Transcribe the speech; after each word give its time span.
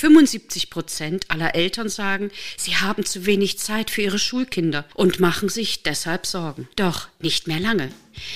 75 0.00 0.70
Prozent 0.70 1.30
aller 1.30 1.54
Eltern 1.54 1.90
sagen, 1.90 2.30
sie 2.56 2.76
haben 2.76 3.04
zu 3.04 3.26
wenig 3.26 3.58
Zeit 3.58 3.90
für 3.90 4.00
ihre 4.00 4.18
Schulkinder 4.18 4.86
und 4.94 5.20
machen 5.20 5.50
sich 5.50 5.82
deshalb 5.82 6.24
Sorgen. 6.24 6.68
Doch 6.74 7.08
nicht 7.20 7.46
mehr 7.46 7.60
lange. 7.60 7.90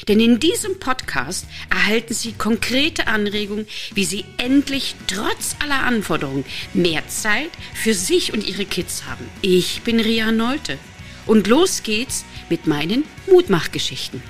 Denn 0.06 0.21
in 0.21 0.40
diesem 0.40 0.79
Podcast 0.79 1.46
erhalten 1.71 2.12
Sie 2.12 2.32
konkrete 2.32 3.06
Anregungen, 3.06 3.66
wie 3.95 4.04
Sie 4.04 4.27
endlich 4.37 4.95
trotz 5.06 5.56
aller 5.62 5.84
Anforderungen 5.84 6.45
mehr 6.74 7.08
Zeit 7.08 7.50
für 7.72 7.94
sich 7.94 8.34
und 8.34 8.46
Ihre 8.46 8.66
Kids 8.66 9.04
haben. 9.06 9.26
Ich 9.40 9.82
bin 9.82 10.00
Ria 10.00 10.32
Neute 10.32 10.78
und 11.24 11.46
los 11.46 11.82
geht's 11.82 12.26
mit 12.50 12.66
meinen 12.66 13.04
Mutmachgeschichten. 13.26 14.22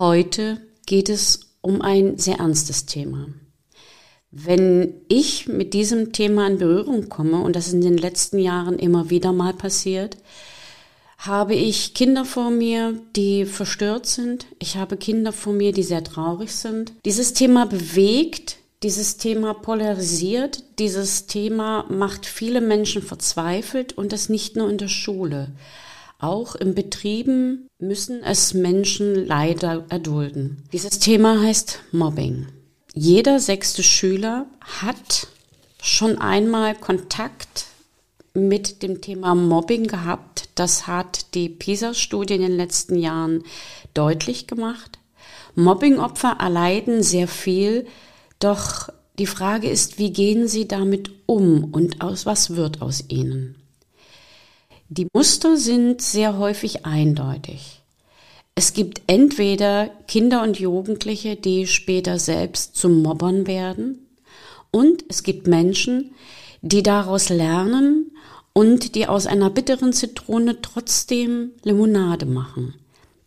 Heute 0.00 0.62
geht 0.86 1.10
es 1.10 1.54
um 1.60 1.82
ein 1.82 2.16
sehr 2.16 2.36
ernstes 2.36 2.86
Thema. 2.86 3.28
Wenn 4.38 4.92
ich 5.08 5.48
mit 5.48 5.72
diesem 5.72 6.12
Thema 6.12 6.46
in 6.46 6.58
Berührung 6.58 7.08
komme, 7.08 7.40
und 7.40 7.56
das 7.56 7.68
ist 7.68 7.72
in 7.72 7.80
den 7.80 7.96
letzten 7.96 8.38
Jahren 8.38 8.78
immer 8.78 9.08
wieder 9.08 9.32
mal 9.32 9.54
passiert, 9.54 10.18
habe 11.16 11.54
ich 11.54 11.94
Kinder 11.94 12.26
vor 12.26 12.50
mir, 12.50 13.00
die 13.16 13.46
verstört 13.46 14.04
sind. 14.04 14.46
Ich 14.58 14.76
habe 14.76 14.98
Kinder 14.98 15.32
vor 15.32 15.54
mir, 15.54 15.72
die 15.72 15.82
sehr 15.82 16.04
traurig 16.04 16.52
sind. 16.52 16.92
Dieses 17.06 17.32
Thema 17.32 17.64
bewegt, 17.64 18.58
dieses 18.82 19.16
Thema 19.16 19.54
polarisiert, 19.54 20.62
dieses 20.78 21.26
Thema 21.26 21.86
macht 21.88 22.26
viele 22.26 22.60
Menschen 22.60 23.00
verzweifelt 23.00 23.94
und 23.94 24.12
das 24.12 24.28
nicht 24.28 24.54
nur 24.54 24.68
in 24.68 24.76
der 24.76 24.88
Schule. 24.88 25.52
Auch 26.18 26.54
in 26.56 26.74
Betrieben 26.74 27.68
müssen 27.78 28.22
es 28.22 28.52
Menschen 28.52 29.26
leider 29.26 29.86
erdulden. 29.88 30.62
Dieses 30.74 30.98
Thema 30.98 31.40
heißt 31.40 31.80
Mobbing. 31.92 32.48
Jeder 32.98 33.40
sechste 33.40 33.82
Schüler 33.82 34.46
hat 34.80 35.26
schon 35.82 36.16
einmal 36.16 36.74
Kontakt 36.74 37.66
mit 38.32 38.82
dem 38.82 39.02
Thema 39.02 39.34
Mobbing 39.34 39.86
gehabt. 39.86 40.48
Das 40.54 40.86
hat 40.86 41.34
die 41.34 41.50
PISA-Studie 41.50 42.36
in 42.36 42.40
den 42.40 42.56
letzten 42.56 42.96
Jahren 42.96 43.44
deutlich 43.92 44.46
gemacht. 44.46 44.98
Mobbingopfer 45.54 46.38
erleiden 46.40 47.02
sehr 47.02 47.28
viel, 47.28 47.86
doch 48.38 48.88
die 49.18 49.26
Frage 49.26 49.68
ist, 49.68 49.98
wie 49.98 50.10
gehen 50.10 50.48
sie 50.48 50.66
damit 50.66 51.10
um 51.26 51.64
und 51.64 52.00
aus 52.00 52.24
was 52.24 52.56
wird 52.56 52.80
aus 52.80 53.04
ihnen? 53.08 53.56
Die 54.88 55.06
Muster 55.12 55.58
sind 55.58 56.00
sehr 56.00 56.38
häufig 56.38 56.86
eindeutig. 56.86 57.82
Es 58.58 58.72
gibt 58.72 59.02
entweder 59.06 59.90
Kinder 60.08 60.42
und 60.42 60.58
Jugendliche, 60.58 61.36
die 61.36 61.66
später 61.66 62.18
selbst 62.18 62.74
zum 62.74 63.02
Mobbern 63.02 63.46
werden, 63.46 63.98
und 64.70 65.04
es 65.08 65.22
gibt 65.22 65.46
Menschen, 65.46 66.12
die 66.62 66.82
daraus 66.82 67.28
lernen 67.28 68.12
und 68.54 68.94
die 68.94 69.06
aus 69.06 69.26
einer 69.26 69.50
bitteren 69.50 69.92
Zitrone 69.92 70.60
trotzdem 70.62 71.52
Limonade 71.64 72.24
machen. 72.26 72.74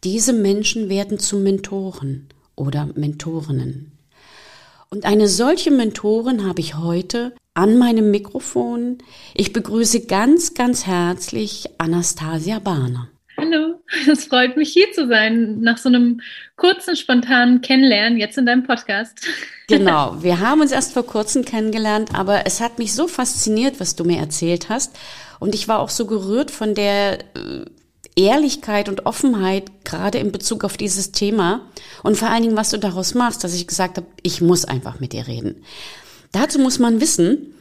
Diese 0.03 0.33
Menschen 0.33 0.89
werden 0.89 1.19
zu 1.19 1.37
Mentoren 1.37 2.27
oder 2.55 2.89
Mentorinnen. 2.95 3.91
Und 4.89 5.05
eine 5.05 5.27
solche 5.27 5.69
Mentorin 5.71 6.47
habe 6.47 6.59
ich 6.59 6.75
heute 6.75 7.33
an 7.53 7.77
meinem 7.77 8.09
Mikrofon. 8.09 8.97
Ich 9.35 9.53
begrüße 9.53 10.07
ganz, 10.07 10.55
ganz 10.55 10.87
herzlich 10.87 11.65
Anastasia 11.77 12.59
Bahner. 12.59 13.09
Es 14.11 14.25
freut 14.25 14.57
mich 14.57 14.71
hier 14.71 14.91
zu 14.91 15.07
sein, 15.07 15.59
nach 15.61 15.77
so 15.77 15.89
einem 15.89 16.21
kurzen, 16.55 16.95
spontanen 16.95 17.61
Kennenlernen 17.61 18.19
jetzt 18.19 18.37
in 18.37 18.45
deinem 18.45 18.63
Podcast. 18.63 19.19
Genau, 19.69 20.17
wir 20.23 20.39
haben 20.39 20.61
uns 20.61 20.71
erst 20.71 20.93
vor 20.93 21.05
kurzem 21.05 21.45
kennengelernt, 21.45 22.15
aber 22.15 22.47
es 22.47 22.59
hat 22.59 22.79
mich 22.79 22.95
so 22.95 23.07
fasziniert, 23.07 23.79
was 23.79 23.95
du 23.95 24.03
mir 24.03 24.17
erzählt 24.17 24.67
hast. 24.67 24.97
Und 25.39 25.53
ich 25.53 25.67
war 25.67 25.77
auch 25.77 25.89
so 25.89 26.07
gerührt 26.07 26.49
von 26.49 26.73
der 26.73 27.19
äh, 27.19 27.65
Ehrlichkeit 28.15 28.89
und 28.89 29.05
Offenheit, 29.05 29.85
gerade 29.85 30.17
in 30.17 30.31
Bezug 30.31 30.63
auf 30.63 30.75
dieses 30.75 31.11
Thema 31.11 31.61
und 32.01 32.17
vor 32.17 32.29
allen 32.29 32.41
Dingen, 32.41 32.57
was 32.57 32.71
du 32.71 32.77
daraus 32.77 33.13
machst, 33.13 33.43
dass 33.43 33.53
ich 33.53 33.67
gesagt 33.67 33.97
habe, 33.97 34.07
ich 34.23 34.41
muss 34.41 34.65
einfach 34.65 34.99
mit 34.99 35.13
dir 35.13 35.27
reden. 35.27 35.63
Dazu 36.31 36.57
muss 36.57 36.79
man 36.79 36.99
wissen, 36.99 37.53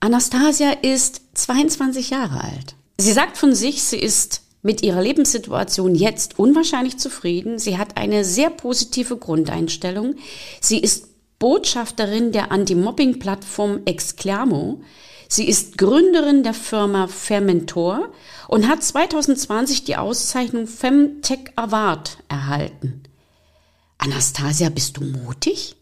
Anastasia 0.00 0.72
ist 0.82 1.22
22 1.34 2.10
Jahre 2.10 2.44
alt. 2.44 2.74
Sie 2.98 3.12
sagt 3.12 3.38
von 3.38 3.54
sich, 3.54 3.82
sie 3.82 3.98
ist 3.98 4.43
mit 4.64 4.82
ihrer 4.82 5.02
Lebenssituation 5.02 5.94
jetzt 5.94 6.38
unwahrscheinlich 6.38 6.96
zufrieden. 6.96 7.58
Sie 7.58 7.78
hat 7.78 7.96
eine 7.96 8.24
sehr 8.24 8.50
positive 8.50 9.18
Grundeinstellung. 9.18 10.16
Sie 10.60 10.78
ist 10.78 11.08
Botschafterin 11.38 12.32
der 12.32 12.50
Anti-Mobbing-Plattform 12.50 13.82
Exclamo. 13.84 14.80
Sie 15.28 15.46
ist 15.46 15.76
Gründerin 15.76 16.42
der 16.42 16.54
Firma 16.54 17.08
Fermentor 17.08 18.08
und 18.48 18.66
hat 18.66 18.82
2020 18.82 19.84
die 19.84 19.96
Auszeichnung 19.96 20.66
Femtech 20.66 21.52
Award 21.56 22.18
erhalten. 22.28 23.02
Anastasia, 23.98 24.70
bist 24.70 24.96
du 24.96 25.04
mutig? 25.04 25.76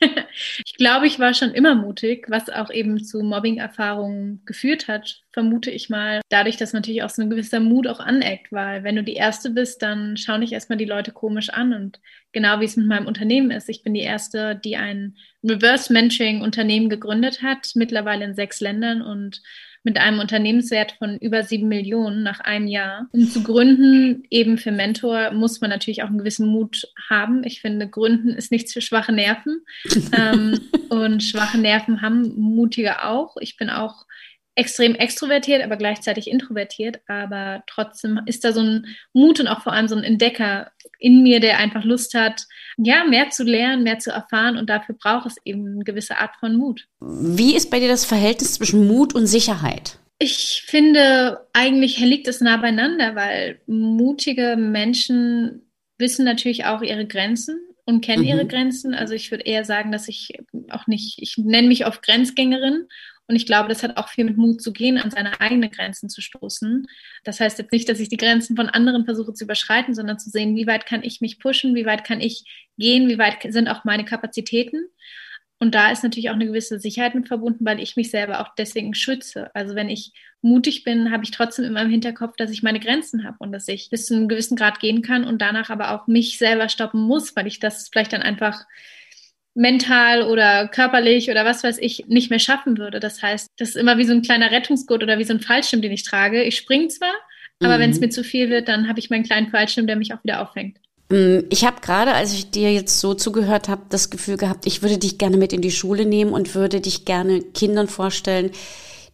ich 0.64 0.76
glaube, 0.76 1.06
ich 1.06 1.18
war 1.18 1.34
schon 1.34 1.52
immer 1.52 1.74
mutig, 1.74 2.26
was 2.28 2.48
auch 2.48 2.70
eben 2.70 3.02
zu 3.02 3.22
Mobbing-Erfahrungen 3.22 4.42
geführt 4.44 4.88
hat, 4.88 5.22
vermute 5.32 5.70
ich 5.70 5.88
mal. 5.88 6.20
Dadurch, 6.28 6.56
dass 6.56 6.72
natürlich 6.72 7.02
auch 7.02 7.10
so 7.10 7.22
ein 7.22 7.30
gewisser 7.30 7.60
Mut 7.60 7.86
auch 7.86 8.00
aneckt, 8.00 8.52
weil 8.52 8.84
wenn 8.84 8.96
du 8.96 9.02
die 9.02 9.14
Erste 9.14 9.50
bist, 9.50 9.82
dann 9.82 10.16
schauen 10.16 10.40
dich 10.40 10.52
erstmal 10.52 10.78
die 10.78 10.84
Leute 10.84 11.12
komisch 11.12 11.50
an. 11.50 11.72
Und 11.72 12.00
genau 12.32 12.60
wie 12.60 12.64
es 12.64 12.76
mit 12.76 12.86
meinem 12.86 13.06
Unternehmen 13.06 13.50
ist, 13.50 13.68
ich 13.68 13.82
bin 13.82 13.94
die 13.94 14.00
Erste, 14.00 14.54
die 14.54 14.76
ein 14.76 15.16
Reverse-Mentoring-Unternehmen 15.42 16.88
gegründet 16.88 17.42
hat, 17.42 17.72
mittlerweile 17.74 18.24
in 18.24 18.34
sechs 18.34 18.60
Ländern 18.60 19.02
und 19.02 19.42
mit 19.84 19.98
einem 19.98 20.20
Unternehmenswert 20.20 20.92
von 20.98 21.16
über 21.18 21.42
sieben 21.42 21.68
Millionen 21.68 22.22
nach 22.22 22.40
einem 22.40 22.66
Jahr. 22.66 23.08
Um 23.12 23.28
zu 23.28 23.42
gründen, 23.42 24.24
eben 24.30 24.58
für 24.58 24.72
Mentor, 24.72 25.30
muss 25.32 25.60
man 25.60 25.70
natürlich 25.70 26.02
auch 26.02 26.08
einen 26.08 26.18
gewissen 26.18 26.48
Mut 26.48 26.90
haben. 27.08 27.44
Ich 27.44 27.60
finde, 27.60 27.88
Gründen 27.88 28.30
ist 28.30 28.50
nichts 28.50 28.72
für 28.72 28.80
schwache 28.80 29.12
Nerven. 29.12 29.60
ähm, 30.12 30.60
und 30.88 31.22
schwache 31.22 31.58
Nerven 31.58 32.02
haben 32.02 32.34
mutige 32.36 33.04
auch. 33.04 33.36
Ich 33.40 33.56
bin 33.56 33.70
auch 33.70 34.06
extrem 34.58 34.96
extrovertiert, 34.96 35.62
aber 35.62 35.76
gleichzeitig 35.76 36.28
introvertiert. 36.28 37.00
Aber 37.06 37.62
trotzdem 37.66 38.20
ist 38.26 38.44
da 38.44 38.52
so 38.52 38.60
ein 38.60 38.86
Mut 39.12 39.38
und 39.38 39.46
auch 39.46 39.62
vor 39.62 39.72
allem 39.72 39.88
so 39.88 39.94
ein 39.94 40.02
Entdecker 40.02 40.72
in 40.98 41.22
mir, 41.22 41.38
der 41.38 41.58
einfach 41.58 41.84
Lust 41.84 42.14
hat, 42.14 42.42
ja, 42.76 43.04
mehr 43.04 43.30
zu 43.30 43.44
lernen, 43.44 43.84
mehr 43.84 44.00
zu 44.00 44.10
erfahren. 44.10 44.56
Und 44.56 44.68
dafür 44.68 44.96
braucht 45.00 45.26
es 45.26 45.36
eben 45.44 45.66
eine 45.66 45.84
gewisse 45.84 46.18
Art 46.18 46.34
von 46.40 46.56
Mut. 46.56 46.86
Wie 47.00 47.54
ist 47.54 47.70
bei 47.70 47.78
dir 47.78 47.88
das 47.88 48.04
Verhältnis 48.04 48.54
zwischen 48.54 48.86
Mut 48.86 49.14
und 49.14 49.26
Sicherheit? 49.26 49.98
Ich 50.18 50.64
finde, 50.66 51.46
eigentlich 51.52 51.98
liegt 52.00 52.26
es 52.26 52.40
nah 52.40 52.56
beieinander, 52.56 53.14
weil 53.14 53.60
mutige 53.66 54.56
Menschen 54.58 55.70
wissen 55.98 56.24
natürlich 56.24 56.64
auch 56.64 56.82
ihre 56.82 57.06
Grenzen 57.06 57.60
und 57.84 58.04
kennen 58.04 58.22
mhm. 58.22 58.28
ihre 58.28 58.46
Grenzen. 58.46 58.92
Also 58.92 59.14
ich 59.14 59.30
würde 59.30 59.44
eher 59.44 59.64
sagen, 59.64 59.92
dass 59.92 60.08
ich 60.08 60.32
auch 60.70 60.88
nicht, 60.88 61.22
ich 61.22 61.38
nenne 61.38 61.68
mich 61.68 61.86
oft 61.86 62.02
Grenzgängerin 62.02 62.88
und 63.28 63.36
ich 63.36 63.44
glaube, 63.44 63.68
das 63.68 63.82
hat 63.82 63.98
auch 63.98 64.08
viel 64.08 64.24
mit 64.24 64.38
Mut 64.38 64.62
zu 64.62 64.72
gehen, 64.72 64.96
an 64.96 65.10
seine 65.10 65.38
eigenen 65.38 65.70
Grenzen 65.70 66.08
zu 66.08 66.22
stoßen. 66.22 66.86
Das 67.24 67.40
heißt 67.40 67.58
jetzt 67.58 67.72
nicht, 67.72 67.86
dass 67.88 68.00
ich 68.00 68.08
die 68.08 68.16
Grenzen 68.16 68.56
von 68.56 68.70
anderen 68.70 69.04
versuche 69.04 69.34
zu 69.34 69.44
überschreiten, 69.44 69.94
sondern 69.94 70.18
zu 70.18 70.30
sehen, 70.30 70.56
wie 70.56 70.66
weit 70.66 70.86
kann 70.86 71.02
ich 71.02 71.20
mich 71.20 71.38
pushen, 71.38 71.74
wie 71.74 71.84
weit 71.84 72.04
kann 72.04 72.22
ich 72.22 72.70
gehen, 72.78 73.06
wie 73.06 73.18
weit 73.18 73.36
sind 73.52 73.68
auch 73.68 73.84
meine 73.84 74.06
Kapazitäten. 74.06 74.86
Und 75.60 75.74
da 75.74 75.90
ist 75.90 76.02
natürlich 76.02 76.30
auch 76.30 76.34
eine 76.34 76.46
gewisse 76.46 76.78
Sicherheit 76.78 77.14
mit 77.14 77.28
verbunden, 77.28 77.66
weil 77.66 77.80
ich 77.80 77.96
mich 77.96 78.10
selber 78.10 78.40
auch 78.40 78.54
deswegen 78.56 78.94
schütze. 78.94 79.54
Also 79.54 79.74
wenn 79.74 79.90
ich 79.90 80.12
mutig 80.40 80.84
bin, 80.84 81.10
habe 81.12 81.24
ich 81.24 81.30
trotzdem 81.30 81.66
immer 81.66 81.82
im 81.82 81.90
Hinterkopf, 81.90 82.36
dass 82.36 82.50
ich 82.50 82.62
meine 82.62 82.80
Grenzen 82.80 83.24
habe 83.24 83.36
und 83.40 83.52
dass 83.52 83.68
ich 83.68 83.90
bis 83.90 84.06
zu 84.06 84.14
einem 84.14 84.28
gewissen 84.28 84.56
Grad 84.56 84.80
gehen 84.80 85.02
kann 85.02 85.24
und 85.24 85.42
danach 85.42 85.68
aber 85.68 85.90
auch 85.90 86.06
mich 86.06 86.38
selber 86.38 86.70
stoppen 86.70 87.00
muss, 87.00 87.36
weil 87.36 87.46
ich 87.46 87.58
das 87.58 87.88
vielleicht 87.90 88.14
dann 88.14 88.22
einfach 88.22 88.64
mental 89.58 90.22
oder 90.22 90.68
körperlich 90.68 91.30
oder 91.30 91.44
was 91.44 91.64
weiß 91.64 91.78
ich 91.78 92.06
nicht 92.06 92.30
mehr 92.30 92.38
schaffen 92.38 92.78
würde. 92.78 93.00
Das 93.00 93.20
heißt, 93.20 93.48
das 93.58 93.70
ist 93.70 93.76
immer 93.76 93.98
wie 93.98 94.04
so 94.04 94.12
ein 94.12 94.22
kleiner 94.22 94.52
Rettungsgurt 94.52 95.02
oder 95.02 95.18
wie 95.18 95.24
so 95.24 95.34
ein 95.34 95.40
Fallschirm, 95.40 95.82
den 95.82 95.90
ich 95.90 96.04
trage. 96.04 96.44
Ich 96.44 96.56
springe 96.56 96.88
zwar, 96.88 97.12
aber 97.60 97.76
mhm. 97.76 97.80
wenn 97.82 97.90
es 97.90 98.00
mir 98.00 98.08
zu 98.08 98.22
viel 98.22 98.50
wird, 98.50 98.68
dann 98.68 98.88
habe 98.88 99.00
ich 99.00 99.10
meinen 99.10 99.24
kleinen 99.24 99.48
Fallschirm, 99.48 99.88
der 99.88 99.96
mich 99.96 100.14
auch 100.14 100.22
wieder 100.22 100.40
auffängt. 100.42 100.78
Mm, 101.08 101.40
ich 101.50 101.64
habe 101.64 101.80
gerade, 101.80 102.12
als 102.12 102.34
ich 102.34 102.52
dir 102.52 102.72
jetzt 102.72 103.00
so 103.00 103.14
zugehört 103.14 103.68
habe, 103.68 103.82
das 103.88 104.10
Gefühl 104.10 104.36
gehabt, 104.36 104.64
ich 104.64 104.82
würde 104.82 104.96
dich 104.96 105.18
gerne 105.18 105.36
mit 105.36 105.52
in 105.52 105.60
die 105.60 105.72
Schule 105.72 106.06
nehmen 106.06 106.32
und 106.32 106.54
würde 106.54 106.80
dich 106.80 107.04
gerne 107.04 107.42
Kindern 107.42 107.88
vorstellen, 107.88 108.52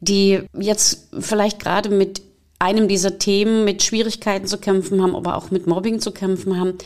die 0.00 0.42
jetzt 0.58 1.08
vielleicht 1.18 1.58
gerade 1.58 1.88
mit 1.88 2.20
einem 2.58 2.86
dieser 2.86 3.18
Themen 3.18 3.64
mit 3.64 3.82
Schwierigkeiten 3.82 4.46
zu 4.46 4.58
kämpfen 4.58 5.02
haben, 5.02 5.16
aber 5.16 5.36
auch 5.36 5.50
mit 5.50 5.66
Mobbing 5.66 6.00
zu 6.00 6.12
kämpfen 6.12 6.58
haben. 6.60 6.76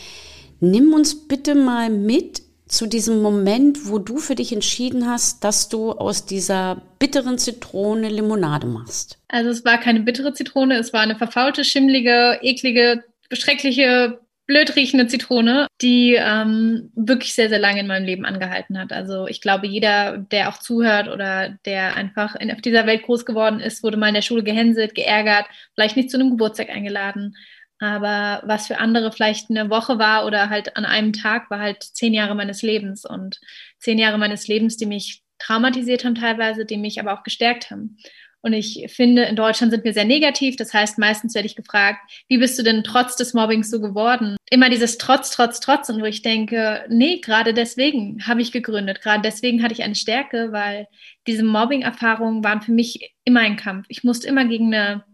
Nimm 0.61 0.93
uns 0.93 1.27
bitte 1.27 1.57
mal 1.57 1.91
mit 1.91 2.43
zu 2.69 2.87
diesem 2.87 3.23
Moment, 3.23 3.89
wo 3.89 3.99
du 3.99 4.19
für 4.19 4.35
dich 4.35 4.53
entschieden 4.53 5.09
hast, 5.09 5.43
dass 5.45 5.69
du 5.69 5.93
aus 5.93 6.27
dieser 6.27 6.83
bitteren 6.99 7.39
Zitrone 7.39 8.09
Limonade 8.09 8.67
machst? 8.67 9.19
Also 9.29 9.51
es 9.51 9.65
war 9.65 9.79
keine 9.79 10.01
bittere 10.01 10.33
Zitrone, 10.33 10.77
es 10.77 10.93
war 10.93 11.01
eine 11.01 11.17
verfaulte, 11.17 11.65
schimmlige, 11.65 12.39
eklige, 12.43 13.05
schreckliche 13.33 14.21
blöd 14.49 14.75
riechende 14.77 15.07
Zitrone, 15.07 15.67
die 15.83 16.17
ähm, 16.19 16.91
wirklich 16.97 17.35
sehr, 17.35 17.51
sehr 17.51 17.59
lange 17.59 17.81
in 17.81 17.87
meinem 17.87 18.07
Leben 18.07 18.25
angehalten 18.25 18.79
hat. 18.79 18.93
Also 18.93 19.29
ich 19.29 19.43
glaube, 19.43 19.67
jeder, 19.67 20.17
der 20.17 20.49
auch 20.49 20.57
zuhört 20.59 21.09
oder 21.09 21.51
der 21.67 21.95
einfach 21.97 22.35
in, 22.35 22.51
auf 22.51 22.63
dieser 22.63 22.87
Welt 22.87 23.03
groß 23.03 23.27
geworden 23.27 23.61
ist, 23.61 23.83
wurde 23.83 23.99
mal 23.99 24.09
in 24.09 24.15
der 24.15 24.23
Schule 24.23 24.43
gehänselt, 24.43 24.95
geärgert, 24.95 25.45
vielleicht 25.75 25.97
nicht 25.97 26.11
zu 26.11 26.17
einem 26.17 26.31
Geburtstag 26.31 26.71
eingeladen. 26.71 27.37
Aber 27.81 28.43
was 28.45 28.67
für 28.67 28.79
andere 28.79 29.13
vielleicht 29.13 29.51
eine 29.51 29.71
Woche 29.71 29.99
war 29.99 30.27
oder 30.27 30.51
halt 30.51 30.77
an 30.77 30.85
einem 30.85 31.13
Tag, 31.13 31.51
war 31.51 31.61
halt 31.61 31.83
zehn 31.83 32.13
Jahre 32.13 32.35
meines 32.35 32.63
Lebens 32.63 33.05
und 33.05 33.41
zehn 33.79 33.99
Jahre 33.99 34.19
meines 34.19 34.49
Lebens, 34.49 34.77
die 34.77 34.87
mich 34.87 35.23
traumatisiert 35.39 36.05
haben 36.05 36.17
teilweise, 36.17 36.65
die 36.65 36.77
mich 36.77 37.01
aber 37.01 37.13
auch 37.13 37.23
gestärkt 37.23 37.71
haben. 37.71 37.99
Und 38.41 38.53
ich 38.53 38.87
finde, 38.89 39.25
in 39.25 39.35
Deutschland 39.35 39.73
sind 39.73 39.85
wir 39.85 39.93
sehr 39.93 40.05
negativ. 40.05 40.57
Das 40.57 40.73
heißt, 40.73 40.99
meistens 40.99 41.35
werde 41.35 41.47
ich 41.47 41.57
gefragt, 41.57 41.99
wie 42.29 42.39
bist 42.39 42.59
du 42.59 42.63
denn 42.63 42.85
trotz 42.85 43.17
des 43.17 43.35
Mobbings 43.35 43.71
so 43.71 43.81
geworden? 43.81 44.37
Immer 44.49 44.71
dieses 44.71 44.97
Trotz, 44.97 45.31
Trotz, 45.31 45.59
Trotz. 45.59 45.89
Und 45.89 46.01
wo 46.01 46.05
ich 46.05 46.23
denke, 46.23 46.85
nee, 46.89 47.19
gerade 47.19 47.53
deswegen 47.53 48.27
habe 48.27 48.41
ich 48.41 48.53
gegründet. 48.53 49.01
Gerade 49.01 49.23
deswegen 49.23 49.63
hatte 49.63 49.75
ich 49.75 49.83
eine 49.83 49.97
Stärke, 49.97 50.53
weil 50.53 50.87
diese 51.27 51.43
Mobbing-Erfahrungen 51.43 52.45
waren 52.45 52.63
für 52.63 52.73
mich 52.73 53.13
immer 53.25 53.41
ein 53.41 53.57
Kampf. 53.57 53.87
Ich 53.89 54.05
musste 54.05 54.29
immer 54.29 54.45
gegen 54.45 54.73
eine 54.73 55.05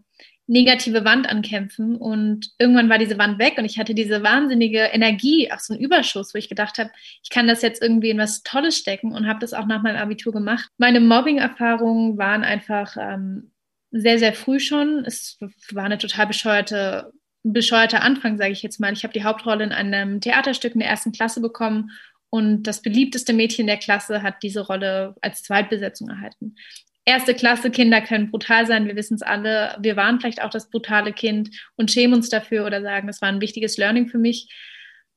negative 0.47 1.03
Wand 1.05 1.27
ankämpfen 1.27 1.95
und 1.95 2.51
irgendwann 2.59 2.89
war 2.89 2.99
diese 2.99 3.17
Wand 3.17 3.39
weg 3.39 3.55
und 3.57 3.65
ich 3.65 3.79
hatte 3.79 3.95
diese 3.95 4.21
wahnsinnige 4.21 4.79
Energie, 4.79 5.51
auch 5.51 5.59
so 5.59 5.73
einen 5.73 5.81
Überschuss, 5.81 6.33
wo 6.33 6.37
ich 6.37 6.49
gedacht 6.49 6.77
habe, 6.77 6.91
ich 7.23 7.29
kann 7.29 7.47
das 7.47 7.61
jetzt 7.63 7.81
irgendwie 7.81 8.11
in 8.11 8.19
was 8.19 8.43
Tolles 8.43 8.77
stecken 8.77 9.11
und 9.11 9.27
habe 9.27 9.39
das 9.39 9.53
auch 9.53 9.65
nach 9.65 9.81
meinem 9.81 9.97
Abitur 9.97 10.33
gemacht. 10.33 10.69
Meine 10.77 10.99
Mobbing-Erfahrungen 10.99 12.17
waren 12.17 12.43
einfach 12.43 12.95
ähm, 12.99 13.51
sehr, 13.91 14.19
sehr 14.19 14.33
früh 14.33 14.59
schon. 14.59 15.03
Es 15.05 15.39
war 15.71 15.85
eine 15.85 15.97
total 15.97 16.27
bescheuerte, 16.27 17.11
bescheuerter 17.43 18.03
Anfang, 18.03 18.37
sage 18.37 18.51
ich 18.51 18.61
jetzt 18.61 18.79
mal. 18.79 18.93
Ich 18.93 19.03
habe 19.03 19.13
die 19.13 19.23
Hauptrolle 19.23 19.63
in 19.63 19.71
einem 19.71 20.21
Theaterstück 20.21 20.75
in 20.75 20.79
der 20.79 20.89
ersten 20.89 21.11
Klasse 21.11 21.41
bekommen 21.41 21.89
und 22.29 22.63
das 22.63 22.81
beliebteste 22.81 23.33
Mädchen 23.33 23.65
der 23.65 23.77
Klasse 23.77 24.21
hat 24.21 24.43
diese 24.43 24.61
Rolle 24.61 25.15
als 25.21 25.41
Zweitbesetzung 25.41 26.09
erhalten 26.09 26.55
erste 27.05 27.35
Klasse 27.35 27.69
Kinder 27.71 28.01
können 28.01 28.31
brutal 28.31 28.65
sein, 28.65 28.87
wir 28.87 28.95
wissen 28.95 29.15
es 29.15 29.21
alle. 29.21 29.77
Wir 29.79 29.95
waren 29.95 30.19
vielleicht 30.19 30.41
auch 30.41 30.49
das 30.49 30.69
brutale 30.69 31.13
Kind 31.13 31.51
und 31.75 31.91
schämen 31.91 32.15
uns 32.15 32.29
dafür 32.29 32.65
oder 32.65 32.81
sagen, 32.81 33.07
das 33.07 33.21
war 33.21 33.29
ein 33.29 33.41
wichtiges 33.41 33.77
Learning 33.77 34.07
für 34.07 34.17
mich. 34.17 34.49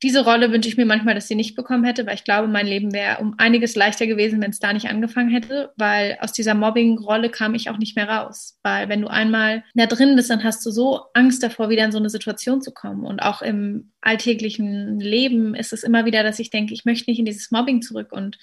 Diese 0.05 0.23
Rolle 0.23 0.53
wünsche 0.53 0.69
ich 0.69 0.77
mir 0.77 0.87
manchmal, 0.87 1.17
dass 1.17 1.27
sie 1.27 1.35
nicht 1.35 1.57
bekommen 1.57 1.83
hätte, 1.83 2.07
weil 2.07 2.15
ich 2.15 2.23
glaube, 2.23 2.47
mein 2.47 2.69
Leben 2.69 2.93
wäre 2.93 3.19
um 3.19 3.35
einiges 3.39 3.75
leichter 3.75 4.07
gewesen, 4.07 4.41
wenn 4.41 4.53
es 4.53 4.61
da 4.61 4.73
nicht 4.73 4.89
angefangen 4.89 5.31
hätte, 5.31 5.73
weil 5.77 6.17
aus 6.21 6.33
dieser 6.33 6.55
Mobbing-Rolle 6.55 7.31
kam 7.31 7.57
ich 7.57 7.69
auch 7.69 7.79
nicht 7.79 7.97
mehr 7.97 8.09
raus. 8.09 8.61
Weil 8.63 8.89
wenn 8.89 9.01
du 9.01 9.09
einmal 9.09 9.65
da 9.75 9.87
drin 9.87 10.15
bist, 10.15 10.31
dann 10.31 10.45
hast 10.45 10.65
du 10.65 10.71
so 10.71 11.01
Angst 11.15 11.43
davor, 11.43 11.69
wieder 11.69 11.85
in 11.85 11.91
so 11.91 11.99
eine 11.99 12.11
Situation 12.11 12.63
zu 12.63 12.71
kommen. 12.71 13.05
Und 13.05 13.19
auch 13.19 13.43
im 13.43 13.91
alltäglichen 14.01 15.01
Leben 15.01 15.57
ist 15.57 15.73
es 15.73 15.83
immer 15.83 16.05
wieder, 16.05 16.23
dass 16.23 16.39
ich 16.39 16.51
denke, 16.51 16.75
ich 16.75 16.85
möchte 16.85 17.11
nicht 17.11 17.19
in 17.19 17.25
dieses 17.25 17.51
Mobbing 17.51 17.83
zurück 17.83 18.13
und 18.13 18.39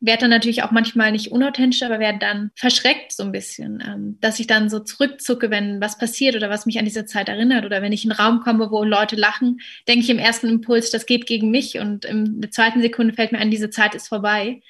werde 0.00 0.22
dann 0.22 0.30
natürlich 0.30 0.62
auch 0.62 0.70
manchmal 0.70 1.12
nicht 1.12 1.30
unauthentisch, 1.30 1.82
aber 1.82 1.98
werde 1.98 2.18
dann 2.18 2.50
verschreckt 2.54 3.12
so 3.12 3.22
ein 3.22 3.32
bisschen, 3.32 3.82
ähm, 3.86 4.18
dass 4.20 4.40
ich 4.40 4.46
dann 4.46 4.70
so 4.70 4.80
zurückzucke, 4.80 5.50
wenn 5.50 5.80
was 5.80 5.98
passiert 5.98 6.36
oder 6.36 6.48
was 6.48 6.66
mich 6.66 6.78
an 6.78 6.86
diese 6.86 7.04
Zeit 7.04 7.28
erinnert. 7.28 7.64
Oder 7.64 7.82
wenn 7.82 7.92
ich 7.92 8.04
in 8.04 8.12
einen 8.12 8.20
Raum 8.20 8.40
komme, 8.40 8.70
wo 8.70 8.82
Leute 8.82 9.16
lachen, 9.16 9.60
denke 9.86 10.04
ich 10.04 10.10
im 10.10 10.18
ersten 10.18 10.48
Impuls, 10.48 10.90
das 10.90 11.06
geht 11.06 11.26
gegen 11.26 11.50
mich. 11.50 11.78
Und 11.78 12.04
in 12.04 12.40
der 12.40 12.50
zweiten 12.50 12.80
Sekunde 12.80 13.14
fällt 13.14 13.32
mir 13.32 13.38
ein, 13.38 13.50
diese 13.50 13.70
Zeit 13.70 13.94
ist 13.94 14.08
vorbei 14.08 14.62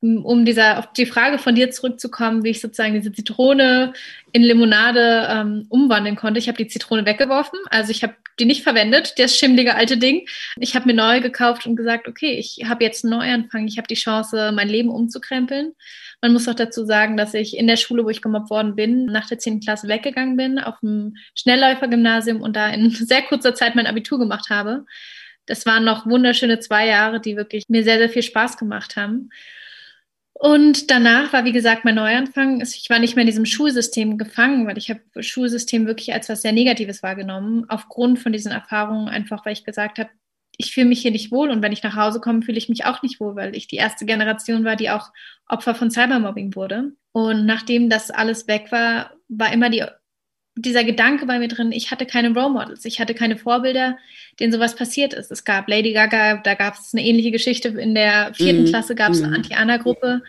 um 0.00 0.44
dieser, 0.46 0.78
auf 0.78 0.92
die 0.94 1.04
Frage 1.04 1.38
von 1.38 1.54
dir 1.54 1.70
zurückzukommen, 1.70 2.42
wie 2.42 2.50
ich 2.50 2.60
sozusagen 2.60 2.94
diese 2.94 3.12
Zitrone 3.12 3.92
in 4.32 4.42
Limonade 4.42 5.28
ähm, 5.30 5.66
umwandeln 5.68 6.16
konnte. 6.16 6.38
Ich 6.38 6.48
habe 6.48 6.56
die 6.56 6.68
Zitrone 6.68 7.04
weggeworfen, 7.04 7.58
also 7.68 7.90
ich 7.90 8.02
habe 8.02 8.14
die 8.38 8.46
nicht 8.46 8.62
verwendet, 8.62 9.14
das 9.18 9.36
schimmlige 9.36 9.74
alte 9.74 9.98
Ding. 9.98 10.26
Ich 10.58 10.74
habe 10.74 10.86
mir 10.86 10.94
neu 10.94 11.20
gekauft 11.20 11.66
und 11.66 11.76
gesagt, 11.76 12.08
okay, 12.08 12.38
ich 12.38 12.64
habe 12.66 12.82
jetzt 12.82 13.04
einen 13.04 13.12
Neuanfang, 13.12 13.66
ich 13.66 13.76
habe 13.76 13.88
die 13.88 13.94
Chance, 13.94 14.52
mein 14.54 14.68
Leben 14.68 14.88
umzukrempeln. 14.88 15.72
Man 16.22 16.32
muss 16.32 16.48
auch 16.48 16.54
dazu 16.54 16.84
sagen, 16.84 17.16
dass 17.16 17.34
ich 17.34 17.56
in 17.56 17.66
der 17.66 17.76
Schule, 17.76 18.04
wo 18.04 18.08
ich 18.08 18.22
gemobbt 18.22 18.50
worden 18.50 18.76
bin, 18.76 19.06
nach 19.06 19.26
der 19.28 19.38
10. 19.38 19.60
Klasse 19.60 19.88
weggegangen 19.88 20.36
bin, 20.36 20.58
auf 20.58 20.80
dem 20.80 21.16
Schnellläufergymnasium 21.34 22.40
und 22.40 22.56
da 22.56 22.68
in 22.70 22.90
sehr 22.90 23.22
kurzer 23.22 23.54
Zeit 23.54 23.74
mein 23.74 23.86
Abitur 23.86 24.18
gemacht 24.18 24.48
habe. 24.48 24.86
Das 25.46 25.66
waren 25.66 25.84
noch 25.84 26.06
wunderschöne 26.06 26.60
zwei 26.60 26.86
Jahre, 26.86 27.20
die 27.20 27.36
wirklich 27.36 27.64
mir 27.68 27.82
sehr, 27.84 27.98
sehr 27.98 28.10
viel 28.10 28.22
Spaß 28.22 28.56
gemacht 28.56 28.96
haben. 28.96 29.30
Und 30.42 30.90
danach 30.90 31.34
war, 31.34 31.44
wie 31.44 31.52
gesagt, 31.52 31.84
mein 31.84 31.96
Neuanfang. 31.96 32.62
Ich 32.62 32.88
war 32.88 32.98
nicht 32.98 33.14
mehr 33.14 33.24
in 33.24 33.26
diesem 33.26 33.44
Schulsystem 33.44 34.16
gefangen, 34.16 34.66
weil 34.66 34.78
ich 34.78 34.88
habe 34.88 35.02
Schulsystem 35.22 35.86
wirklich 35.86 36.14
als 36.14 36.30
was 36.30 36.40
sehr 36.40 36.52
Negatives 36.52 37.02
wahrgenommen, 37.02 37.66
aufgrund 37.68 38.20
von 38.20 38.32
diesen 38.32 38.50
Erfahrungen, 38.50 39.10
einfach 39.10 39.44
weil 39.44 39.52
ich 39.52 39.64
gesagt 39.64 39.98
habe, 39.98 40.08
ich 40.56 40.72
fühle 40.72 40.86
mich 40.86 41.02
hier 41.02 41.10
nicht 41.10 41.30
wohl 41.30 41.50
und 41.50 41.60
wenn 41.60 41.72
ich 41.72 41.82
nach 41.82 41.94
Hause 41.94 42.20
komme, 42.20 42.40
fühle 42.40 42.56
ich 42.56 42.70
mich 42.70 42.86
auch 42.86 43.02
nicht 43.02 43.20
wohl, 43.20 43.36
weil 43.36 43.54
ich 43.54 43.68
die 43.68 43.76
erste 43.76 44.06
Generation 44.06 44.64
war, 44.64 44.76
die 44.76 44.88
auch 44.88 45.10
Opfer 45.46 45.74
von 45.74 45.90
Cybermobbing 45.90 46.54
wurde. 46.54 46.92
Und 47.12 47.44
nachdem 47.44 47.90
das 47.90 48.10
alles 48.10 48.48
weg 48.48 48.72
war, 48.72 49.12
war 49.28 49.52
immer 49.52 49.68
die 49.68 49.84
dieser 50.62 50.84
Gedanke 50.84 51.26
bei 51.26 51.38
mir 51.38 51.48
drin, 51.48 51.72
ich 51.72 51.90
hatte 51.90 52.06
keine 52.06 52.32
Role 52.32 52.50
Models, 52.50 52.84
ich 52.84 53.00
hatte 53.00 53.14
keine 53.14 53.36
Vorbilder, 53.36 53.98
denen 54.38 54.52
sowas 54.52 54.74
passiert 54.74 55.14
ist. 55.14 55.30
Es 55.30 55.44
gab 55.44 55.68
Lady 55.68 55.92
Gaga, 55.92 56.38
da 56.38 56.54
gab 56.54 56.74
es 56.74 56.94
eine 56.94 57.04
ähnliche 57.04 57.30
Geschichte. 57.30 57.68
In 57.68 57.94
der 57.94 58.32
vierten 58.34 58.62
mhm. 58.62 58.66
Klasse 58.66 58.94
gab 58.94 59.12
es 59.12 59.18
eine 59.18 59.28
mhm. 59.28 59.34
Anti-Anna-Gruppe. 59.34 60.22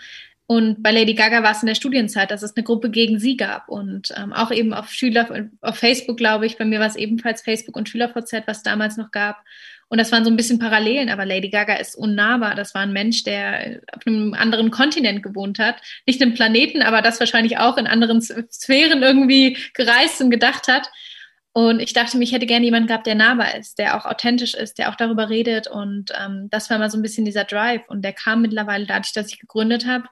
Und 0.48 0.84
bei 0.84 0.92
Lady 0.92 1.14
Gaga 1.14 1.44
war 1.44 1.52
es 1.52 1.64
in 1.64 1.68
der 1.68 1.76
Studienzeit, 1.76 2.30
dass 2.30 2.44
es 2.44 2.58
eine 2.58 2.66
Gruppe 2.66 2.90
gegen 2.90 3.20
sie 3.20 3.38
gab. 3.38 3.70
Und 3.70 4.14
ähm, 4.18 4.34
auch 4.34 4.52
eben 4.52 4.74
auf 4.74 4.92
Schüler, 4.92 5.50
auf 5.62 5.78
Facebook, 5.78 6.18
glaube 6.18 6.46
ich, 6.46 6.58
bei 6.58 6.66
mir 6.66 6.80
war 6.80 6.88
es 6.88 6.98
ebenfalls 6.98 7.42
Facebook 7.42 7.78
und 7.78 7.88
SchülerVZ, 7.88 8.44
was 8.48 8.62
damals 8.62 8.98
noch 8.98 9.12
gab. 9.12 9.44
Und 9.92 9.98
das 9.98 10.14
waren 10.14 10.24
so 10.24 10.32
ein 10.32 10.38
bisschen 10.38 10.58
Parallelen, 10.58 11.10
aber 11.10 11.26
Lady 11.26 11.50
Gaga 11.50 11.76
ist 11.76 11.96
unnahbar. 11.96 12.56
Das 12.56 12.74
war 12.74 12.82
ein 12.82 12.94
Mensch, 12.94 13.26
der 13.26 13.82
auf 13.94 14.08
einem 14.08 14.34
anderen 14.34 14.72
Kontinent 14.72 15.22
gewohnt 15.22 15.60
hat. 15.60 15.82
Nicht 16.08 16.22
einem 16.22 16.34
Planeten, 16.34 16.82
aber 16.82 17.02
das 17.02 17.20
wahrscheinlich 17.20 17.58
auch 17.58 17.76
in 17.76 17.88
anderen 17.88 18.22
Sphären 18.22 19.04
irgendwie 19.04 19.58
gereist 19.74 20.22
und 20.22 20.32
gedacht 20.32 20.70
hat. 20.70 20.90
Und 21.52 21.82
ich 21.82 21.92
dachte 21.92 22.18
mir, 22.18 22.24
ich 22.24 22.32
hätte 22.32 22.46
gerne 22.46 22.64
jemanden 22.64 22.88
gehabt, 22.88 23.06
der 23.06 23.16
nahbar 23.16 23.54
ist, 23.56 23.80
der 23.80 23.98
auch 23.98 24.06
authentisch 24.06 24.54
ist, 24.54 24.78
der 24.78 24.90
auch 24.90 24.96
darüber 24.96 25.28
redet. 25.28 25.68
Und 25.68 26.14
ähm, 26.18 26.48
das 26.50 26.70
war 26.70 26.78
mal 26.78 26.90
so 26.90 26.98
ein 26.98 27.02
bisschen 27.02 27.26
dieser 27.26 27.44
Drive. 27.44 27.82
Und 27.90 28.06
der 28.06 28.14
kam 28.14 28.42
mittlerweile 28.42 28.86
dadurch, 28.86 29.12
dass 29.12 29.28
ich 29.28 29.42
gegründet 29.42 29.86
habe, 29.86 30.06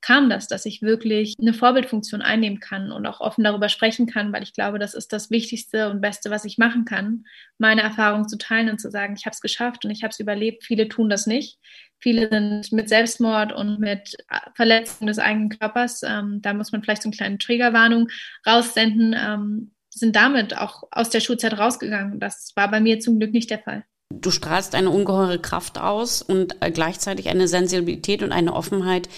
kam 0.00 0.30
das, 0.30 0.46
dass 0.48 0.64
ich 0.64 0.82
wirklich 0.82 1.34
eine 1.40 1.52
Vorbildfunktion 1.52 2.22
einnehmen 2.22 2.60
kann 2.60 2.90
und 2.92 3.06
auch 3.06 3.20
offen 3.20 3.44
darüber 3.44 3.68
sprechen 3.68 4.06
kann, 4.06 4.32
weil 4.32 4.42
ich 4.42 4.52
glaube, 4.52 4.78
das 4.78 4.94
ist 4.94 5.12
das 5.12 5.30
Wichtigste 5.30 5.90
und 5.90 6.00
Beste, 6.00 6.30
was 6.30 6.44
ich 6.44 6.58
machen 6.58 6.84
kann, 6.84 7.24
meine 7.58 7.82
Erfahrung 7.82 8.28
zu 8.28 8.38
teilen 8.38 8.70
und 8.70 8.80
zu 8.80 8.90
sagen, 8.90 9.14
ich 9.16 9.26
habe 9.26 9.34
es 9.34 9.40
geschafft 9.40 9.84
und 9.84 9.90
ich 9.90 10.02
habe 10.02 10.10
es 10.10 10.20
überlebt. 10.20 10.64
Viele 10.64 10.88
tun 10.88 11.10
das 11.10 11.26
nicht. 11.26 11.58
Viele 11.98 12.28
sind 12.30 12.72
mit 12.72 12.88
Selbstmord 12.88 13.52
und 13.52 13.78
mit 13.78 14.16
Verletzung 14.54 15.06
des 15.06 15.18
eigenen 15.18 15.50
Körpers, 15.50 16.02
ähm, 16.02 16.40
da 16.40 16.54
muss 16.54 16.72
man 16.72 16.82
vielleicht 16.82 17.02
so 17.02 17.08
eine 17.08 17.16
kleine 17.16 17.38
Triggerwarnung 17.38 18.08
raussenden, 18.46 19.14
ähm, 19.18 19.72
sind 19.90 20.16
damit 20.16 20.56
auch 20.56 20.84
aus 20.92 21.10
der 21.10 21.20
Schulzeit 21.20 21.58
rausgegangen. 21.58 22.18
Das 22.18 22.52
war 22.56 22.70
bei 22.70 22.80
mir 22.80 23.00
zum 23.00 23.18
Glück 23.18 23.32
nicht 23.32 23.50
der 23.50 23.58
Fall. 23.58 23.84
Du 24.12 24.30
strahlst 24.30 24.74
eine 24.74 24.90
ungeheure 24.90 25.38
Kraft 25.38 25.78
aus 25.78 26.22
und 26.22 26.56
äh, 26.60 26.70
gleichzeitig 26.70 27.28
eine 27.28 27.48
Sensibilität 27.48 28.22
und 28.22 28.32
eine 28.32 28.54
Offenheit, 28.54 29.08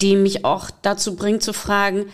die 0.00 0.16
mich 0.16 0.44
auch 0.44 0.70
dazu 0.82 1.16
bringt 1.16 1.42
zu 1.42 1.52
fragen, 1.52 2.06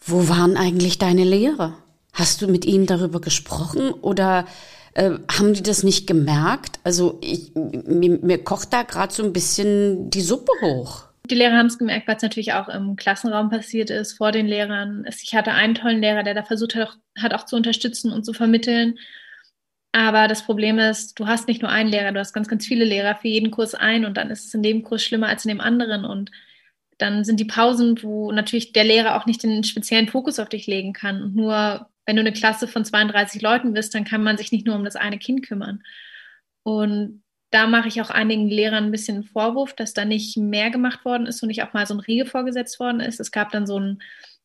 wo 0.00 0.28
waren 0.28 0.56
eigentlich 0.56 0.98
deine 0.98 1.24
Lehrer? 1.24 1.76
Hast 2.12 2.42
du 2.42 2.48
mit 2.48 2.64
ihnen 2.64 2.86
darüber 2.86 3.20
gesprochen 3.20 3.92
oder 3.92 4.46
äh, 4.94 5.12
haben 5.30 5.54
die 5.54 5.62
das 5.62 5.82
nicht 5.82 6.06
gemerkt? 6.06 6.80
Also 6.84 7.18
ich, 7.22 7.52
mir, 7.54 8.18
mir 8.20 8.42
kocht 8.42 8.72
da 8.72 8.82
gerade 8.82 9.12
so 9.12 9.22
ein 9.22 9.32
bisschen 9.32 10.10
die 10.10 10.20
Suppe 10.20 10.52
hoch. 10.60 11.04
Die 11.30 11.36
Lehrer 11.36 11.56
haben 11.56 11.66
es 11.66 11.78
gemerkt, 11.78 12.08
weil 12.08 12.16
es 12.16 12.22
natürlich 12.22 12.52
auch 12.52 12.68
im 12.68 12.96
Klassenraum 12.96 13.48
passiert 13.48 13.90
ist, 13.90 14.14
vor 14.14 14.32
den 14.32 14.46
Lehrern. 14.46 15.06
Ich 15.22 15.34
hatte 15.34 15.52
einen 15.52 15.76
tollen 15.76 16.00
Lehrer, 16.00 16.24
der 16.24 16.34
da 16.34 16.42
versucht 16.42 16.74
hat, 16.74 16.98
hat 17.16 17.32
auch 17.32 17.46
zu 17.46 17.56
unterstützen 17.56 18.12
und 18.12 18.24
zu 18.24 18.32
vermitteln. 18.32 18.98
Aber 19.92 20.26
das 20.26 20.42
Problem 20.42 20.78
ist, 20.78 21.18
du 21.20 21.26
hast 21.26 21.48
nicht 21.48 21.62
nur 21.62 21.70
einen 21.70 21.90
Lehrer, 21.90 22.12
du 22.12 22.18
hast 22.18 22.32
ganz, 22.32 22.48
ganz 22.48 22.66
viele 22.66 22.84
Lehrer 22.84 23.14
für 23.14 23.28
jeden 23.28 23.50
Kurs 23.50 23.74
ein 23.74 24.04
und 24.04 24.16
dann 24.16 24.30
ist 24.30 24.46
es 24.46 24.54
in 24.54 24.62
dem 24.62 24.82
Kurs 24.82 25.02
schlimmer 25.02 25.28
als 25.28 25.44
in 25.44 25.50
dem 25.50 25.60
anderen. 25.60 26.04
Und 26.04 26.30
dann 26.98 27.24
sind 27.24 27.40
die 27.40 27.44
Pausen, 27.44 28.02
wo 28.02 28.32
natürlich 28.32 28.72
der 28.72 28.84
Lehrer 28.84 29.16
auch 29.16 29.26
nicht 29.26 29.42
den 29.42 29.64
speziellen 29.64 30.08
Fokus 30.08 30.38
auf 30.38 30.48
dich 30.48 30.66
legen 30.66 30.92
kann. 30.92 31.22
Und 31.22 31.34
nur 31.34 31.88
wenn 32.06 32.16
du 32.16 32.20
eine 32.20 32.32
Klasse 32.32 32.68
von 32.68 32.84
32 32.84 33.42
Leuten 33.42 33.72
bist, 33.72 33.94
dann 33.94 34.04
kann 34.04 34.22
man 34.22 34.36
sich 34.36 34.52
nicht 34.52 34.66
nur 34.66 34.76
um 34.76 34.84
das 34.84 34.96
eine 34.96 35.18
Kind 35.18 35.46
kümmern. 35.46 35.82
Und 36.62 37.22
da 37.50 37.66
mache 37.66 37.88
ich 37.88 38.00
auch 38.00 38.10
einigen 38.10 38.48
Lehrern 38.48 38.84
ein 38.84 38.90
bisschen 38.90 39.16
einen 39.16 39.24
Vorwurf, 39.24 39.74
dass 39.74 39.92
da 39.92 40.04
nicht 40.04 40.36
mehr 40.36 40.70
gemacht 40.70 41.04
worden 41.04 41.26
ist 41.26 41.42
und 41.42 41.48
nicht 41.48 41.62
auch 41.62 41.72
mal 41.74 41.86
so 41.86 41.94
ein 41.94 42.00
Riegel 42.00 42.26
vorgesetzt 42.26 42.80
worden 42.80 43.00
ist. 43.00 43.20
Es 43.20 43.30
gab 43.30 43.50
dann 43.50 43.66
so 43.66 43.76
einen 43.76 44.02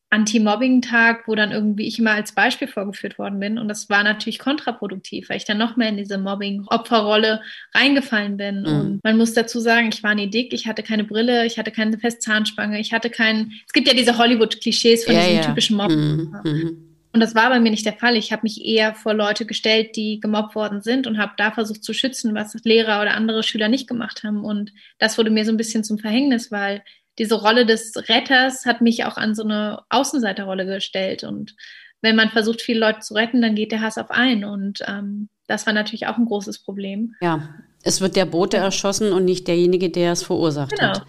Anti-Mobbing-Tag, 0.09 1.27
wo 1.27 1.35
dann 1.35 1.51
irgendwie 1.51 1.85
ich 1.85 1.99
immer 1.99 2.11
als 2.11 2.31
Beispiel 2.31 2.67
vorgeführt 2.67 3.19
worden 3.19 3.39
bin. 3.39 3.57
Und 3.57 3.67
das 3.67 3.89
war 3.89 4.03
natürlich 4.03 4.39
kontraproduktiv, 4.39 5.29
weil 5.29 5.37
ich 5.37 5.45
dann 5.45 5.57
noch 5.57 5.75
mehr 5.75 5.89
in 5.89 5.97
diese 5.97 6.17
Mobbing-Opferrolle 6.17 7.41
reingefallen 7.73 8.37
bin. 8.37 8.61
Mhm. 8.61 8.67
Und 8.67 9.03
man 9.03 9.17
muss 9.17 9.33
dazu 9.33 9.59
sagen, 9.59 9.89
ich 9.91 10.03
war 10.03 10.15
nie 10.15 10.29
dick, 10.29 10.53
ich 10.53 10.65
hatte 10.65 10.81
keine 10.81 11.03
Brille, 11.03 11.45
ich 11.45 11.59
hatte 11.59 11.71
keine 11.71 11.97
feste 11.97 12.19
Zahnspange, 12.19 12.79
ich 12.79 12.93
hatte 12.93 13.09
keinen. 13.09 13.51
Es 13.65 13.73
gibt 13.73 13.87
ja 13.87 13.93
diese 13.93 14.17
Hollywood-Klischees 14.17 15.03
von 15.03 15.13
ja, 15.13 15.21
diesem 15.21 15.35
ja. 15.35 15.41
typischen 15.41 15.75
Mobbing. 15.75 15.97
Mhm. 15.99 16.39
Mhm. 16.43 16.87
Und 17.17 17.21
das 17.21 17.35
war 17.35 17.49
bei 17.49 17.59
mir 17.59 17.71
nicht 17.71 17.85
der 17.85 17.93
Fall. 17.93 18.15
Ich 18.15 18.31
habe 18.31 18.43
mich 18.43 18.63
eher 18.63 18.93
vor 18.93 19.13
Leute 19.13 19.45
gestellt, 19.45 19.95
die 19.95 20.19
gemobbt 20.19 20.55
worden 20.55 20.81
sind 20.81 21.07
und 21.07 21.17
habe 21.17 21.33
da 21.35 21.51
versucht 21.51 21.83
zu 21.83 21.93
schützen, 21.93 22.35
was 22.35 22.53
Lehrer 22.63 23.01
oder 23.01 23.15
andere 23.15 23.43
Schüler 23.43 23.69
nicht 23.69 23.87
gemacht 23.87 24.23
haben. 24.23 24.45
Und 24.45 24.71
das 24.99 25.17
wurde 25.17 25.31
mir 25.31 25.43
so 25.43 25.51
ein 25.51 25.57
bisschen 25.57 25.83
zum 25.83 25.97
Verhängnis, 25.97 26.51
weil 26.51 26.83
diese 27.17 27.35
Rolle 27.35 27.65
des 27.65 27.93
Retters 28.09 28.65
hat 28.65 28.81
mich 28.81 29.05
auch 29.05 29.17
an 29.17 29.35
so 29.35 29.43
eine 29.43 29.81
Außenseiterrolle 29.89 30.65
gestellt. 30.65 31.23
Und 31.23 31.55
wenn 32.01 32.15
man 32.15 32.29
versucht, 32.29 32.61
viele 32.61 32.79
Leute 32.79 32.99
zu 32.99 33.13
retten, 33.15 33.41
dann 33.41 33.55
geht 33.55 33.71
der 33.71 33.81
Hass 33.81 33.97
auf 33.97 34.11
ein. 34.11 34.45
Und 34.45 34.83
ähm, 34.87 35.29
das 35.47 35.65
war 35.65 35.73
natürlich 35.73 36.07
auch 36.07 36.17
ein 36.17 36.25
großes 36.25 36.59
Problem. 36.63 37.15
Ja, 37.21 37.49
es 37.83 38.01
wird 38.01 38.15
der 38.15 38.25
Bote 38.25 38.57
erschossen 38.57 39.13
und 39.13 39.25
nicht 39.25 39.47
derjenige, 39.47 39.89
der 39.89 40.11
es 40.11 40.23
verursacht 40.23 40.77
genau. 40.77 40.89
hat. 40.89 41.05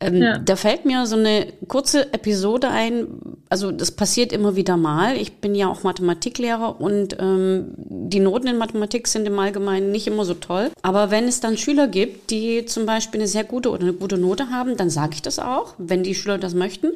Ähm, 0.00 0.22
ja. 0.22 0.38
Da 0.38 0.54
fällt 0.54 0.84
mir 0.84 1.06
so 1.06 1.16
eine 1.16 1.46
kurze 1.66 2.12
Episode 2.12 2.68
ein. 2.68 3.08
Also 3.48 3.72
das 3.72 3.90
passiert 3.90 4.32
immer 4.32 4.54
wieder 4.54 4.76
mal. 4.76 5.16
Ich 5.16 5.38
bin 5.38 5.54
ja 5.54 5.68
auch 5.68 5.82
Mathematiklehrer 5.82 6.80
und 6.80 7.16
ähm, 7.18 7.72
die 7.76 8.20
Noten 8.20 8.46
in 8.46 8.58
Mathematik 8.58 9.08
sind 9.08 9.26
im 9.26 9.38
Allgemeinen 9.38 9.90
nicht 9.90 10.06
immer 10.06 10.24
so 10.24 10.34
toll. 10.34 10.70
Aber 10.82 11.10
wenn 11.10 11.24
es 11.24 11.40
dann 11.40 11.56
Schüler 11.56 11.88
gibt, 11.88 12.30
die 12.30 12.64
zum 12.66 12.86
Beispiel 12.86 13.20
eine 13.20 13.28
sehr 13.28 13.44
gute 13.44 13.70
oder 13.70 13.82
eine 13.82 13.92
gute 13.92 14.18
Note 14.18 14.50
haben, 14.50 14.76
dann 14.76 14.90
sage 14.90 15.14
ich 15.14 15.22
das 15.22 15.40
auch, 15.40 15.74
wenn 15.78 16.04
die 16.04 16.14
Schüler 16.14 16.38
das 16.38 16.54
möchten. 16.54 16.92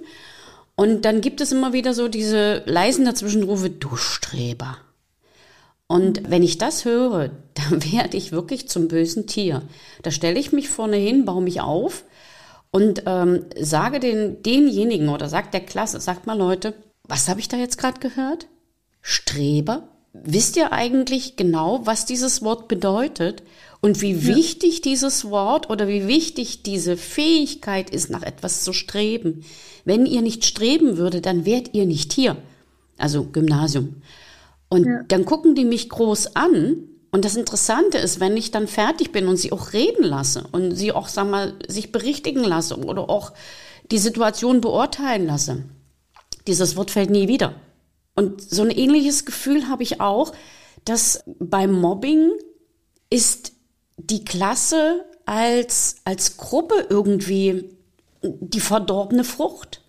Und 0.76 1.04
dann 1.04 1.20
gibt 1.20 1.40
es 1.40 1.50
immer 1.50 1.72
wieder 1.72 1.94
so 1.94 2.06
diese 2.06 2.62
leisen 2.66 3.04
Dazwischenrufe, 3.04 3.68
du 3.68 3.96
Streber. 3.96 4.78
Und 5.88 6.30
wenn 6.30 6.42
ich 6.42 6.56
das 6.56 6.84
höre, 6.84 7.30
dann 7.54 7.92
werde 7.92 8.16
ich 8.16 8.30
wirklich 8.30 8.68
zum 8.68 8.86
bösen 8.86 9.26
Tier. 9.26 9.62
Da 10.02 10.12
stelle 10.12 10.38
ich 10.38 10.52
mich 10.52 10.68
vorne 10.68 10.96
hin, 10.96 11.24
baue 11.24 11.42
mich 11.42 11.60
auf 11.60 12.04
und 12.72 13.02
ähm, 13.06 13.44
sage 13.60 14.00
den, 14.00 14.42
denjenigen 14.42 15.10
oder 15.10 15.28
sagt 15.28 15.54
der 15.54 15.60
Klasse, 15.60 16.00
sagt 16.00 16.26
mal 16.26 16.36
Leute, 16.36 16.74
was 17.06 17.28
habe 17.28 17.38
ich 17.38 17.48
da 17.48 17.58
jetzt 17.58 17.76
gerade 17.78 18.00
gehört? 18.00 18.48
Streber? 19.02 19.88
Wisst 20.14 20.56
ihr 20.56 20.72
eigentlich 20.72 21.36
genau, 21.36 21.80
was 21.84 22.06
dieses 22.06 22.42
Wort 22.42 22.68
bedeutet 22.68 23.42
und 23.80 24.00
wie 24.00 24.12
ja. 24.12 24.36
wichtig 24.36 24.80
dieses 24.80 25.26
Wort 25.26 25.68
oder 25.70 25.86
wie 25.86 26.08
wichtig 26.08 26.62
diese 26.62 26.96
Fähigkeit 26.96 27.90
ist, 27.90 28.10
nach 28.10 28.22
etwas 28.22 28.64
zu 28.64 28.72
streben? 28.72 29.44
Wenn 29.84 30.06
ihr 30.06 30.22
nicht 30.22 30.44
streben 30.44 30.96
würdet, 30.96 31.26
dann 31.26 31.44
wärt 31.44 31.74
ihr 31.74 31.86
nicht 31.86 32.12
hier. 32.12 32.36
Also 32.96 33.24
Gymnasium. 33.24 34.02
Und 34.68 34.86
ja. 34.86 35.02
dann 35.08 35.26
gucken 35.26 35.54
die 35.54 35.64
mich 35.66 35.90
groß 35.90 36.36
an 36.36 36.88
und 37.12 37.26
das 37.26 37.36
Interessante 37.36 37.98
ist, 37.98 38.20
wenn 38.20 38.38
ich 38.38 38.50
dann 38.50 38.66
fertig 38.66 39.12
bin 39.12 39.28
und 39.28 39.36
sie 39.36 39.52
auch 39.52 39.74
reden 39.74 40.02
lasse 40.02 40.44
und 40.50 40.74
sie 40.74 40.92
auch, 40.92 41.08
sag 41.08 41.28
mal, 41.28 41.54
sich 41.68 41.92
berichtigen 41.92 42.42
lasse 42.42 42.76
oder 42.78 43.10
auch 43.10 43.32
die 43.90 43.98
Situation 43.98 44.62
beurteilen 44.62 45.26
lasse, 45.26 45.62
dieses 46.46 46.74
Wort 46.74 46.90
fällt 46.90 47.10
nie 47.10 47.28
wieder. 47.28 47.54
Und 48.14 48.40
so 48.40 48.62
ein 48.62 48.70
ähnliches 48.70 49.26
Gefühl 49.26 49.68
habe 49.68 49.82
ich 49.82 50.00
auch, 50.00 50.32
dass 50.86 51.22
beim 51.38 51.72
Mobbing 51.72 52.30
ist 53.10 53.52
die 53.98 54.24
Klasse 54.24 55.04
als, 55.26 55.96
als 56.04 56.38
Gruppe 56.38 56.86
irgendwie 56.88 57.76
die 58.22 58.60
verdorbene 58.60 59.24
Frucht. 59.24 59.81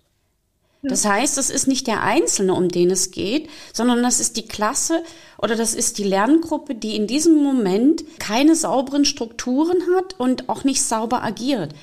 Das 0.88 1.06
heißt, 1.06 1.38
es 1.38 1.50
ist 1.50 1.66
nicht 1.66 1.86
der 1.86 2.02
Einzelne, 2.02 2.54
um 2.54 2.68
den 2.68 2.90
es 2.90 3.10
geht, 3.10 3.48
sondern 3.72 4.02
das 4.02 4.20
ist 4.20 4.36
die 4.36 4.46
Klasse 4.46 5.02
oder 5.38 5.56
das 5.56 5.74
ist 5.74 5.98
die 5.98 6.04
Lerngruppe, 6.04 6.74
die 6.74 6.96
in 6.96 7.06
diesem 7.06 7.42
Moment 7.42 8.04
keine 8.18 8.54
sauberen 8.54 9.04
Strukturen 9.04 9.78
hat 9.96 10.18
und 10.18 10.48
auch 10.48 10.64
nicht 10.64 10.82
sauber 10.82 11.22
agiert. 11.22 11.74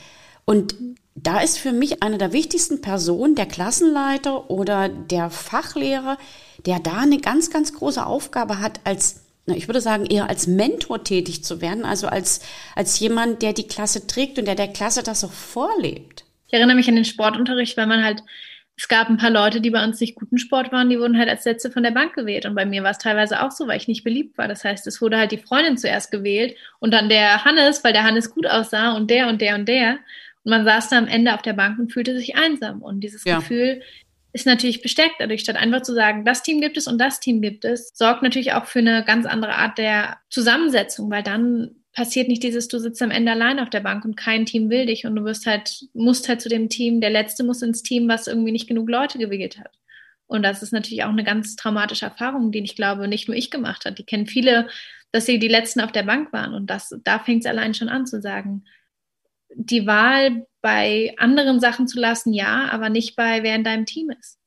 Und 0.46 0.76
da 1.16 1.40
ist 1.40 1.58
für 1.58 1.72
mich 1.72 2.04
eine 2.04 2.18
der 2.18 2.34
wichtigsten 2.34 2.82
Personen 2.82 3.36
der 3.36 3.46
Klassenleiter 3.46 4.50
oder 4.50 4.90
der 4.90 5.30
Fachlehrer, 5.30 6.18
der 6.66 6.80
da 6.80 7.00
eine 7.00 7.20
ganz, 7.20 7.50
ganz 7.50 7.74
große 7.74 8.06
Aufgabe 8.06 8.60
hat, 8.60 8.80
als 8.84 9.22
ich 9.48 9.68
würde 9.68 9.82
sagen, 9.82 10.06
eher 10.06 10.30
als 10.30 10.48
Mentor 10.48 11.04
tätig 11.04 11.44
zu 11.44 11.62
werden, 11.62 11.84
also 11.84 12.08
als, 12.08 12.42
als 12.76 13.00
jemand, 13.00 13.42
der 13.42 13.54
die 13.54 13.68
Klasse 13.68 14.06
trägt 14.06 14.38
und 14.38 14.46
der 14.46 14.56
der 14.56 14.68
Klasse 14.68 15.04
das 15.04 15.24
auch 15.24 15.32
vorlebt. 15.32 16.26
Ich 16.48 16.54
erinnere 16.54 16.76
mich 16.76 16.88
an 16.88 16.96
den 16.96 17.06
Sportunterricht, 17.06 17.76
weil 17.76 17.88
man 17.88 18.04
halt 18.04 18.24
es 18.78 18.88
gab 18.88 19.10
ein 19.10 19.18
paar 19.18 19.30
Leute, 19.30 19.62
die 19.62 19.70
bei 19.70 19.84
uns 19.84 20.00
nicht 20.00 20.16
guten 20.16 20.38
Sport 20.38 20.72
waren, 20.72 20.90
die 20.90 21.00
wurden 21.00 21.18
halt 21.18 21.30
als 21.30 21.44
Sätze 21.44 21.70
von 21.70 21.84
der 21.84 21.92
Bank 21.92 22.16
gewählt. 22.16 22.46
Und 22.46 22.56
bei 22.56 22.66
mir 22.66 22.84
war 22.84 22.92
es 22.92 22.98
teilweise 22.98 23.44
auch 23.44 23.52
so, 23.52 23.68
weil 23.68 23.78
ich 23.78 23.88
nicht 23.88 24.04
beliebt 24.04 24.38
war. 24.38 24.48
Das 24.48 24.64
heißt, 24.64 24.88
es 24.88 25.02
wurde 25.02 25.18
halt 25.18 25.32
die 25.32 25.38
Freundin 25.38 25.78
zuerst 25.78 26.12
gewählt 26.12 26.56
und 26.80 26.92
dann 26.92 27.10
der 27.10 27.46
Hannes, 27.46 27.84
weil 27.84 27.94
der 27.94 28.04
Hannes 28.04 28.34
gut 28.34 28.48
aussah 28.48 28.94
und 28.94 29.12
der 29.12 29.28
und 29.28 29.42
der 29.42 29.56
und 29.56 29.68
der. 29.68 30.00
Und 30.44 30.50
man 30.50 30.66
saß 30.66 30.90
da 30.90 30.98
am 30.98 31.08
Ende 31.08 31.34
auf 31.34 31.42
der 31.44 31.54
Bank 31.54 31.78
und 31.78 31.94
fühlte 31.94 32.18
sich 32.18 32.36
einsam. 32.36 32.82
Und 32.82 33.02
dieses 33.02 33.24
ja. 33.24 33.38
Gefühl 33.38 33.82
ist 34.34 34.46
natürlich 34.46 34.82
bestärkt 34.82 35.16
dadurch, 35.20 35.42
statt 35.42 35.58
einfach 35.58 35.82
zu 35.82 35.94
sagen, 35.94 36.26
das 36.26 36.42
Team 36.42 36.62
gibt 36.62 36.78
es 36.78 36.88
und 36.88 36.98
das 36.98 37.20
Team 37.20 37.42
gibt 37.42 37.66
es, 37.66 37.92
sorgt 37.94 38.24
natürlich 38.24 38.54
auch 38.54 38.66
für 38.66 38.80
eine 38.80 39.04
ganz 39.04 39.26
andere 39.26 39.56
Art 39.56 39.78
der 39.78 40.18
Zusammensetzung, 40.30 41.12
weil 41.12 41.24
dann 41.24 41.76
passiert 41.94 42.28
nicht 42.28 42.44
dieses, 42.44 42.68
du 42.68 42.80
sitzt 42.80 43.02
am 43.02 43.12
Ende 43.12 43.32
allein 43.32 43.60
auf 43.60 43.70
der 43.70 43.82
Bank 43.82 44.06
und 44.06 44.16
kein 44.16 44.46
Team 44.46 44.70
will 44.70 44.86
dich 44.86 45.06
und 45.06 45.16
du 45.16 45.24
wirst 45.24 45.46
halt, 45.46 45.86
musst 45.94 46.30
halt 46.30 46.42
zu 46.42 46.50
dem 46.50 46.70
Team, 46.70 47.02
der 47.02 47.10
Letzte 47.10 47.44
muss 47.44 47.62
ins 47.62 47.84
Team, 47.84 48.08
was 48.08 48.28
irgendwie 48.28 48.52
nicht 48.52 48.68
genug 48.68 48.90
Leute 48.90 49.18
gewählt 49.18 49.60
hat. 49.60 49.72
Und 50.28 50.44
das 50.44 50.64
ist 50.64 50.72
natürlich 50.72 51.04
auch 51.04 51.10
eine 51.10 51.26
ganz 51.26 51.58
traumatische 51.58 52.06
Erfahrung, 52.06 52.52
die 52.52 52.64
ich 52.64 52.76
glaube, 52.78 53.08
nicht 53.08 53.28
nur 53.28 53.36
ich 53.36 53.52
gemacht 53.52 53.86
habe. 53.86 53.96
Die 53.96 54.06
kennen 54.06 54.28
viele, 54.28 54.70
dass 55.12 55.26
sie 55.26 55.40
die 55.40 55.50
Letzten 55.50 55.82
auf 55.82 55.92
der 55.92 56.04
Bank 56.04 56.32
waren. 56.32 56.54
Und 56.54 56.68
das, 56.70 56.96
da 57.04 57.20
fängt 57.20 57.44
es 57.44 57.50
allein 57.50 57.74
schon 57.74 57.90
an 57.90 58.06
zu 58.06 58.22
sagen, 58.22 58.64
die 59.54 59.86
Wahl 59.86 60.48
bei 60.62 61.14
anderen 61.18 61.60
Sachen 61.60 61.88
zu 61.88 62.00
lassen, 62.00 62.34
ja, 62.34 62.70
aber 62.70 62.90
nicht 62.90 63.18
bei, 63.18 63.44
wer 63.44 63.56
in 63.56 63.66
deinem 63.66 63.86
Team 63.86 64.10
ist 64.18 64.41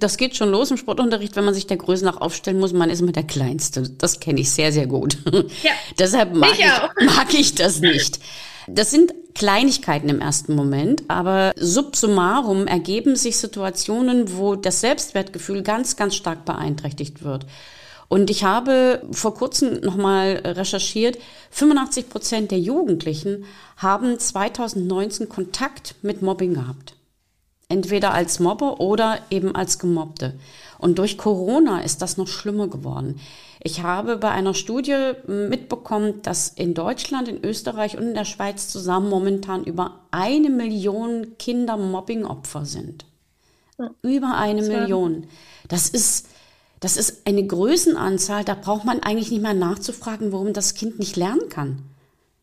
das 0.00 0.16
geht 0.16 0.36
schon 0.36 0.50
los 0.50 0.70
im 0.70 0.76
Sportunterricht, 0.76 1.36
wenn 1.36 1.44
man 1.44 1.54
sich 1.54 1.66
der 1.66 1.76
Größe 1.76 2.04
nach 2.04 2.20
aufstellen 2.20 2.58
muss. 2.58 2.72
Man 2.72 2.90
ist 2.90 3.00
immer 3.00 3.12
der 3.12 3.22
Kleinste. 3.22 3.82
Das 3.82 4.18
kenne 4.18 4.40
ich 4.40 4.50
sehr, 4.50 4.72
sehr 4.72 4.86
gut. 4.86 5.18
Ja, 5.62 5.72
Deshalb 5.98 6.34
mag 6.34 6.52
ich, 6.52 6.60
ich, 6.60 7.06
mag 7.16 7.34
ich 7.34 7.54
das 7.54 7.80
nicht. 7.80 8.20
Das 8.66 8.90
sind 8.90 9.12
Kleinigkeiten 9.34 10.08
im 10.08 10.20
ersten 10.20 10.54
Moment, 10.54 11.04
aber 11.08 11.52
subsummarum 11.56 12.66
ergeben 12.66 13.16
sich 13.16 13.36
Situationen, 13.36 14.36
wo 14.36 14.54
das 14.54 14.80
Selbstwertgefühl 14.80 15.62
ganz, 15.62 15.96
ganz 15.96 16.14
stark 16.14 16.44
beeinträchtigt 16.44 17.24
wird. 17.24 17.46
Und 18.08 18.30
ich 18.30 18.44
habe 18.44 19.02
vor 19.12 19.34
kurzem 19.34 19.80
nochmal 19.80 20.40
recherchiert, 20.44 21.18
85 21.50 22.08
Prozent 22.08 22.50
der 22.50 22.58
Jugendlichen 22.58 23.44
haben 23.76 24.18
2019 24.18 25.28
Kontakt 25.28 25.96
mit 26.02 26.22
Mobbing 26.22 26.54
gehabt 26.54 26.94
entweder 27.70 28.12
als 28.12 28.40
Mobber 28.40 28.80
oder 28.80 29.18
eben 29.30 29.54
als 29.54 29.78
Gemobbte. 29.78 30.34
Und 30.78 30.98
durch 30.98 31.16
Corona 31.16 31.80
ist 31.80 32.02
das 32.02 32.16
noch 32.16 32.28
schlimmer 32.28 32.68
geworden. 32.68 33.20
Ich 33.62 33.82
habe 33.82 34.16
bei 34.16 34.30
einer 34.30 34.54
Studie 34.54 35.12
mitbekommen, 35.26 36.22
dass 36.22 36.48
in 36.48 36.74
Deutschland, 36.74 37.28
in 37.28 37.44
Österreich 37.44 37.96
und 37.96 38.04
in 38.08 38.14
der 38.14 38.24
Schweiz 38.24 38.68
zusammen 38.68 39.10
momentan 39.10 39.64
über 39.64 40.00
eine 40.10 40.48
Million 40.48 41.36
Kinder 41.38 41.76
Mobbingopfer 41.76 42.64
sind. 42.64 43.04
Ja. 43.78 43.90
Über 44.02 44.36
eine 44.36 44.62
Million. 44.62 45.26
Das 45.68 45.90
ist, 45.90 46.26
das 46.80 46.96
ist 46.96 47.26
eine 47.26 47.46
Größenanzahl, 47.46 48.44
da 48.44 48.54
braucht 48.54 48.86
man 48.86 49.00
eigentlich 49.00 49.30
nicht 49.30 49.42
mehr 49.42 49.54
nachzufragen, 49.54 50.32
warum 50.32 50.54
das 50.54 50.74
Kind 50.74 50.98
nicht 50.98 51.16
lernen 51.16 51.48
kann. 51.50 51.82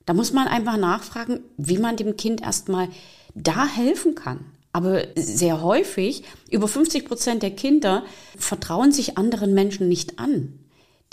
Da 0.05 0.13
muss 0.13 0.31
man 0.31 0.47
einfach 0.47 0.77
nachfragen, 0.77 1.41
wie 1.57 1.79
man 1.79 1.97
dem 1.97 2.15
Kind 2.15 2.41
erstmal 2.41 2.87
da 3.33 3.67
helfen 3.67 4.15
kann. 4.15 4.45
Aber 4.77 5.01
sehr 5.15 5.63
häufig, 5.63 6.21
über 6.51 6.67
50 6.67 7.05
Prozent 7.05 7.41
der 7.41 7.49
Kinder 7.49 8.05
vertrauen 8.37 8.91
sich 8.91 9.17
anderen 9.17 9.55
Menschen 9.55 9.89
nicht 9.89 10.19
an. 10.19 10.59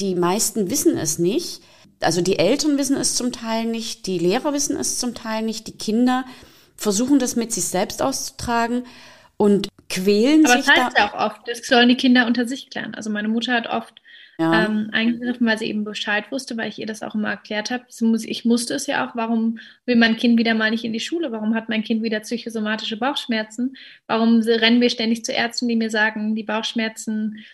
Die 0.01 0.15
meisten 0.15 0.69
wissen 0.69 0.99
es 0.99 1.19
nicht. 1.19 1.63
Also 2.01 2.21
die 2.21 2.39
Eltern 2.39 2.77
wissen 2.77 2.99
es 2.99 3.15
zum 3.15 3.33
Teil 3.33 3.65
nicht, 3.65 4.07
die 4.07 4.19
Lehrer 4.19 4.53
wissen 4.53 4.77
es 4.77 4.99
zum 4.99 5.15
Teil 5.15 5.43
nicht, 5.43 5.67
die 5.67 5.79
Kinder 5.79 6.27
versuchen 6.77 7.19
das 7.19 7.37
mit 7.37 7.55
sich 7.55 7.65
selbst 7.65 8.03
auszutragen 8.03 8.85
und 9.39 9.69
quälen 9.89 10.45
Aber 10.45 10.59
sich. 10.59 10.69
Aber 10.69 10.77
das 10.77 10.85
heißt 10.85 10.99
da 10.99 11.03
ja 11.03 11.15
auch 11.15 11.33
oft, 11.33 11.49
das 11.49 11.67
sollen 11.67 11.89
die 11.89 11.97
Kinder 11.97 12.27
unter 12.27 12.47
sich 12.47 12.69
klären. 12.69 12.95
Also 12.95 13.09
meine 13.09 13.29
Mutter 13.29 13.55
hat 13.55 13.67
oft 13.67 13.95
ja. 14.39 14.67
ähm, 14.67 14.89
eingegriffen, 14.93 15.47
weil 15.47 15.59
sie 15.59 15.67
eben 15.67 15.85
Bescheid 15.85 16.31
wusste, 16.31 16.57
weil 16.57 16.69
ich 16.69 16.79
ihr 16.79 16.87
das 16.87 17.03
auch 17.03 17.15
immer 17.15 17.31
erklärt 17.31 17.71
habe. 17.71 17.85
Ich 17.89 18.45
musste 18.45 18.75
es 18.75 18.87
ja 18.87 19.07
auch, 19.07 19.15
warum 19.15 19.59
will 19.87 19.97
mein 19.97 20.17
Kind 20.17 20.39
wieder 20.39 20.55
mal 20.55 20.71
nicht 20.71 20.85
in 20.85 20.93
die 20.93 21.01
Schule? 21.01 21.33
Warum 21.33 21.55
hat 21.55 21.69
mein 21.69 21.85
Kind 21.85 22.03
wieder 22.03 22.21
psychosomatische 22.21 22.97
Bauchschmerzen? 22.97 23.77
Warum 24.07 24.41
rennen 24.41 24.81
wir 24.81 24.91
ständig 24.91 25.25
zu 25.25 25.33
Ärzten, 25.33 25.69
die 25.69 25.77
mir 25.77 25.91
sagen, 25.91 26.35
die 26.35 26.43
Bauchschmerzen, 26.43 27.45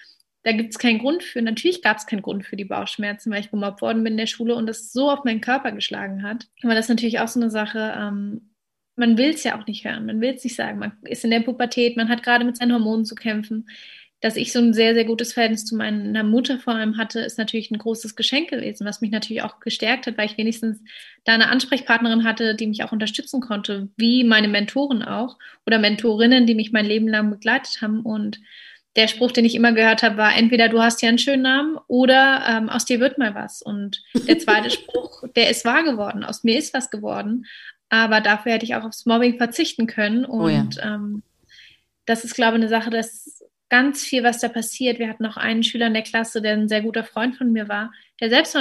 da 0.43 0.53
gibt 0.53 0.71
es 0.71 0.79
keinen 0.79 0.99
Grund 0.99 1.23
für. 1.23 1.43
Natürlich 1.43 1.83
gab 1.83 1.99
es 1.99 2.07
keinen 2.07 2.23
Grund 2.23 2.47
für 2.47 2.57
die 2.57 2.65
Bauchschmerzen, 2.65 3.31
weil 3.31 3.41
ich 3.41 3.51
gemobbt 3.51 3.83
worden 3.83 4.03
bin 4.03 4.15
in 4.15 4.19
der 4.19 4.27
Schule 4.27 4.55
und 4.55 4.67
das 4.67 4.93
so 4.93 5.11
auf 5.11 5.25
meinen 5.25 5.43
Körper 5.43 5.73
geschlagen 5.73 6.23
hat. 6.23 6.47
Aber 6.63 6.75
das 6.75 6.87
ist 6.87 6.91
natürlich 6.91 7.21
auch 7.21 7.29
so 7.29 7.41
eine 7.41 7.51
Sache, 7.51 7.95
ähm, 7.97 8.47
man 8.97 9.17
will 9.17 9.31
es 9.31 9.45
ja 9.45 9.59
auch 9.59 9.67
nicht 9.67 9.85
hören, 9.85 10.07
man 10.07 10.21
will 10.21 10.35
es 10.35 10.45
nicht 10.45 10.57
sagen. 10.57 10.79
Man 10.79 10.93
ist 11.03 11.25
in 11.25 11.31
der 11.31 11.41
Pubertät, 11.41 11.97
man 11.97 12.09
hat 12.09 12.23
gerade 12.23 12.45
mit 12.45 12.57
seinen 12.57 12.73
Hormonen 12.73 13.05
zu 13.05 13.15
kämpfen 13.15 13.67
dass 14.21 14.37
ich 14.37 14.53
so 14.53 14.59
ein 14.59 14.75
sehr, 14.75 14.95
sehr 14.95 15.05
gutes 15.05 15.33
Verhältnis 15.33 15.65
zu 15.65 15.75
meiner 15.77 16.23
Mutter 16.23 16.59
vor 16.59 16.75
allem 16.75 16.99
hatte, 16.99 17.21
ist 17.21 17.39
natürlich 17.39 17.71
ein 17.71 17.79
großes 17.79 18.17
Geschenk 18.17 18.51
gewesen, 18.51 18.87
was 18.87 19.01
mich 19.01 19.11
natürlich 19.11 19.43
auch 19.43 19.61
gestärkt 19.61 20.07
hat, 20.07 20.19
weil 20.19 20.27
ich 20.27 20.37
wenigstens 20.37 20.81
da 21.25 21.33
eine 21.33 21.49
Ansprechpartnerin 21.49 22.25
hatte, 22.25 22.55
die 22.55 22.67
mich 22.67 22.85
auch 22.85 22.93
unterstützen 22.93 23.41
konnte, 23.41 23.89
wie 23.97 24.25
meine 24.25 24.49
Mentoren 24.49 25.03
auch 25.03 25.39
oder 25.67 25.79
Mentorinnen, 25.79 26.47
die 26.47 26.55
mich 26.55 26.71
mein 26.71 26.85
Leben 26.85 27.09
lang 27.09 27.31
begleitet 27.31 27.81
haben. 27.81 28.01
Und 28.01 28.41
der 28.95 29.09
Spruch, 29.09 29.33
den 29.33 29.47
ich 29.47 29.55
immer 29.55 29.73
gehört 29.73 30.03
habe, 30.03 30.19
war 30.19 30.37
entweder 30.37 30.69
du 30.69 30.83
hast 30.83 31.01
ja 31.01 31.09
einen 31.09 31.19
schönen 31.19 31.43
Namen 31.43 31.79
oder 31.87 32.45
ähm, 32.47 32.69
aus 32.69 32.85
dir 32.85 33.01
wird 33.01 33.17
mal 33.17 33.35
was. 33.35 33.63
Und 33.63 34.03
der 34.27 34.39
zweite 34.39 34.71
Spruch, 34.71 35.25
der 35.35 35.49
ist 35.49 35.65
wahr 35.65 35.83
geworden, 35.83 36.25
aus 36.25 36.45
mir 36.45 36.59
ist 36.59 36.75
was 36.75 36.91
geworden. 36.91 37.47
Aber 37.89 38.21
dafür 38.21 38.53
hätte 38.53 38.67
ich 38.67 38.75
auch 38.75 38.85
aufs 38.85 39.07
Mobbing 39.07 39.39
verzichten 39.39 39.87
können. 39.87 40.27
Und 40.27 40.41
oh 40.41 40.49
ja. 40.49 40.95
ähm, 40.95 41.23
das 42.05 42.25
ist, 42.25 42.35
glaube 42.35 42.57
ich, 42.57 42.63
eine 42.63 42.69
Sache, 42.69 42.91
dass 42.91 43.40
ganz 43.71 44.03
viel, 44.05 44.23
was 44.23 44.41
da 44.41 44.49
passiert. 44.49 44.99
Wir 44.99 45.09
hatten 45.09 45.23
noch 45.23 45.37
einen 45.37 45.63
Schüler 45.63 45.87
in 45.87 45.95
der 45.95 46.03
Klasse, 46.03 46.43
der 46.43 46.53
ein 46.53 46.69
sehr 46.69 46.83
guter 46.83 47.05
Freund 47.05 47.37
von 47.37 47.53
mir 47.53 47.69
war, 47.69 47.93
der 48.21 48.29
selbst 48.29 48.57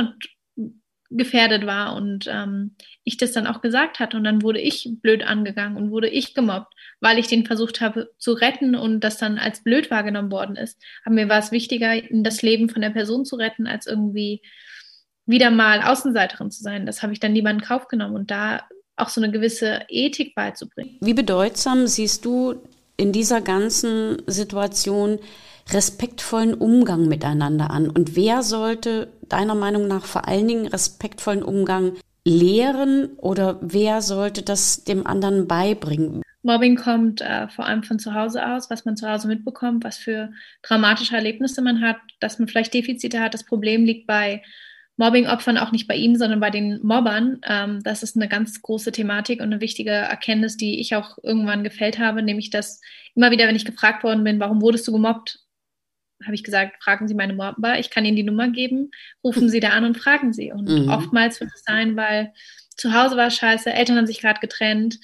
gefährdet 1.11 1.65
war 1.65 1.95
und 1.95 2.27
ähm, 2.27 2.75
ich 3.03 3.17
das 3.17 3.31
dann 3.31 3.47
auch 3.47 3.61
gesagt 3.61 3.99
hatte 3.99 4.15
und 4.15 4.23
dann 4.23 4.43
wurde 4.43 4.61
ich 4.61 4.89
blöd 5.01 5.23
angegangen 5.23 5.75
und 5.75 5.89
wurde 5.89 6.07
ich 6.07 6.35
gemobbt, 6.35 6.71
weil 6.99 7.17
ich 7.17 7.27
den 7.27 7.47
versucht 7.47 7.81
habe 7.81 8.11
zu 8.19 8.33
retten 8.33 8.75
und 8.75 8.99
das 8.99 9.17
dann 9.17 9.39
als 9.39 9.63
blöd 9.63 9.89
wahrgenommen 9.89 10.31
worden 10.31 10.55
ist. 10.55 10.79
Aber 11.03 11.15
mir 11.15 11.27
war 11.27 11.39
es 11.39 11.51
wichtiger, 11.51 11.99
das 12.11 12.43
Leben 12.43 12.69
von 12.69 12.83
der 12.83 12.91
Person 12.91 13.25
zu 13.25 13.37
retten, 13.37 13.65
als 13.65 13.87
irgendwie 13.87 14.43
wieder 15.25 15.49
mal 15.49 15.81
Außenseiterin 15.81 16.51
zu 16.51 16.61
sein. 16.61 16.85
Das 16.85 17.01
habe 17.01 17.13
ich 17.13 17.19
dann 17.19 17.33
lieber 17.33 17.49
in 17.49 17.61
Kauf 17.61 17.87
genommen 17.87 18.15
und 18.15 18.29
da 18.29 18.67
auch 18.95 19.09
so 19.09 19.21
eine 19.21 19.31
gewisse 19.31 19.85
Ethik 19.89 20.35
beizubringen. 20.35 20.97
Wie 21.01 21.13
bedeutsam 21.13 21.87
siehst 21.87 22.25
du 22.25 22.61
in 22.99 23.11
dieser 23.11 23.41
ganzen 23.41 24.21
Situation 24.27 25.19
respektvollen 25.71 26.53
Umgang 26.53 27.07
miteinander 27.07 27.71
an? 27.71 27.89
Und 27.89 28.15
wer 28.15 28.43
sollte 28.43 29.07
deiner 29.27 29.55
Meinung 29.55 29.87
nach 29.87 30.05
vor 30.05 30.27
allen 30.27 30.47
Dingen 30.47 30.67
respektvollen 30.67 31.43
Umgang 31.43 31.93
lehren 32.25 33.11
oder 33.17 33.57
wer 33.61 34.01
sollte 34.01 34.41
das 34.41 34.83
dem 34.83 35.07
anderen 35.07 35.47
beibringen? 35.47 36.21
Mobbing 36.41 36.77
kommt 36.77 37.21
äh, 37.21 37.47
vor 37.49 37.65
allem 37.65 37.83
von 37.83 37.99
zu 37.99 38.13
Hause 38.13 38.45
aus, 38.45 38.69
was 38.69 38.85
man 38.85 38.95
zu 38.95 39.09
Hause 39.09 39.27
mitbekommt, 39.27 39.83
was 39.83 39.97
für 39.97 40.31
dramatische 40.61 41.15
Erlebnisse 41.15 41.61
man 41.61 41.81
hat, 41.81 41.97
dass 42.19 42.39
man 42.39 42.47
vielleicht 42.47 42.73
Defizite 42.73 43.19
hat. 43.19 43.33
Das 43.33 43.43
Problem 43.43 43.83
liegt 43.83 44.07
bei 44.07 44.41
Mobbing-Opfern 44.99 45.57
auch 45.57 45.71
nicht 45.71 45.87
bei 45.87 45.95
ihm, 45.95 46.17
sondern 46.17 46.41
bei 46.41 46.49
den 46.49 46.79
Mobbern. 46.83 47.39
Ähm, 47.47 47.81
das 47.83 48.03
ist 48.03 48.17
eine 48.17 48.27
ganz 48.27 48.61
große 48.61 48.91
Thematik 48.91 49.39
und 49.39 49.45
eine 49.45 49.61
wichtige 49.61 49.91
Erkenntnis, 49.91 50.57
die 50.57 50.81
ich 50.81 50.93
auch 50.95 51.17
irgendwann 51.23 51.63
gefällt 51.63 51.99
habe, 51.99 52.21
nämlich 52.21 52.49
dass 52.49 52.81
immer 53.15 53.31
wieder, 53.31 53.47
wenn 53.47 53.55
ich 53.55 53.65
gefragt 53.65 54.03
worden 54.03 54.25
bin, 54.25 54.41
warum 54.41 54.61
wurdest 54.61 54.87
du 54.87 54.91
gemobbt, 54.91 55.39
habe 56.25 56.35
ich 56.35 56.43
gesagt, 56.43 56.83
fragen 56.83 57.07
Sie 57.07 57.13
meine 57.13 57.33
Mobber, 57.33 57.79
ich 57.79 57.89
kann 57.89 58.03
Ihnen 58.03 58.17
die 58.17 58.23
Nummer 58.23 58.49
geben, 58.49 58.91
rufen 59.23 59.47
Sie 59.49 59.61
da 59.61 59.69
an 59.69 59.85
und 59.85 59.97
fragen 59.97 60.33
Sie. 60.33 60.51
Und 60.51 60.67
mhm. 60.67 60.89
oftmals 60.89 61.39
wird 61.39 61.51
es 61.55 61.63
sein, 61.63 61.95
weil 61.95 62.33
zu 62.75 62.93
Hause 62.93 63.15
war 63.15 63.31
scheiße, 63.31 63.71
Eltern 63.71 63.95
haben 63.95 64.07
sich 64.07 64.19
gerade 64.19 64.41
getrennt, 64.41 64.99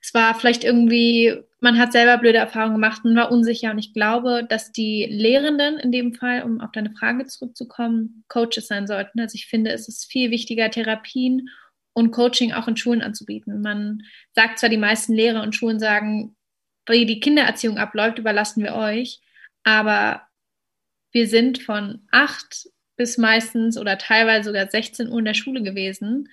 es 0.00 0.14
war 0.14 0.34
vielleicht 0.34 0.64
irgendwie, 0.64 1.34
man 1.60 1.78
hat 1.78 1.92
selber 1.92 2.16
blöde 2.18 2.38
Erfahrungen 2.38 2.74
gemacht 2.74 3.04
und 3.04 3.16
war 3.16 3.30
unsicher. 3.30 3.70
Und 3.70 3.78
ich 3.78 3.92
glaube, 3.92 4.46
dass 4.48 4.72
die 4.72 5.06
Lehrenden 5.06 5.78
in 5.78 5.92
dem 5.92 6.14
Fall, 6.14 6.42
um 6.42 6.60
auf 6.60 6.72
deine 6.72 6.90
Frage 6.92 7.26
zurückzukommen, 7.26 8.24
Coaches 8.28 8.66
sein 8.66 8.86
sollten. 8.86 9.20
Also 9.20 9.34
ich 9.34 9.46
finde, 9.46 9.72
es 9.72 9.88
ist 9.88 10.10
viel 10.10 10.30
wichtiger, 10.30 10.70
Therapien 10.70 11.50
und 11.92 12.12
Coaching 12.12 12.52
auch 12.52 12.66
in 12.66 12.76
Schulen 12.76 13.02
anzubieten. 13.02 13.60
Man 13.60 14.02
sagt 14.32 14.58
zwar, 14.58 14.70
die 14.70 14.78
meisten 14.78 15.12
Lehrer 15.12 15.42
und 15.42 15.54
Schulen 15.54 15.78
sagen, 15.78 16.34
wie 16.88 17.04
die 17.04 17.20
Kindererziehung 17.20 17.76
abläuft, 17.76 18.18
überlassen 18.18 18.64
wir 18.64 18.74
euch. 18.74 19.20
Aber 19.64 20.22
wir 21.12 21.28
sind 21.28 21.62
von 21.62 22.06
acht 22.10 22.68
bis 22.96 23.18
meistens 23.18 23.76
oder 23.76 23.98
teilweise 23.98 24.48
sogar 24.48 24.68
16 24.68 25.08
Uhr 25.08 25.18
in 25.18 25.24
der 25.24 25.34
Schule 25.34 25.62
gewesen 25.62 26.28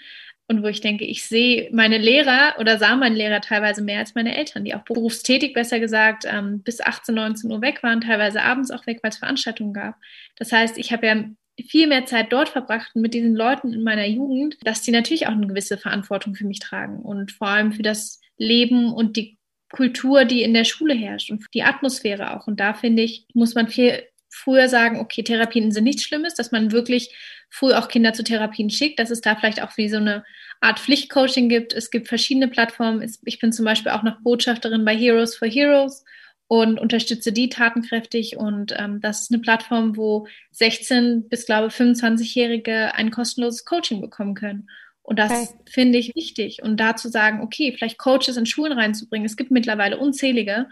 und 0.48 0.64
wo 0.64 0.68
ich 0.68 0.80
denke, 0.80 1.04
ich 1.06 1.26
sehe 1.26 1.70
meine 1.74 1.98
Lehrer 1.98 2.56
oder 2.60 2.78
sah 2.78 2.96
meine 2.96 3.16
Lehrer 3.16 3.42
teilweise 3.42 3.82
mehr 3.82 4.00
als 4.00 4.16
meine 4.16 4.36
Eltern, 4.36 4.64
die 4.64 4.74
auch 4.76 4.84
berufstätig, 4.84 5.54
besser 5.54 5.80
gesagt, 5.80 6.24
ähm, 6.26 6.62
bis 6.64 6.80
18, 6.80 7.14
19 7.14 7.52
Uhr 7.52 7.62
weg 7.62 7.84
waren, 7.84 8.02
teilweise 8.02 8.42
abends 8.42 8.72
auch 8.72 8.88
weg, 8.88 9.00
weil 9.02 9.12
es 9.12 9.18
Veranstaltungen 9.18 9.74
gab. 9.74 9.96
Das 10.38 10.52
heißt, 10.52 10.78
ich 10.78 10.94
habe 10.94 11.08
ja 11.08 11.24
viel 11.68 11.88
mehr 11.88 12.06
Zeit 12.06 12.32
dort 12.32 12.50
verbracht 12.50 12.96
mit 12.96 13.14
diesen 13.14 13.36
Leuten 13.36 13.74
in 13.74 13.84
meiner 13.84 14.06
Jugend, 14.06 14.58
dass 14.64 14.82
die 14.82 14.92
natürlich 14.92 15.28
auch 15.28 15.32
eine 15.32 15.48
gewisse 15.48 15.78
Verantwortung 15.78 16.36
für 16.36 16.46
mich 16.46 16.60
tragen 16.60 17.00
und 17.00 17.32
vor 17.32 17.48
allem 17.48 17.74
für 17.74 17.84
das 17.84 18.22
Leben 18.38 18.94
und 18.94 19.18
die 19.18 19.38
Kultur, 19.72 20.24
die 20.24 20.44
in 20.44 20.54
der 20.54 20.64
Schule 20.64 20.94
herrscht 20.94 21.30
und 21.30 21.44
die 21.54 21.64
Atmosphäre 21.64 22.38
auch. 22.38 22.48
Und 22.48 22.60
da 22.60 22.74
finde 22.74 23.04
ich, 23.04 23.26
muss 23.34 23.54
man 23.54 23.68
viel 23.68 24.04
früher 24.38 24.70
sagen, 24.70 25.00
okay, 25.00 25.24
Therapien 25.24 25.72
sind 25.72 25.84
nichts 25.84 26.04
Schlimmes, 26.04 26.36
dass 26.36 26.52
man 26.52 26.72
wirklich 26.72 27.14
früh 27.50 27.74
auch 27.74 27.88
Kinder 27.88 28.14
zu 28.14 28.24
Therapien 28.24 28.70
schickt, 28.70 29.00
dass 29.00 29.10
es 29.10 29.22
da 29.22 29.36
vielleicht 29.36 29.62
auch 29.62 29.76
wie 29.78 29.90
so 29.90 29.98
eine 29.98 30.24
Art 30.62 30.80
Pflichtcoaching 30.80 31.50
gibt. 31.50 31.74
Es 31.74 31.92
gibt 31.92 32.08
verschiedene 32.08 32.48
Plattformen. 32.48 33.08
Ich 33.26 33.40
bin 33.40 33.52
zum 33.52 33.66
Beispiel 33.66 33.92
auch 33.92 34.04
noch 34.04 34.22
Botschafterin 34.22 34.86
bei 34.86 34.96
Heroes 34.96 35.36
for 35.36 35.48
Heroes 35.48 36.04
und 36.48 36.80
unterstütze 36.80 37.32
die 37.32 37.50
tatenkräftig. 37.50 38.38
Und 38.38 38.74
ähm, 38.78 39.02
das 39.02 39.22
ist 39.22 39.32
eine 39.32 39.42
Plattform, 39.42 39.98
wo 39.98 40.28
16 40.52 41.30
bis, 41.30 41.46
glaube 41.46 41.68
ich, 41.68 41.74
25-Jährige 41.74 42.96
ein 42.96 43.12
kostenloses 43.12 43.66
Coaching 43.66 44.02
bekommen 44.02 44.34
können. 44.34 44.70
Und 45.02 45.20
das 45.20 45.32
okay. 45.32 45.60
finde 45.70 45.98
ich 46.00 46.16
wichtig. 46.16 46.62
Und 46.64 46.78
da 46.78 46.96
zu 46.96 47.10
sagen, 47.10 47.42
okay, 47.42 47.72
vielleicht 47.72 47.98
Coaches 47.98 48.36
in 48.36 48.46
Schulen 48.46 48.74
reinzubringen. 48.74 49.26
Es 49.26 49.38
gibt 49.38 49.52
mittlerweile 49.52 49.98
unzählige, 49.98 50.68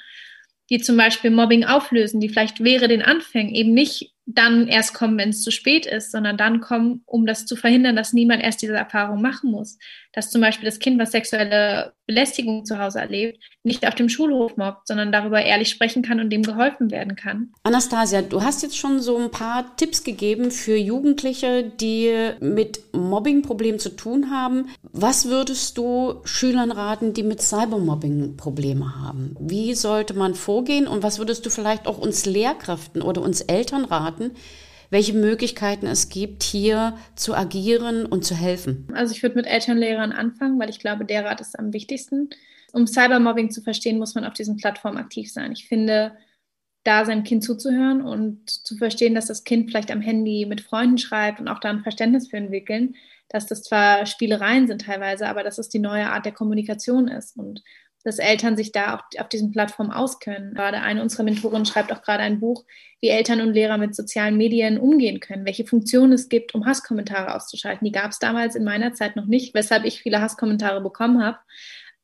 die 0.69 0.79
zum 0.79 0.97
Beispiel 0.97 1.31
Mobbing 1.31 1.63
auflösen, 1.63 2.19
die 2.19 2.29
vielleicht 2.29 2.63
wäre 2.63 2.87
den 2.87 3.01
Anfängen 3.01 3.53
eben 3.53 3.73
nicht 3.73 4.13
dann 4.25 4.67
erst 4.67 4.93
kommen, 4.93 5.17
wenn 5.17 5.29
es 5.29 5.43
zu 5.43 5.51
spät 5.51 5.85
ist, 5.85 6.11
sondern 6.11 6.35
dann 6.35 6.59
kommen, 6.59 7.03
um 7.05 7.27
das 7.27 7.45
zu 7.45 7.55
verhindern, 7.55 7.95
dass 7.95 8.13
niemand 8.13 8.41
erst 8.41 8.61
diese 8.61 8.75
Erfahrung 8.75 9.21
machen 9.21 9.51
muss. 9.51 9.77
Dass 10.15 10.31
zum 10.31 10.41
Beispiel 10.41 10.65
das 10.65 10.79
Kind, 10.79 10.99
was 10.99 11.11
sexuelle 11.11 11.93
Belästigung 12.07 12.65
zu 12.65 12.79
Hause 12.79 12.99
erlebt, 12.99 13.39
nicht 13.63 13.87
auf 13.87 13.95
dem 13.95 14.09
Schulhof 14.09 14.57
mobbt, 14.57 14.87
sondern 14.87 15.11
darüber 15.11 15.41
ehrlich 15.41 15.69
sprechen 15.69 16.03
kann 16.03 16.19
und 16.19 16.29
dem 16.29 16.43
geholfen 16.43 16.91
werden 16.91 17.15
kann. 17.15 17.51
Anastasia, 17.63 18.21
du 18.21 18.41
hast 18.43 18.63
jetzt 18.63 18.77
schon 18.77 19.01
so 19.01 19.17
ein 19.17 19.31
paar 19.31 19.75
Tipps 19.75 20.03
gegeben 20.03 20.51
für 20.51 20.77
Jugendliche, 20.77 21.63
die 21.63 22.13
mit 22.39 22.79
Mobbing-Problemen 22.93 23.79
zu 23.79 23.89
tun 23.89 24.31
haben. 24.31 24.69
Was 24.93 25.25
würdest 25.25 25.77
du 25.77 26.21
Schülern 26.23 26.71
raten, 26.71 27.13
die 27.13 27.23
mit 27.23 27.41
Cybermobbing 27.41 28.37
Probleme 28.37 28.95
haben? 29.01 29.35
Wie 29.39 29.73
sollte 29.73 30.13
man 30.13 30.35
vorgehen 30.35 30.87
und 30.87 31.03
was 31.03 31.19
würdest 31.19 31.45
du 31.45 31.49
vielleicht 31.49 31.87
auch 31.87 31.97
uns 31.97 32.25
Lehrkräften 32.25 33.01
oder 33.01 33.21
uns 33.21 33.41
Eltern 33.41 33.83
raten? 33.85 34.31
Welche 34.89 35.13
Möglichkeiten 35.13 35.85
es 35.85 36.09
gibt, 36.09 36.43
hier 36.43 36.97
zu 37.15 37.35
agieren 37.35 38.05
und 38.05 38.25
zu 38.25 38.35
helfen? 38.35 38.87
Also 38.93 39.13
ich 39.13 39.23
würde 39.23 39.35
mit 39.35 39.47
Elternlehrern 39.47 40.11
anfangen, 40.11 40.59
weil 40.59 40.69
ich 40.69 40.79
glaube, 40.79 41.05
der 41.05 41.25
Rat 41.25 41.41
ist 41.41 41.57
am 41.57 41.73
wichtigsten. 41.73 42.29
Um 42.73 42.87
Cybermobbing 42.87 43.51
zu 43.51 43.61
verstehen, 43.61 43.97
muss 43.97 44.15
man 44.15 44.25
auf 44.25 44.33
diesen 44.33 44.57
Plattformen 44.57 44.97
aktiv 44.97 45.31
sein. 45.31 45.51
Ich 45.51 45.67
finde, 45.67 46.17
da 46.85 47.03
seinem 47.03 47.23
Kind 47.23 47.43
zuzuhören 47.43 48.01
und 48.01 48.49
zu 48.49 48.77
verstehen, 48.77 49.15
dass 49.15 49.25
das 49.25 49.43
Kind 49.43 49.69
vielleicht 49.69 49.91
am 49.91 50.01
Handy 50.01 50.45
mit 50.45 50.61
Freunden 50.61 50.97
schreibt 50.97 51.39
und 51.39 51.47
auch 51.47 51.59
da 51.59 51.69
ein 51.69 51.81
Verständnis 51.81 52.27
für 52.29 52.37
entwickeln, 52.37 52.95
dass 53.27 53.47
das 53.47 53.63
zwar 53.63 54.05
Spielereien 54.05 54.67
sind 54.67 54.81
teilweise, 54.81 55.27
aber 55.27 55.43
dass 55.43 55.57
es 55.57 55.67
die 55.67 55.79
neue 55.79 56.11
Art 56.11 56.25
der 56.25 56.31
Kommunikation 56.31 57.07
ist 57.07 57.37
und 57.37 57.63
dass 58.05 58.19
Eltern 58.19 58.55
sich 58.55 58.71
da 58.71 58.95
auch 58.95 59.19
auf 59.19 59.29
diesen 59.29 59.51
Plattformen 59.51 59.91
auskennen. 59.91 60.53
Gerade 60.53 60.79
eine 60.79 61.01
unserer 61.01 61.23
Mentorinnen 61.23 61.65
schreibt 61.65 61.91
auch 61.91 62.03
gerade 62.03 62.23
ein 62.23 62.39
Buch, 62.39 62.63
wie 63.01 63.09
Eltern 63.09 63.41
und 63.41 63.53
Lehrer 63.53 63.77
mit 63.77 63.95
sozialen 63.95 64.37
Medien 64.37 64.77
umgehen 64.77 65.19
können, 65.19 65.45
welche 65.45 65.65
Funktionen 65.65 66.13
es 66.13 66.29
gibt, 66.29 66.53
um 66.53 66.65
Hasskommentare 66.65 67.33
auszuschalten. 67.33 67.83
Die 67.83 67.91
gab 67.91 68.11
es 68.11 68.19
damals 68.19 68.55
in 68.55 68.63
meiner 68.63 68.93
Zeit 68.93 69.15
noch 69.15 69.25
nicht, 69.25 69.55
weshalb 69.55 69.85
ich 69.85 70.01
viele 70.01 70.21
Hasskommentare 70.21 70.81
bekommen 70.81 71.23
habe. 71.23 71.39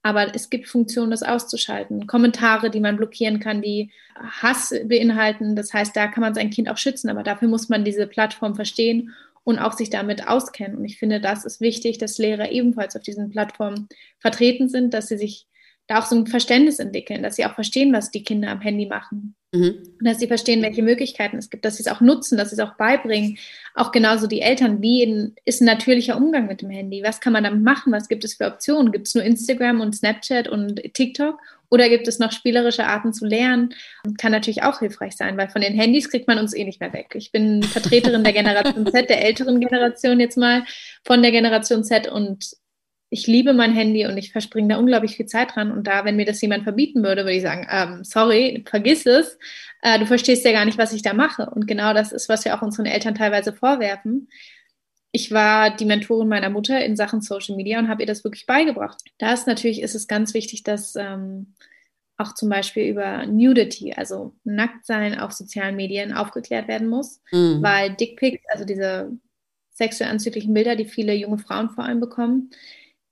Aber 0.04 0.34
es 0.34 0.50
gibt 0.50 0.68
Funktionen, 0.68 1.12
das 1.12 1.22
auszuschalten. 1.22 2.08
Kommentare, 2.08 2.72
die 2.72 2.80
man 2.80 2.98
blockieren 2.98 3.40
kann, 3.40 3.62
die 3.62 3.92
Hass 4.16 4.74
beinhalten. 4.86 5.56
Das 5.56 5.72
heißt, 5.72 5.96
da 5.96 6.08
kann 6.08 6.22
man 6.22 6.34
sein 6.34 6.50
Kind 6.50 6.70
auch 6.70 6.78
schützen. 6.78 7.10
Aber 7.10 7.22
dafür 7.22 7.48
muss 7.48 7.70
man 7.70 7.86
diese 7.86 8.08
Plattform 8.08 8.56
verstehen 8.56 9.14
und 9.44 9.60
auch 9.60 9.74
sich 9.74 9.92
damit 9.92 10.28
auskennen. 10.28 10.78
Und 10.78 10.86
ich 10.86 10.98
finde, 10.98 11.22
das 11.22 11.46
ist 11.46 11.62
wichtig, 11.62 12.00
dass 12.00 12.18
Lehrer 12.18 12.52
ebenfalls 12.52 12.96
auf 12.96 13.04
diesen 13.04 13.30
Plattformen 13.30 13.88
vertreten 14.18 14.70
sind, 14.70 14.96
dass 14.96 15.08
sie 15.08 15.18
sich 15.18 15.46
da 15.92 16.00
auch 16.00 16.06
so 16.06 16.16
ein 16.16 16.26
Verständnis 16.26 16.80
entwickeln, 16.80 17.22
dass 17.22 17.36
sie 17.36 17.46
auch 17.46 17.54
verstehen, 17.54 17.92
was 17.92 18.12
die 18.12 18.24
Kinder 18.24 18.50
am 18.50 18.62
Handy 18.62 18.86
machen. 18.86 19.36
Mhm. 19.54 19.84
Und 20.00 20.08
dass 20.08 20.20
sie 20.20 20.28
verstehen, 20.28 20.62
welche 20.62 20.82
Möglichkeiten 20.82 21.38
es 21.38 21.50
gibt, 21.50 21.66
dass 21.66 21.76
sie 21.76 21.84
es 21.84 21.92
auch 21.92 22.00
nutzen, 22.00 22.38
dass 22.38 22.50
sie 22.50 22.56
es 22.56 22.62
auch 22.62 22.78
beibringen. 22.78 23.38
Auch 23.76 23.92
genauso 23.92 24.28
die 24.28 24.40
Eltern. 24.40 24.82
Wie 24.82 25.04
in, 25.04 25.36
ist 25.44 25.62
ein 25.62 25.66
natürlicher 25.66 26.16
Umgang 26.16 26.48
mit 26.48 26.62
dem 26.62 26.70
Handy? 26.70 27.04
Was 27.04 27.20
kann 27.20 27.34
man 27.34 27.44
damit 27.44 27.62
machen? 27.62 27.92
Was 27.92 28.08
gibt 28.08 28.24
es 28.24 28.36
für 28.36 28.46
Optionen? 28.46 28.94
Gibt 28.94 29.08
es 29.08 29.16
nur 29.16 29.26
Instagram 29.26 29.82
und 29.82 29.94
Snapchat 29.94 30.48
und 30.48 30.82
TikTok? 30.94 31.38
Oder 31.70 31.90
gibt 31.90 32.08
es 32.08 32.20
noch 32.20 32.32
spielerische 32.32 32.86
Arten 32.86 33.14
zu 33.14 33.26
lernen? 33.26 33.74
Kann 34.18 34.32
natürlich 34.32 34.64
auch 34.64 34.80
hilfreich 34.80 35.18
sein, 35.18 35.38
weil 35.38 35.50
von 35.50 35.62
den 35.62 35.74
Handys 35.74 36.10
kriegt 36.10 36.28
man 36.28 36.38
uns 36.38 36.54
eh 36.54 36.64
nicht 36.64 36.80
mehr 36.80 36.94
weg. 36.94 37.14
Ich 37.16 37.34
bin 37.34 37.64
Vertreterin 37.64 38.24
der 38.24 38.34
Generation 38.34 38.86
Z, 38.88 39.10
der 39.10 39.24
älteren 39.26 39.60
Generation 39.60 40.20
jetzt 40.22 40.38
mal, 40.38 40.64
von 41.06 41.22
der 41.22 41.32
Generation 41.32 41.84
Z 41.84 42.10
und 42.10 42.61
ich 43.14 43.28
liebe 43.28 43.52
mein 43.52 43.74
Handy 43.74 44.06
und 44.06 44.18
ich 44.18 44.32
verspringe 44.32 44.70
da 44.70 44.78
unglaublich 44.78 45.18
viel 45.18 45.26
Zeit 45.26 45.54
dran. 45.54 45.74
Und 45.74 45.86
da, 45.86 46.06
wenn 46.06 46.16
mir 46.16 46.26
das 46.26 46.42
jemand 46.42 46.64
verbieten 46.64 47.04
würde, 47.04 47.24
würde 47.24 47.36
ich 47.36 47.42
sagen, 47.42 47.68
ähm, 47.70 48.06
sorry, 48.06 48.64
vergiss 48.66 49.06
es. 49.06 49.38
Äh, 49.82 50.00
du 50.00 50.06
verstehst 50.06 50.46
ja 50.46 50.54
gar 50.54 50.64
nicht, 50.64 50.78
was 50.78 50.94
ich 50.94 51.02
da 51.02 51.14
mache. 51.14 51.50
Und 51.50 51.68
genau 51.68 51.94
das 51.94 52.14
ist, 52.14 52.30
was 52.30 52.46
wir 52.46 52.56
auch 52.56 52.62
unseren 52.62 52.86
Eltern 52.86 53.14
teilweise 53.14 53.52
vorwerfen. 53.52 54.30
Ich 55.12 55.30
war 55.30 55.76
die 55.76 55.84
Mentorin 55.84 56.30
meiner 56.30 56.50
Mutter 56.50 56.84
in 56.86 56.96
Sachen 56.96 57.20
Social 57.20 57.58
Media 57.58 57.80
und 57.80 57.90
habe 57.90 58.02
ihr 58.02 58.08
das 58.08 58.24
wirklich 58.24 58.46
beigebracht. 58.46 59.02
Da 59.18 59.34
ist 59.34 59.46
natürlich 59.46 59.82
ist 59.82 59.94
es 59.94 60.08
ganz 60.08 60.34
wichtig, 60.34 60.64
dass 60.64 60.96
ähm, 60.96 61.54
auch 62.18 62.34
zum 62.34 62.48
Beispiel 62.48 62.86
über 62.86 63.26
Nudity, 63.26 63.92
also 63.92 64.34
Nacktsein 64.46 65.20
auf 65.20 65.34
sozialen 65.34 65.76
Medien 65.76 66.14
aufgeklärt 66.14 66.70
werden 66.70 66.88
muss, 66.88 67.20
mhm. 67.34 67.62
weil 67.62 67.94
Dickpics, 67.94 68.42
also 68.48 68.64
diese 68.64 69.12
sexuell 69.72 70.10
anzüglichen 70.10 70.54
Bilder, 70.54 70.78
die 70.78 70.86
viele 70.86 71.14
junge 71.14 71.40
Frauen 71.40 71.70
vor 71.72 71.84
allem 71.84 72.00
bekommen, 72.00 72.52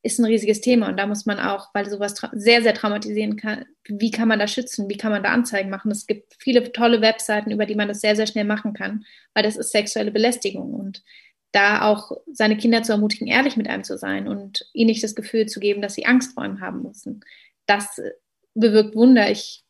ist 0.02 0.20
ein 0.20 0.26
riesiges 0.26 0.62
Thema 0.62 0.88
und 0.88 0.98
da 0.98 1.06
muss 1.08 1.26
man 1.26 1.40
auch, 1.40 1.70
weil 1.74 1.90
sowas 1.90 2.16
sehr, 2.32 2.62
sehr 2.62 2.74
traumatisieren 2.74 3.36
kann, 3.36 3.66
wie 3.86 4.12
kann 4.12 4.30
man 4.30 4.40
da 4.40 4.48
schützen, 4.48 4.90
wie 4.90 4.98
kann 4.98 5.12
man 5.12 5.24
da 5.24 5.32
Anzeigen 5.32 5.70
machen. 5.70 5.92
Es 5.92 6.08
gibt 6.08 6.36
viele 6.40 6.72
tolle 6.72 7.02
Webseiten, 7.02 7.52
über 7.52 7.66
die 7.66 7.76
man 7.76 7.90
das 7.90 8.00
sehr, 8.00 8.16
sehr 8.16 8.28
schnell 8.28 8.46
machen 8.46 8.74
kann, 8.74 9.04
weil 9.34 9.44
das 9.44 9.58
ist 9.58 9.72
sexuelle 9.72 10.12
Belästigung 10.12 10.74
und 10.74 11.04
da 11.52 11.82
auch 11.82 12.12
seine 12.32 12.58
Kinder 12.58 12.84
zu 12.84 12.92
ermutigen, 12.92 13.28
ehrlich 13.28 13.58
mit 13.58 13.68
einem 13.68 13.84
zu 13.84 13.98
sein 13.98 14.28
und 14.28 14.70
ihnen 14.74 14.90
nicht 14.90 15.04
das 15.04 15.16
Gefühl 15.16 15.48
zu 15.48 15.60
geben, 15.60 15.82
dass 15.82 15.96
sie 15.96 16.06
Angst 16.06 16.34
vor 16.34 16.46
ihm 16.46 16.62
haben 16.62 16.84
müssen. 16.84 17.22
Das 17.66 18.00
bewirkt 18.54 18.96
Wunder. 18.96 19.30
Ich 19.32 19.64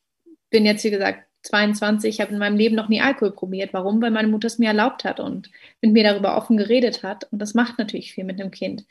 bin 0.50 0.66
jetzt, 0.66 0.84
wie 0.84 0.92
gesagt, 0.92 1.26
22, 1.44 2.10
ich 2.10 2.22
habe 2.22 2.34
in 2.34 2.40
meinem 2.40 2.58
Leben 2.58 2.76
noch 2.76 2.90
nie 2.90 3.02
Alkohol 3.02 3.32
probiert. 3.32 3.74
Warum? 3.74 4.02
Weil 4.02 4.12
meine 4.12 4.28
Mutter 4.28 4.48
es 4.48 4.60
mir 4.60 4.68
erlaubt 4.68 5.06
hat 5.06 5.20
und 5.20 5.50
mit 5.82 5.94
mir 5.94 6.04
darüber 6.04 6.36
offen 6.36 6.58
geredet 6.58 7.02
hat. 7.02 7.32
Und 7.32 7.40
das 7.40 7.54
macht 7.54 7.78
natürlich 7.78 8.14
viel 8.14 8.26
mit 8.26 8.42
einem 8.42 8.52
Kind. 8.52 8.86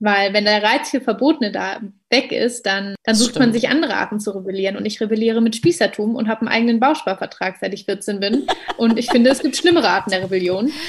Weil 0.00 0.32
wenn 0.32 0.44
der 0.44 0.62
Reiz 0.62 0.90
für 0.90 1.00
Verbotene 1.00 1.50
da 1.50 1.80
weg 2.08 2.30
ist, 2.30 2.66
dann, 2.66 2.94
dann 3.02 3.16
sucht 3.16 3.30
Stimmt. 3.30 3.46
man 3.46 3.52
sich 3.52 3.68
andere 3.68 3.94
Arten 3.94 4.20
zu 4.20 4.30
rebellieren. 4.30 4.76
Und 4.76 4.86
ich 4.86 5.00
rebelliere 5.00 5.40
mit 5.40 5.56
Spießertum 5.56 6.14
und 6.14 6.28
habe 6.28 6.42
einen 6.42 6.48
eigenen 6.48 6.80
Bausparvertrag, 6.80 7.56
seit 7.60 7.74
ich 7.74 7.84
14 7.84 8.20
bin. 8.20 8.46
Und 8.76 8.96
ich 8.96 9.10
finde, 9.10 9.30
es 9.30 9.40
gibt 9.40 9.56
schlimmere 9.56 9.88
Arten 9.88 10.10
der 10.10 10.22
Rebellion. 10.22 10.70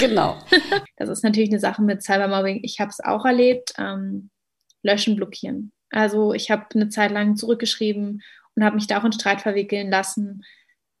Genau. 0.00 0.38
Das 0.96 1.08
ist 1.08 1.24
natürlich 1.24 1.50
eine 1.50 1.60
Sache 1.60 1.82
mit 1.82 2.02
Cybermobbing. 2.02 2.60
Ich 2.62 2.80
habe 2.80 2.90
es 2.90 3.00
auch 3.00 3.24
erlebt. 3.24 3.72
Ähm, 3.78 4.30
löschen, 4.82 5.16
blockieren. 5.16 5.72
Also 5.90 6.34
ich 6.34 6.50
habe 6.50 6.66
eine 6.74 6.88
Zeit 6.88 7.10
lang 7.10 7.36
zurückgeschrieben 7.36 8.22
und 8.54 8.64
habe 8.64 8.76
mich 8.76 8.86
da 8.86 8.98
auch 8.98 9.04
in 9.04 9.12
Streit 9.12 9.40
verwickeln 9.40 9.90
lassen. 9.90 10.44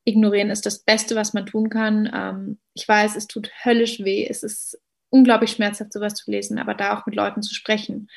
Ignorieren 0.04 0.50
ist 0.50 0.66
das 0.66 0.80
Beste, 0.80 1.16
was 1.16 1.34
man 1.34 1.46
tun 1.46 1.68
kann. 1.68 2.10
Ähm, 2.14 2.58
ich 2.74 2.88
weiß, 2.88 3.16
es 3.16 3.26
tut 3.26 3.50
höllisch 3.64 4.00
weh. 4.00 4.26
Es 4.28 4.42
ist 4.42 4.80
unglaublich 5.10 5.52
schmerzhaft, 5.52 5.92
sowas 5.92 6.14
zu 6.14 6.30
lesen, 6.30 6.58
aber 6.58 6.74
da 6.74 6.96
auch 6.96 7.06
mit 7.06 7.14
Leuten 7.14 7.42
zu 7.42 7.54
sprechen 7.54 8.08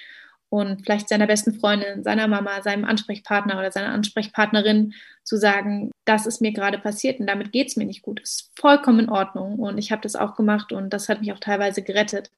und 0.52 0.84
vielleicht 0.84 1.08
seiner 1.08 1.28
besten 1.28 1.54
Freundin, 1.54 2.04
seiner 2.04 2.28
Mama, 2.28 2.62
seinem 2.62 2.84
Ansprechpartner 2.84 3.58
oder 3.58 3.72
seiner 3.72 3.94
Ansprechpartnerin 3.94 4.94
zu 5.24 5.38
sagen, 5.38 5.92
das 6.04 6.26
ist 6.26 6.42
mir 6.42 6.52
gerade 6.52 6.78
passiert 6.78 7.22
und 7.22 7.28
damit 7.28 7.54
geht 7.54 7.70
es 7.70 7.78
mir 7.78 7.86
nicht 7.86 8.02
gut, 8.02 8.20
ist 8.20 8.52
vollkommen 8.60 9.00
in 9.00 9.10
Ordnung 9.10 9.60
und 9.60 9.78
ich 9.78 9.94
habe 9.94 10.02
das 10.02 10.18
auch 10.18 10.36
gemacht 10.36 10.74
und 10.74 10.92
das 10.92 11.08
hat 11.08 11.22
mich 11.22 11.32
auch 11.32 11.40
teilweise 11.40 11.82
gerettet, 11.84 12.32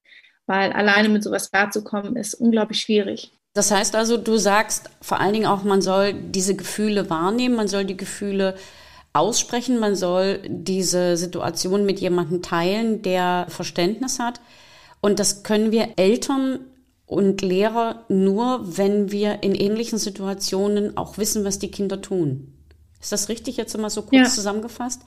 weil 0.46 0.72
alleine 0.74 1.10
mit 1.10 1.24
sowas 1.24 1.50
klarzukommen 1.50 2.16
ist 2.16 2.36
unglaublich 2.36 2.82
schwierig. 2.82 3.32
Das 3.56 3.72
heißt 3.72 3.96
also, 3.96 4.18
du 4.18 4.38
sagst 4.38 4.92
vor 5.02 5.20
allen 5.20 5.34
Dingen 5.34 5.48
auch, 5.48 5.64
man 5.64 5.82
soll 5.82 6.14
diese 6.14 6.56
Gefühle 6.56 7.10
wahrnehmen, 7.10 7.56
man 7.56 7.68
soll 7.68 7.84
die 7.84 7.98
Gefühle 7.98 8.56
aussprechen, 9.14 9.80
man 9.80 9.96
soll 9.96 10.42
diese 10.48 11.18
Situation 11.18 11.86
mit 11.86 12.00
jemandem 12.00 12.42
teilen, 12.42 13.04
der 13.04 13.46
Verständnis 13.48 14.20
hat. 14.20 14.42
Und 15.02 15.20
das 15.20 15.44
können 15.44 15.72
wir 15.72 15.94
Eltern 15.98 16.60
und 17.06 17.42
Lehrer 17.42 18.06
nur, 18.10 18.78
wenn 18.78 19.12
wir 19.12 19.44
in 19.44 19.54
ähnlichen 19.54 20.00
Situationen 20.00 20.98
auch 20.98 21.18
wissen, 21.18 21.46
was 21.46 21.60
die 21.60 21.70
Kinder 21.70 22.02
tun. 22.02 22.54
Ist 23.00 23.12
das 23.12 23.30
richtig 23.30 23.58
jetzt 23.58 23.76
immer 23.76 23.90
so 23.90 24.02
kurz 24.02 24.14
ja. 24.14 24.30
zusammengefasst? 24.30 25.02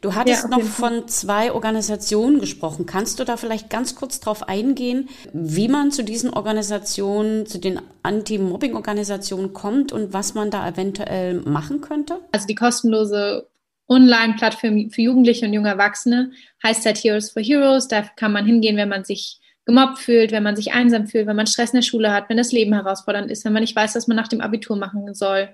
Du 0.00 0.14
hattest 0.14 0.44
ja, 0.44 0.48
noch 0.48 0.62
von 0.62 1.08
zwei 1.08 1.52
Organisationen 1.52 2.40
gesprochen. 2.40 2.86
Kannst 2.86 3.18
du 3.18 3.24
da 3.24 3.36
vielleicht 3.36 3.70
ganz 3.70 3.94
kurz 3.94 4.20
drauf 4.20 4.48
eingehen, 4.48 5.08
wie 5.32 5.68
man 5.68 5.90
zu 5.90 6.04
diesen 6.04 6.32
Organisationen, 6.32 7.46
zu 7.46 7.58
den 7.58 7.80
Anti-Mobbing-Organisationen 8.02 9.52
kommt 9.52 9.92
und 9.92 10.12
was 10.12 10.34
man 10.34 10.50
da 10.50 10.68
eventuell 10.68 11.40
machen 11.40 11.80
könnte? 11.80 12.18
Also 12.32 12.46
die 12.46 12.54
kostenlose 12.54 13.48
Online-Plattform 13.88 14.90
für 14.90 15.02
Jugendliche 15.02 15.46
und 15.46 15.52
junge 15.52 15.68
Erwachsene 15.68 16.32
heißt 16.62 16.84
halt 16.86 16.98
Heroes 16.98 17.30
for 17.30 17.42
Heroes. 17.42 17.88
Da 17.88 18.02
kann 18.02 18.32
man 18.32 18.44
hingehen, 18.44 18.76
wenn 18.76 18.88
man 18.88 19.04
sich 19.04 19.40
gemobbt 19.64 19.98
fühlt, 19.98 20.32
wenn 20.32 20.42
man 20.42 20.56
sich 20.56 20.72
einsam 20.72 21.06
fühlt, 21.06 21.26
wenn 21.26 21.36
man 21.36 21.46
Stress 21.46 21.72
in 21.72 21.78
der 21.78 21.82
Schule 21.82 22.12
hat, 22.12 22.28
wenn 22.28 22.36
das 22.36 22.52
Leben 22.52 22.72
herausfordernd 22.72 23.30
ist, 23.30 23.44
wenn 23.44 23.52
man 23.52 23.62
nicht 23.62 23.74
weiß, 23.76 23.94
was 23.96 24.06
man 24.06 24.16
nach 24.16 24.28
dem 24.28 24.40
Abitur 24.40 24.76
machen 24.76 25.12
soll. 25.14 25.48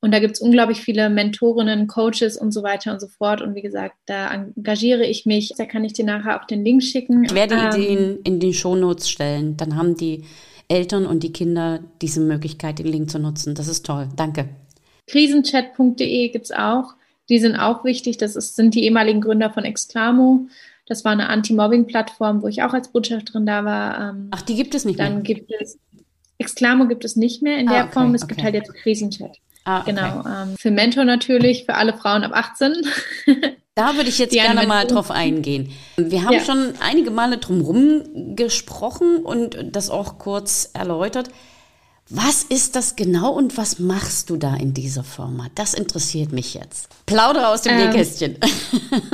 Und 0.00 0.12
da 0.12 0.20
gibt 0.20 0.34
es 0.36 0.40
unglaublich 0.40 0.80
viele 0.80 1.10
Mentorinnen, 1.10 1.88
Coaches 1.88 2.36
und 2.36 2.52
so 2.52 2.62
weiter 2.62 2.92
und 2.92 3.00
so 3.00 3.08
fort. 3.08 3.42
Und 3.42 3.56
wie 3.56 3.62
gesagt, 3.62 3.96
da 4.06 4.32
engagiere 4.32 5.04
ich 5.04 5.26
mich. 5.26 5.52
Da 5.56 5.64
kann 5.64 5.84
ich 5.84 5.92
dir 5.92 6.04
nachher 6.04 6.40
auch 6.40 6.46
den 6.46 6.64
Link 6.64 6.84
schicken. 6.84 7.24
Ich 7.24 7.34
werde 7.34 7.56
ähm, 7.56 7.68
Ideen 7.68 8.18
in 8.22 8.38
die 8.38 8.54
Shownotes 8.54 9.10
stellen. 9.10 9.56
Dann 9.56 9.74
haben 9.74 9.96
die 9.96 10.24
Eltern 10.68 11.04
und 11.04 11.22
die 11.24 11.32
Kinder 11.32 11.80
diese 12.00 12.20
Möglichkeit, 12.20 12.78
den 12.78 12.86
Link 12.86 13.10
zu 13.10 13.18
nutzen. 13.18 13.56
Das 13.56 13.66
ist 13.66 13.84
toll. 13.84 14.08
Danke. 14.14 14.48
Krisenchat.de 15.08 16.28
gibt 16.28 16.44
es 16.44 16.52
auch. 16.52 16.94
Die 17.28 17.40
sind 17.40 17.56
auch 17.56 17.84
wichtig. 17.84 18.18
Das 18.18 18.36
ist, 18.36 18.54
sind 18.54 18.74
die 18.74 18.84
ehemaligen 18.84 19.20
Gründer 19.20 19.50
von 19.50 19.64
Exclamo. 19.64 20.46
Das 20.86 21.04
war 21.04 21.12
eine 21.12 21.28
Anti-Mobbing-Plattform, 21.28 22.42
wo 22.42 22.46
ich 22.46 22.62
auch 22.62 22.72
als 22.72 22.88
Botschafterin 22.88 23.46
da 23.46 23.64
war. 23.64 24.10
Ähm, 24.10 24.28
Ach, 24.30 24.42
die 24.42 24.54
gibt 24.54 24.74
es 24.74 24.84
nicht 24.84 24.98
dann 24.98 25.06
mehr? 25.06 25.14
Dann 25.16 25.22
gibt 25.24 25.52
es, 25.60 25.78
Exclamo 26.38 26.86
gibt 26.86 27.04
es 27.04 27.16
nicht 27.16 27.42
mehr 27.42 27.58
in 27.58 27.68
ah, 27.68 27.72
der 27.72 27.84
okay, 27.84 27.92
Form. 27.92 28.14
Es 28.14 28.22
okay. 28.22 28.34
gibt 28.34 28.44
halt 28.44 28.54
jetzt 28.54 28.72
Krisenchat. 28.74 29.38
Ah, 29.68 29.80
okay. 29.80 29.90
Genau. 29.90 30.24
Ähm, 30.26 30.56
für 30.58 30.70
Mentor 30.70 31.04
natürlich, 31.04 31.66
für 31.66 31.74
alle 31.74 31.92
Frauen 31.92 32.24
ab 32.24 32.32
18. 32.34 32.74
Da 33.74 33.94
würde 33.94 34.08
ich 34.08 34.18
jetzt 34.18 34.32
gerne 34.32 34.66
mal 34.66 34.88
drauf 34.88 35.12
eingehen. 35.12 35.70
Wir 35.96 36.24
haben 36.24 36.32
ja. 36.32 36.40
schon 36.40 36.72
einige 36.80 37.12
Male 37.12 37.38
drumherum 37.38 38.34
gesprochen 38.34 39.18
und 39.18 39.56
das 39.70 39.88
auch 39.88 40.18
kurz 40.18 40.70
erläutert. 40.74 41.30
Was 42.10 42.42
ist 42.42 42.74
das 42.74 42.96
genau 42.96 43.30
und 43.30 43.56
was 43.56 43.78
machst 43.78 44.30
du 44.30 44.36
da 44.36 44.56
in 44.56 44.74
dieser 44.74 45.04
Firma? 45.04 45.46
Das 45.54 45.74
interessiert 45.74 46.32
mich 46.32 46.54
jetzt. 46.54 46.88
Plaudere 47.06 47.46
aus 47.46 47.62
dem 47.62 47.74
ähm, 47.74 47.86
Nähkästchen. 47.86 48.38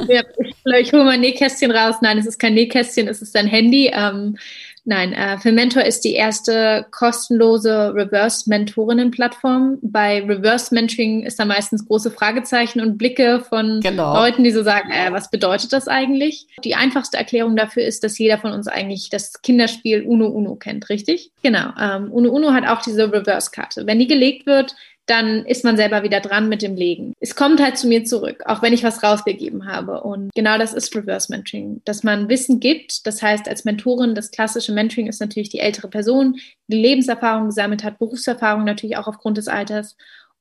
Ja, 0.09 0.23
ich, 0.38 0.55
ich 0.64 0.93
hole 0.95 1.05
mein 1.05 1.21
Nähkästchen 1.21 1.71
raus. 1.71 1.97
Nein, 2.01 2.17
es 2.17 2.25
ist 2.25 2.38
kein 2.38 2.55
Nähkästchen, 2.55 3.07
es 3.07 3.21
ist 3.21 3.37
ein 3.37 3.47
Handy. 3.47 3.90
Ähm, 3.93 4.38
Nein, 4.87 5.14
äh, 5.14 5.38
für 5.38 5.51
Mentor 5.51 5.85
ist 5.85 6.05
die 6.05 6.12
erste 6.12 6.85
kostenlose 6.90 7.94
Reverse-Mentorinnen-Plattform. 7.94 9.79
Bei 9.81 10.23
Reverse-Mentoring 10.23 11.23
ist 11.23 11.38
da 11.38 11.47
meistens 11.47 11.87
große 11.87 12.11
Fragezeichen 12.11 12.83
und 12.83 12.99
Blicke 12.99 13.40
von 13.49 13.81
genau. 13.81 14.14
Leuten, 14.14 14.44
die 14.44 14.51
so 14.51 14.62
sagen, 14.62 14.90
äh, 14.90 15.11
was 15.11 15.31
bedeutet 15.31 15.73
das 15.73 15.88
eigentlich? 15.88 16.49
Die 16.64 16.75
einfachste 16.75 17.16
Erklärung 17.16 17.57
dafür 17.57 17.85
ist, 17.85 18.05
dass 18.05 18.18
jeder 18.18 18.37
von 18.37 18.53
uns 18.53 18.68
eigentlich 18.68 19.09
das 19.09 19.40
Kinderspiel 19.40 20.03
Uno 20.03 20.27
Uno 20.27 20.55
kennt, 20.57 20.90
richtig? 20.90 21.31
Genau. 21.42 21.70
Ähm, 21.81 22.12
Uno 22.12 22.31
Uno 22.31 22.53
hat 22.53 22.68
auch 22.68 22.83
diese 22.83 23.11
Reverse-Karte. 23.11 23.87
Wenn 23.87 23.99
die 23.99 24.07
gelegt 24.07 24.44
wird, 24.44 24.77
dann 25.07 25.45
ist 25.45 25.64
man 25.64 25.77
selber 25.77 26.03
wieder 26.03 26.21
dran 26.21 26.49
mit 26.49 26.62
dem 26.62 26.77
Legen. 26.77 27.14
Es 27.21 27.37
kommt 27.37 27.62
halt 27.62 27.77
zu 27.77 27.87
mir 27.87 28.05
zurück, 28.05 28.43
auch 28.47 28.62
wenn 28.62 28.73
ich 28.73 28.85
was 28.85 29.03
rausgegeben 29.03 29.67
habe. 29.67 30.03
Und 30.03 30.31
genau 30.35 30.57
das 30.57 30.73
ist 30.73 30.95
Reverse 30.97 31.31
Mentoring, 31.31 31.83
dass 31.85 32.03
man 32.03 32.29
Wissen 32.29 32.59
gibt. 32.59 33.07
Das 33.07 33.23
heißt, 33.23 33.49
als 33.49 33.64
Mentorin, 33.64 34.14
das 34.14 34.31
klassische 34.31 34.73
Mentoring 34.73 35.07
ist 35.07 35.21
natürlich 35.21 35.51
die 35.51 35.59
ältere 35.59 35.88
Person, 35.88 36.38
die 36.69 36.81
Lebenserfahrung 36.81 37.47
gesammelt 37.47 37.85
hat, 37.85 37.99
Berufserfahrung 37.99 38.64
natürlich 38.64 38.97
auch 38.97 39.07
aufgrund 39.07 39.37
des 39.37 39.49
Alters. 39.49 39.97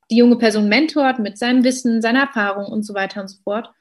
Die 0.10 0.17
junge 0.17 0.38
Person 0.38 0.69
mentort 0.69 1.19
mit 1.19 1.38
seinem 1.38 1.63
Wissen, 1.63 2.02
seiner 2.02 2.21
Erfahrung 2.21 2.65
und 2.65 2.84
so 2.84 2.93
weiter 2.93 3.21
und 3.21 3.28
so 3.28 3.38
fort. 3.43 3.71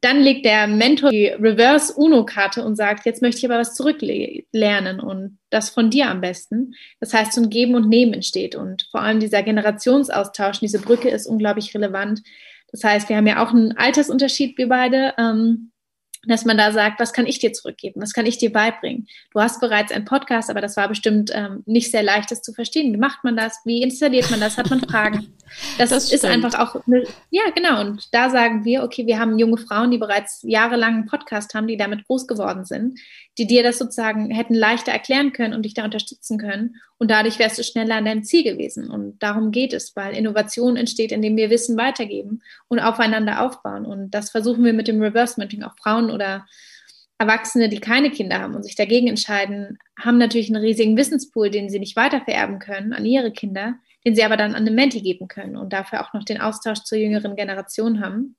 Dann 0.00 0.20
legt 0.20 0.44
der 0.44 0.66
Mentor 0.66 1.10
die 1.10 1.28
Reverse 1.28 1.94
UNO-Karte 1.94 2.64
und 2.64 2.76
sagt, 2.76 3.06
jetzt 3.06 3.22
möchte 3.22 3.38
ich 3.38 3.44
aber 3.46 3.58
was 3.58 3.74
zurücklernen 3.74 5.00
und 5.00 5.38
das 5.50 5.70
von 5.70 5.90
dir 5.90 6.08
am 6.08 6.20
besten. 6.20 6.74
Das 7.00 7.14
heißt, 7.14 7.32
so 7.32 7.42
ein 7.42 7.50
Geben 7.50 7.74
und 7.74 7.88
Nehmen 7.88 8.12
entsteht 8.12 8.54
und 8.54 8.86
vor 8.90 9.00
allem 9.00 9.20
dieser 9.20 9.42
Generationsaustausch, 9.42 10.60
diese 10.60 10.80
Brücke 10.80 11.08
ist 11.08 11.26
unglaublich 11.26 11.74
relevant. 11.74 12.22
Das 12.72 12.84
heißt, 12.84 13.08
wir 13.08 13.16
haben 13.16 13.26
ja 13.26 13.44
auch 13.44 13.52
einen 13.52 13.76
Altersunterschied, 13.76 14.58
wir 14.58 14.68
beide. 14.68 15.14
Ähm, 15.18 15.72
dass 16.28 16.44
man 16.44 16.58
da 16.58 16.72
sagt, 16.72 17.00
was 17.00 17.12
kann 17.12 17.26
ich 17.26 17.38
dir 17.38 17.52
zurückgeben, 17.52 18.00
was 18.00 18.12
kann 18.12 18.26
ich 18.26 18.38
dir 18.38 18.52
beibringen. 18.52 19.06
Du 19.32 19.40
hast 19.40 19.60
bereits 19.60 19.92
einen 19.92 20.04
Podcast, 20.04 20.50
aber 20.50 20.60
das 20.60 20.76
war 20.76 20.88
bestimmt 20.88 21.30
ähm, 21.34 21.62
nicht 21.66 21.90
sehr 21.90 22.02
leicht, 22.02 22.30
das 22.30 22.42
zu 22.42 22.52
verstehen. 22.52 22.92
Wie 22.92 22.98
macht 22.98 23.24
man 23.24 23.36
das? 23.36 23.60
Wie 23.64 23.82
installiert 23.82 24.30
man 24.30 24.40
das? 24.40 24.58
Hat 24.58 24.70
man 24.70 24.80
Fragen? 24.80 25.28
Das, 25.78 25.90
das 25.90 26.12
ist 26.12 26.24
einfach 26.24 26.58
auch, 26.58 26.74
eine, 26.86 27.04
ja 27.30 27.42
genau. 27.54 27.80
Und 27.80 28.12
da 28.12 28.30
sagen 28.30 28.64
wir, 28.64 28.82
okay, 28.82 29.06
wir 29.06 29.20
haben 29.20 29.38
junge 29.38 29.58
Frauen, 29.58 29.92
die 29.92 29.98
bereits 29.98 30.40
jahrelang 30.42 30.94
einen 30.94 31.06
Podcast 31.06 31.54
haben, 31.54 31.68
die 31.68 31.76
damit 31.76 32.04
groß 32.08 32.26
geworden 32.26 32.64
sind, 32.64 32.98
die 33.38 33.46
dir 33.46 33.62
das 33.62 33.78
sozusagen 33.78 34.30
hätten 34.30 34.54
leichter 34.54 34.90
erklären 34.90 35.32
können 35.32 35.54
und 35.54 35.62
dich 35.62 35.74
da 35.74 35.84
unterstützen 35.84 36.38
können. 36.38 36.76
Und 36.98 37.10
dadurch 37.10 37.38
wärst 37.38 37.58
du 37.58 37.62
schneller 37.62 37.96
an 37.96 38.06
deinem 38.06 38.24
Ziel 38.24 38.42
gewesen. 38.42 38.90
Und 38.90 39.18
darum 39.22 39.50
geht 39.50 39.74
es, 39.74 39.94
weil 39.96 40.16
Innovation 40.16 40.76
entsteht, 40.76 41.12
indem 41.12 41.36
wir 41.36 41.50
Wissen 41.50 41.76
weitergeben 41.76 42.42
und 42.68 42.80
aufeinander 42.80 43.42
aufbauen. 43.42 43.84
Und 43.84 44.12
das 44.12 44.30
versuchen 44.30 44.64
wir 44.64 44.72
mit 44.72 44.88
dem 44.88 45.02
Reverse 45.02 45.38
Mentoring. 45.38 45.64
Auch 45.64 45.76
Frauen 45.76 46.10
oder 46.16 46.46
Erwachsene, 47.18 47.68
die 47.68 47.80
keine 47.80 48.10
Kinder 48.10 48.40
haben 48.40 48.54
und 48.54 48.62
sich 48.62 48.74
dagegen 48.74 49.08
entscheiden, 49.08 49.78
haben 49.98 50.18
natürlich 50.18 50.48
einen 50.48 50.62
riesigen 50.62 50.96
Wissenspool, 50.96 51.50
den 51.50 51.70
sie 51.70 51.78
nicht 51.78 51.96
weitervererben 51.96 52.58
können 52.58 52.92
an 52.92 53.06
ihre 53.06 53.32
Kinder, 53.32 53.76
den 54.04 54.14
sie 54.14 54.22
aber 54.22 54.36
dann 54.36 54.54
an 54.54 54.62
eine 54.62 54.70
Menti 54.70 55.00
geben 55.00 55.26
können 55.26 55.56
und 55.56 55.72
dafür 55.72 56.02
auch 56.02 56.12
noch 56.12 56.24
den 56.24 56.40
Austausch 56.40 56.80
zur 56.80 56.98
jüngeren 56.98 57.34
Generation 57.34 58.00
haben. 58.00 58.36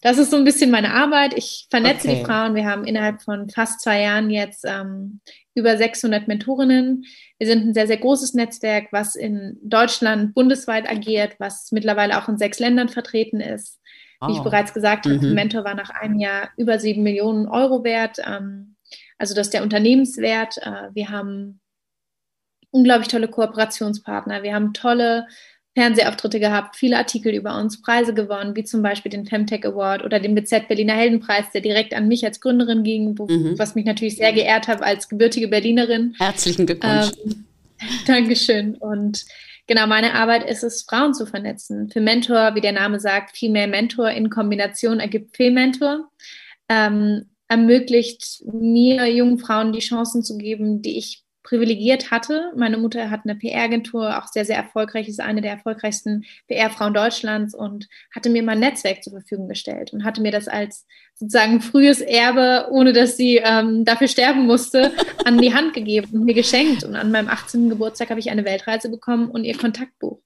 das 0.00 0.16
ist 0.16 0.30
so 0.30 0.38
ein 0.38 0.44
bisschen 0.44 0.70
meine 0.70 0.94
Arbeit. 0.94 1.34
Ich 1.36 1.66
vernetze 1.68 2.08
okay. 2.08 2.18
die 2.18 2.24
Frauen. 2.24 2.54
Wir 2.54 2.64
haben 2.64 2.86
innerhalb 2.86 3.20
von 3.20 3.50
fast 3.50 3.82
zwei 3.82 4.00
Jahren 4.00 4.30
jetzt 4.30 4.64
ähm, 4.66 5.20
über 5.54 5.76
600 5.76 6.26
Mentorinnen. 6.26 7.04
Wir 7.38 7.46
sind 7.46 7.66
ein 7.66 7.74
sehr, 7.74 7.86
sehr 7.86 7.98
großes 7.98 8.32
Netzwerk, 8.32 8.88
was 8.92 9.14
in 9.14 9.58
Deutschland 9.62 10.32
bundesweit 10.32 10.88
agiert, 10.88 11.34
was 11.38 11.70
mittlerweile 11.70 12.16
auch 12.16 12.30
in 12.30 12.38
sechs 12.38 12.58
Ländern 12.58 12.88
vertreten 12.88 13.40
ist. 13.42 13.78
Oh. 14.20 14.28
Wie 14.28 14.32
ich 14.32 14.40
oh. 14.40 14.44
bereits 14.44 14.74
gesagt 14.74 15.06
habe, 15.06 15.18
mhm. 15.18 15.34
Mentor 15.34 15.64
war 15.64 15.74
nach 15.74 15.90
einem 15.90 16.18
Jahr 16.18 16.50
über 16.56 16.78
sieben 16.78 17.02
Millionen 17.02 17.48
Euro 17.48 17.84
wert. 17.84 18.18
Ähm, 18.26 18.76
also 19.18 19.34
das 19.34 19.48
ist 19.48 19.54
der 19.54 19.62
Unternehmenswert. 19.62 20.58
Äh, 20.58 20.94
wir 20.94 21.08
haben 21.10 21.60
unglaublich 22.70 23.08
tolle 23.08 23.28
Kooperationspartner. 23.28 24.42
Wir 24.42 24.54
haben 24.54 24.72
tolle 24.72 25.26
Fernsehauftritte 25.74 26.40
gehabt, 26.40 26.76
viele 26.76 26.96
Artikel 26.96 27.32
über 27.32 27.56
uns, 27.56 27.80
Preise 27.80 28.12
gewonnen, 28.12 28.56
wie 28.56 28.64
zum 28.64 28.82
Beispiel 28.82 29.10
den 29.10 29.26
Femtech 29.26 29.64
Award 29.64 30.04
oder 30.04 30.18
den 30.18 30.34
BZ 30.34 30.66
Berliner 30.66 30.94
Heldenpreis, 30.94 31.50
der 31.52 31.60
direkt 31.60 31.94
an 31.94 32.08
mich 32.08 32.24
als 32.24 32.40
Gründerin 32.40 32.82
ging, 32.82 33.16
wo, 33.18 33.26
mhm. 33.26 33.56
was 33.56 33.76
mich 33.76 33.84
natürlich 33.84 34.16
sehr 34.16 34.32
geehrt 34.32 34.66
hat 34.66 34.82
als 34.82 35.08
gebürtige 35.08 35.46
Berlinerin. 35.46 36.14
Herzlichen 36.18 36.66
Glückwunsch. 36.66 37.12
Ähm, 37.24 37.44
Dankeschön. 38.06 38.74
Und 38.74 39.24
genau, 39.70 39.86
meine 39.86 40.14
Arbeit 40.14 40.50
ist 40.50 40.64
es, 40.64 40.82
Frauen 40.82 41.14
zu 41.14 41.26
vernetzen. 41.26 41.88
Für 41.90 42.00
Mentor, 42.00 42.56
wie 42.56 42.60
der 42.60 42.72
Name 42.72 42.98
sagt, 42.98 43.36
Female 43.36 43.68
Mentor 43.68 44.10
in 44.10 44.28
Kombination 44.28 44.98
ergibt 44.98 45.36
Fehlmentor. 45.36 46.10
Ähm, 46.68 47.30
ermöglicht 47.46 48.42
mir 48.52 49.06
jungen 49.06 49.38
Frauen 49.38 49.72
die 49.72 49.78
Chancen 49.78 50.24
zu 50.24 50.38
geben, 50.38 50.82
die 50.82 50.98
ich 50.98 51.22
privilegiert 51.42 52.10
hatte. 52.10 52.52
Meine 52.56 52.76
Mutter 52.76 53.10
hat 53.10 53.20
eine 53.24 53.34
PR-Agentur, 53.34 54.18
auch 54.18 54.26
sehr, 54.26 54.44
sehr 54.44 54.56
erfolgreich, 54.56 55.08
ist 55.08 55.20
eine 55.20 55.40
der 55.40 55.52
erfolgreichsten 55.52 56.24
PR-Frauen 56.48 56.94
Deutschlands 56.94 57.54
und 57.54 57.88
hatte 58.14 58.30
mir 58.30 58.42
mein 58.42 58.60
Netzwerk 58.60 59.02
zur 59.02 59.14
Verfügung 59.14 59.48
gestellt 59.48 59.92
und 59.92 60.04
hatte 60.04 60.20
mir 60.20 60.32
das 60.32 60.48
als 60.48 60.86
sozusagen 61.14 61.60
frühes 61.60 62.00
Erbe, 62.00 62.68
ohne 62.70 62.92
dass 62.92 63.16
sie 63.16 63.36
ähm, 63.36 63.84
dafür 63.84 64.08
sterben 64.08 64.46
musste, 64.46 64.92
an 65.24 65.38
die 65.38 65.54
Hand 65.54 65.74
gegeben 65.74 66.08
und 66.12 66.24
mir 66.24 66.34
geschenkt. 66.34 66.84
Und 66.84 66.96
an 66.96 67.10
meinem 67.10 67.28
18. 67.28 67.68
Geburtstag 67.68 68.10
habe 68.10 68.20
ich 68.20 68.30
eine 68.30 68.44
Weltreise 68.44 68.90
bekommen 68.90 69.30
und 69.30 69.44
ihr 69.44 69.56
Kontaktbuch. 69.56 70.20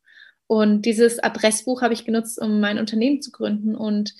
Und 0.46 0.82
dieses 0.82 1.18
Adressbuch 1.18 1.82
habe 1.82 1.94
ich 1.94 2.04
genutzt, 2.04 2.40
um 2.40 2.60
mein 2.60 2.78
Unternehmen 2.78 3.22
zu 3.22 3.30
gründen 3.30 3.74
und 3.74 4.14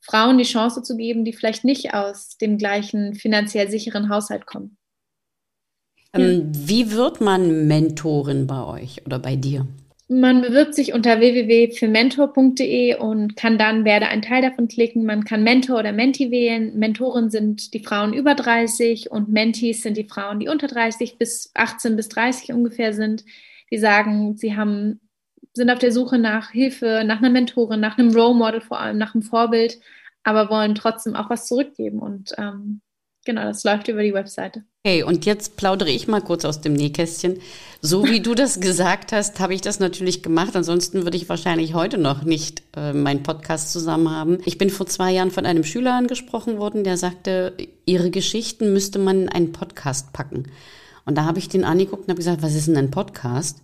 Frauen 0.00 0.36
die 0.36 0.44
Chance 0.44 0.82
zu 0.82 0.96
geben, 0.96 1.24
die 1.24 1.32
vielleicht 1.32 1.64
nicht 1.64 1.94
aus 1.94 2.36
dem 2.36 2.58
gleichen 2.58 3.14
finanziell 3.14 3.70
sicheren 3.70 4.08
Haushalt 4.08 4.46
kommen. 4.46 4.76
Ähm, 6.14 6.52
wie 6.54 6.92
wird 6.92 7.20
man 7.20 7.66
Mentorin 7.66 8.46
bei 8.46 8.64
euch 8.64 9.04
oder 9.06 9.18
bei 9.18 9.36
dir? 9.36 9.66
Man 10.08 10.42
bewirbt 10.42 10.74
sich 10.74 10.92
unter 10.92 11.20
www.fürmentor.de 11.20 12.96
und 12.96 13.34
kann 13.34 13.56
dann 13.56 13.86
werde 13.86 14.08
ein 14.08 14.20
Teil 14.20 14.42
davon 14.42 14.68
klicken. 14.68 15.06
Man 15.06 15.24
kann 15.24 15.42
Mentor 15.42 15.78
oder 15.78 15.92
Menti 15.92 16.30
wählen. 16.30 16.78
Mentoren 16.78 17.30
sind 17.30 17.72
die 17.72 17.82
Frauen 17.82 18.12
über 18.12 18.34
30 18.34 19.10
und 19.10 19.30
Mentis 19.30 19.82
sind 19.82 19.96
die 19.96 20.04
Frauen, 20.04 20.38
die 20.38 20.48
unter 20.48 20.66
30 20.66 21.16
bis 21.16 21.50
18 21.54 21.96
bis 21.96 22.10
30 22.10 22.52
ungefähr 22.52 22.92
sind. 22.92 23.24
Die 23.70 23.78
sagen, 23.78 24.36
sie 24.36 24.54
haben, 24.54 25.00
sind 25.54 25.70
auf 25.70 25.78
der 25.78 25.92
Suche 25.92 26.18
nach 26.18 26.50
Hilfe, 26.50 27.04
nach 27.06 27.18
einer 27.18 27.30
Mentorin, 27.30 27.80
nach 27.80 27.96
einem 27.96 28.14
Role 28.14 28.34
Model 28.34 28.60
vor 28.60 28.80
allem, 28.80 28.98
nach 28.98 29.14
einem 29.14 29.22
Vorbild, 29.22 29.80
aber 30.24 30.50
wollen 30.50 30.74
trotzdem 30.74 31.16
auch 31.16 31.30
was 31.30 31.46
zurückgeben. 31.46 32.00
Und 32.00 32.34
ähm, 32.36 32.82
genau, 33.24 33.44
das 33.44 33.64
läuft 33.64 33.88
über 33.88 34.02
die 34.02 34.14
Webseite. 34.14 34.64
Okay, 34.84 35.02
und 35.02 35.26
jetzt 35.26 35.56
plaudere 35.56 35.90
ich 35.90 36.08
mal 36.08 36.20
kurz 36.20 36.44
aus 36.44 36.60
dem 36.60 36.72
Nähkästchen. 36.72 37.38
So 37.80 38.04
wie 38.04 38.20
du 38.20 38.34
das 38.34 38.60
gesagt 38.60 39.12
hast, 39.12 39.38
habe 39.38 39.54
ich 39.54 39.60
das 39.60 39.78
natürlich 39.78 40.22
gemacht. 40.22 40.56
Ansonsten 40.56 41.04
würde 41.04 41.16
ich 41.16 41.28
wahrscheinlich 41.28 41.74
heute 41.74 41.98
noch 41.98 42.24
nicht 42.24 42.62
äh, 42.76 42.92
meinen 42.92 43.22
Podcast 43.22 43.72
zusammen 43.72 44.10
haben. 44.10 44.38
Ich 44.44 44.58
bin 44.58 44.70
vor 44.70 44.86
zwei 44.86 45.12
Jahren 45.12 45.30
von 45.30 45.46
einem 45.46 45.64
Schüler 45.64 45.94
angesprochen 45.94 46.58
worden, 46.58 46.84
der 46.84 46.96
sagte, 46.96 47.54
ihre 47.86 48.10
Geschichten 48.10 48.72
müsste 48.72 48.98
man 48.98 49.22
in 49.22 49.28
einen 49.28 49.52
Podcast 49.52 50.12
packen. 50.12 50.50
Und 51.04 51.16
da 51.16 51.24
habe 51.24 51.38
ich 51.38 51.48
den 51.48 51.64
angeguckt 51.64 52.04
und 52.04 52.10
habe 52.10 52.18
gesagt, 52.18 52.42
was 52.42 52.54
ist 52.54 52.68
denn 52.68 52.76
ein 52.76 52.90
Podcast? 52.90 53.58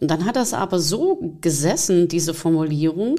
Und 0.00 0.10
dann 0.10 0.24
hat 0.24 0.36
das 0.36 0.52
aber 0.52 0.78
so 0.78 1.36
gesessen, 1.40 2.08
diese 2.08 2.34
Formulierung, 2.34 3.16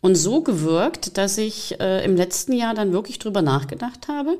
und 0.00 0.14
so 0.14 0.42
gewirkt, 0.42 1.18
dass 1.18 1.38
ich 1.38 1.78
äh, 1.80 2.04
im 2.04 2.16
letzten 2.16 2.52
Jahr 2.52 2.74
dann 2.74 2.92
wirklich 2.92 3.18
drüber 3.18 3.42
nachgedacht 3.42 4.08
habe 4.08 4.38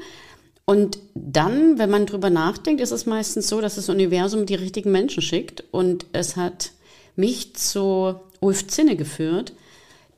und 0.70 1.00
dann, 1.16 1.80
wenn 1.80 1.90
man 1.90 2.06
drüber 2.06 2.30
nachdenkt, 2.30 2.80
ist 2.80 2.92
es 2.92 3.04
meistens 3.04 3.48
so, 3.48 3.60
dass 3.60 3.74
das 3.74 3.88
Universum 3.88 4.46
die 4.46 4.54
richtigen 4.54 4.92
Menschen 4.92 5.20
schickt. 5.20 5.64
Und 5.72 6.06
es 6.12 6.36
hat 6.36 6.70
mich 7.16 7.56
zu 7.56 8.14
Ulf 8.38 8.68
Zinne 8.68 8.94
geführt, 8.94 9.52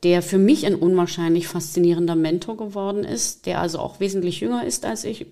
der 0.03 0.21
für 0.21 0.37
mich 0.37 0.67
ein 0.67 0.75
unwahrscheinlich 0.75 1.47
faszinierender 1.47 2.13
Mentor 2.13 2.55
geworden 2.55 3.03
ist, 3.03 3.47
der 3.47 3.61
also 3.61 3.79
auch 3.79 3.99
wesentlich 3.99 4.41
jünger 4.41 4.63
ist 4.63 4.85
als 4.85 5.05
ich, 5.05 5.25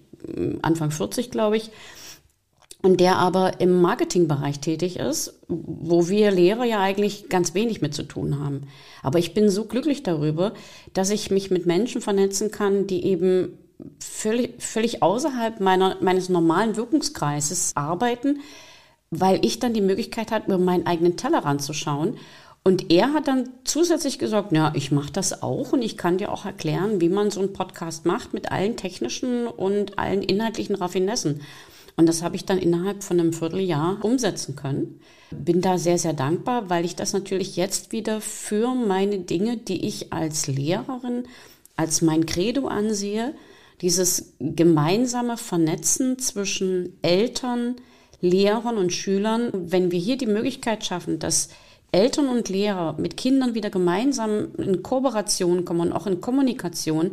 Anfang 0.64 0.90
40, 0.90 1.30
glaube 1.30 1.58
ich, 1.58 1.70
und 2.82 3.00
der 3.00 3.18
aber 3.18 3.62
im 3.62 3.80
Marketingbereich 3.80 4.60
tätig 4.60 4.98
ist, 4.98 5.40
wo 5.48 6.10
wir 6.10 6.32
Lehrer 6.32 6.66
ja 6.66 6.80
eigentlich 6.80 7.30
ganz 7.30 7.54
wenig 7.54 7.80
mit 7.80 7.94
zu 7.94 8.02
tun 8.02 8.40
haben. 8.40 8.62
Aber 9.04 9.20
ich 9.20 9.36
bin 9.36 9.52
so 9.52 9.66
glücklich 9.66 10.02
darüber, 10.02 10.54
dass 10.96 11.12
ich 11.12 11.30
mich 11.30 11.52
mit 11.52 11.68
Menschen 11.68 12.02
vernetzen 12.02 12.50
kann, 12.50 12.88
die 12.88 13.06
eben 13.06 13.60
völlig, 14.00 14.62
völlig 14.62 15.04
außerhalb 15.04 15.60
meiner, 15.60 15.98
meines 16.02 16.30
normalen 16.30 16.76
Wirkungskreises 16.76 17.72
arbeiten, 17.76 18.42
weil 19.10 19.44
ich 19.46 19.60
dann 19.60 19.74
die 19.74 19.82
Möglichkeit 19.82 20.32
hatte, 20.32 20.48
über 20.48 20.58
meinen 20.58 20.88
eigenen 20.88 21.18
Tellerrand 21.18 21.62
zu 21.62 21.74
schauen. 21.74 22.18
Und 22.64 22.92
er 22.92 23.14
hat 23.14 23.28
dann 23.28 23.50
zusätzlich 23.64 24.20
gesagt, 24.20 24.52
ja, 24.52 24.72
ich 24.76 24.92
mache 24.92 25.12
das 25.12 25.42
auch 25.42 25.74
und 25.74 25.82
ich 25.82 25.98
kann 25.98 26.20
dir 26.20 26.32
auch 26.32 26.46
erklären, 26.46 27.02
wie 27.02 27.10
man 27.10 27.32
so 27.32 27.40
einen 27.40 27.54
Podcast 27.54 28.06
macht 28.06 28.34
mit 28.34 28.52
allen 28.52 28.78
technischen 28.78 29.48
und 29.48 29.98
allen 29.98 30.22
inhaltlichen 30.22 30.76
Raffinessen. 30.76 31.42
Und 31.98 32.08
das 32.08 32.22
habe 32.22 32.36
ich 32.36 32.46
dann 32.46 32.60
innerhalb 32.60 33.04
von 33.04 33.20
einem 33.20 33.34
Vierteljahr 33.34 33.98
umsetzen 34.04 34.56
können. 34.56 35.00
Bin 35.32 35.62
da 35.62 35.78
sehr, 35.78 35.98
sehr 35.98 36.14
dankbar, 36.14 36.70
weil 36.70 36.86
ich 36.86 36.96
das 36.96 37.14
natürlich 37.14 37.56
jetzt 37.56 37.92
wieder 37.92 38.22
für 38.22 38.76
meine 38.76 39.20
Dinge, 39.20 39.58
die 39.58 39.88
ich 39.88 40.14
als 40.14 40.48
Lehrerin, 40.48 41.24
als 41.76 42.02
mein 42.02 42.26
Credo 42.26 42.68
ansehe, 42.68 43.34
dieses 43.82 44.34
gemeinsame 44.40 45.38
Vernetzen 45.38 46.20
zwischen 46.20 46.98
Eltern, 47.02 47.76
Lehrern 48.22 48.78
und 48.78 48.94
Schülern, 48.94 49.50
wenn 49.54 49.92
wir 49.92 50.00
hier 50.00 50.18
die 50.18 50.28
Möglichkeit 50.28 50.86
schaffen, 50.86 51.20
dass 51.20 51.50
Eltern 51.92 52.30
und 52.30 52.48
Lehrer 52.50 52.96
mit 53.00 53.18
Kindern 53.18 53.56
wieder 53.56 53.70
gemeinsam 53.70 54.50
in 54.58 54.84
Kooperation 54.84 55.66
kommen 55.66 55.82
und 55.82 55.94
auch 55.94 56.08
in 56.08 56.22
Kommunikation, 56.22 57.12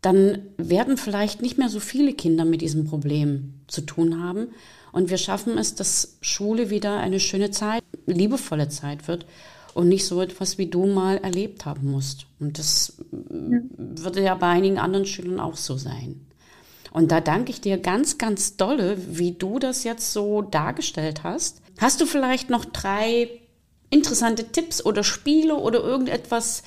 dann 0.00 0.42
werden 0.56 0.96
vielleicht 0.96 1.42
nicht 1.42 1.58
mehr 1.58 1.68
so 1.68 1.80
viele 1.80 2.12
Kinder 2.12 2.44
mit 2.44 2.60
diesem 2.60 2.86
Problem 2.86 3.54
zu 3.68 3.82
tun 3.82 4.22
haben. 4.22 4.48
Und 4.92 5.10
wir 5.10 5.18
schaffen 5.18 5.58
es, 5.58 5.74
dass 5.74 6.18
Schule 6.20 6.70
wieder 6.70 6.98
eine 6.98 7.20
schöne 7.20 7.50
Zeit, 7.50 7.82
liebevolle 8.06 8.68
Zeit 8.68 9.08
wird 9.08 9.26
und 9.74 9.88
nicht 9.88 10.06
so 10.06 10.22
etwas 10.22 10.56
wie 10.56 10.66
du 10.66 10.86
mal 10.86 11.18
erlebt 11.18 11.66
haben 11.66 11.90
musst. 11.90 12.26
Und 12.40 12.58
das 12.58 12.96
ja. 13.10 13.58
würde 13.76 14.22
ja 14.22 14.34
bei 14.34 14.48
einigen 14.48 14.78
anderen 14.78 15.06
Schülern 15.06 15.40
auch 15.40 15.56
so 15.56 15.76
sein. 15.76 16.26
Und 16.92 17.10
da 17.10 17.20
danke 17.20 17.50
ich 17.50 17.60
dir 17.60 17.76
ganz, 17.76 18.18
ganz 18.18 18.56
dolle, 18.56 18.96
wie 19.18 19.32
du 19.32 19.58
das 19.58 19.82
jetzt 19.82 20.12
so 20.12 20.42
dargestellt 20.42 21.24
hast. 21.24 21.60
Hast 21.78 22.00
du 22.00 22.06
vielleicht 22.06 22.50
noch 22.50 22.64
drei 22.64 23.28
interessante 23.90 24.44
Tipps 24.52 24.84
oder 24.84 25.02
Spiele 25.02 25.56
oder 25.56 25.80
irgendetwas, 25.80 26.62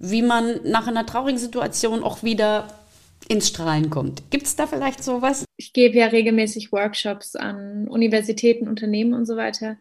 wie 0.00 0.22
man 0.22 0.60
nach 0.64 0.86
einer 0.88 1.06
traurigen 1.06 1.38
Situation 1.38 2.02
auch 2.02 2.22
wieder 2.22 2.68
ins 3.28 3.48
Strahlen 3.48 3.90
kommt. 3.90 4.30
Gibt 4.30 4.46
es 4.46 4.56
da 4.56 4.66
vielleicht 4.66 5.04
sowas? 5.04 5.44
Ich 5.56 5.72
gebe 5.72 5.98
ja 5.98 6.06
regelmäßig 6.06 6.72
Workshops 6.72 7.36
an 7.36 7.86
Universitäten, 7.88 8.68
Unternehmen 8.68 9.12
und 9.12 9.26
so 9.26 9.36
weiter 9.36 9.76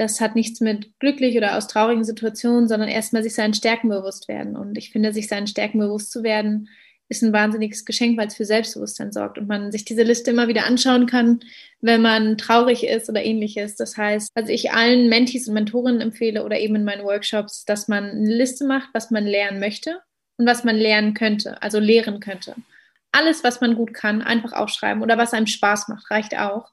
das 0.00 0.20
hat 0.20 0.34
nichts 0.34 0.60
mit 0.60 0.98
glücklich 0.98 1.36
oder 1.36 1.56
aus 1.56 1.68
traurigen 1.68 2.04
Situationen, 2.04 2.68
sondern 2.68 2.88
erstmal 2.88 3.22
sich 3.22 3.34
seinen 3.34 3.52
Stärken 3.52 3.90
bewusst 3.90 4.28
werden. 4.28 4.56
Und 4.56 4.78
ich 4.78 4.90
finde, 4.90 5.12
sich 5.12 5.28
seinen 5.28 5.46
Stärken 5.46 5.78
bewusst 5.78 6.10
zu 6.10 6.22
werden, 6.22 6.70
ist 7.10 7.22
ein 7.22 7.32
wahnsinniges 7.32 7.84
Geschenk, 7.84 8.16
weil 8.16 8.28
es 8.28 8.36
für 8.36 8.44
Selbstbewusstsein 8.46 9.12
sorgt 9.12 9.36
und 9.36 9.46
man 9.46 9.72
sich 9.72 9.84
diese 9.84 10.04
Liste 10.04 10.30
immer 10.30 10.48
wieder 10.48 10.64
anschauen 10.64 11.06
kann, 11.06 11.40
wenn 11.80 12.00
man 12.00 12.38
traurig 12.38 12.86
ist 12.86 13.10
oder 13.10 13.22
ähnliches. 13.22 13.76
Das 13.76 13.96
heißt, 13.96 14.30
also 14.34 14.50
ich 14.50 14.72
allen 14.72 15.08
Mentees 15.08 15.48
und 15.48 15.54
Mentorinnen 15.54 16.00
empfehle 16.00 16.44
oder 16.44 16.58
eben 16.58 16.76
in 16.76 16.84
meinen 16.84 17.04
Workshops, 17.04 17.64
dass 17.64 17.88
man 17.88 18.04
eine 18.04 18.34
Liste 18.34 18.64
macht, 18.64 18.88
was 18.94 19.10
man 19.10 19.26
lernen 19.26 19.60
möchte 19.60 20.00
und 20.38 20.46
was 20.46 20.64
man 20.64 20.76
lernen 20.76 21.12
könnte, 21.12 21.60
also 21.62 21.78
lehren 21.78 22.20
könnte. 22.20 22.54
Alles, 23.12 23.44
was 23.44 23.60
man 23.60 23.74
gut 23.74 23.92
kann, 23.92 24.22
einfach 24.22 24.52
aufschreiben 24.52 25.02
oder 25.02 25.18
was 25.18 25.34
einem 25.34 25.48
Spaß 25.48 25.88
macht, 25.88 26.10
reicht 26.10 26.38
auch 26.38 26.70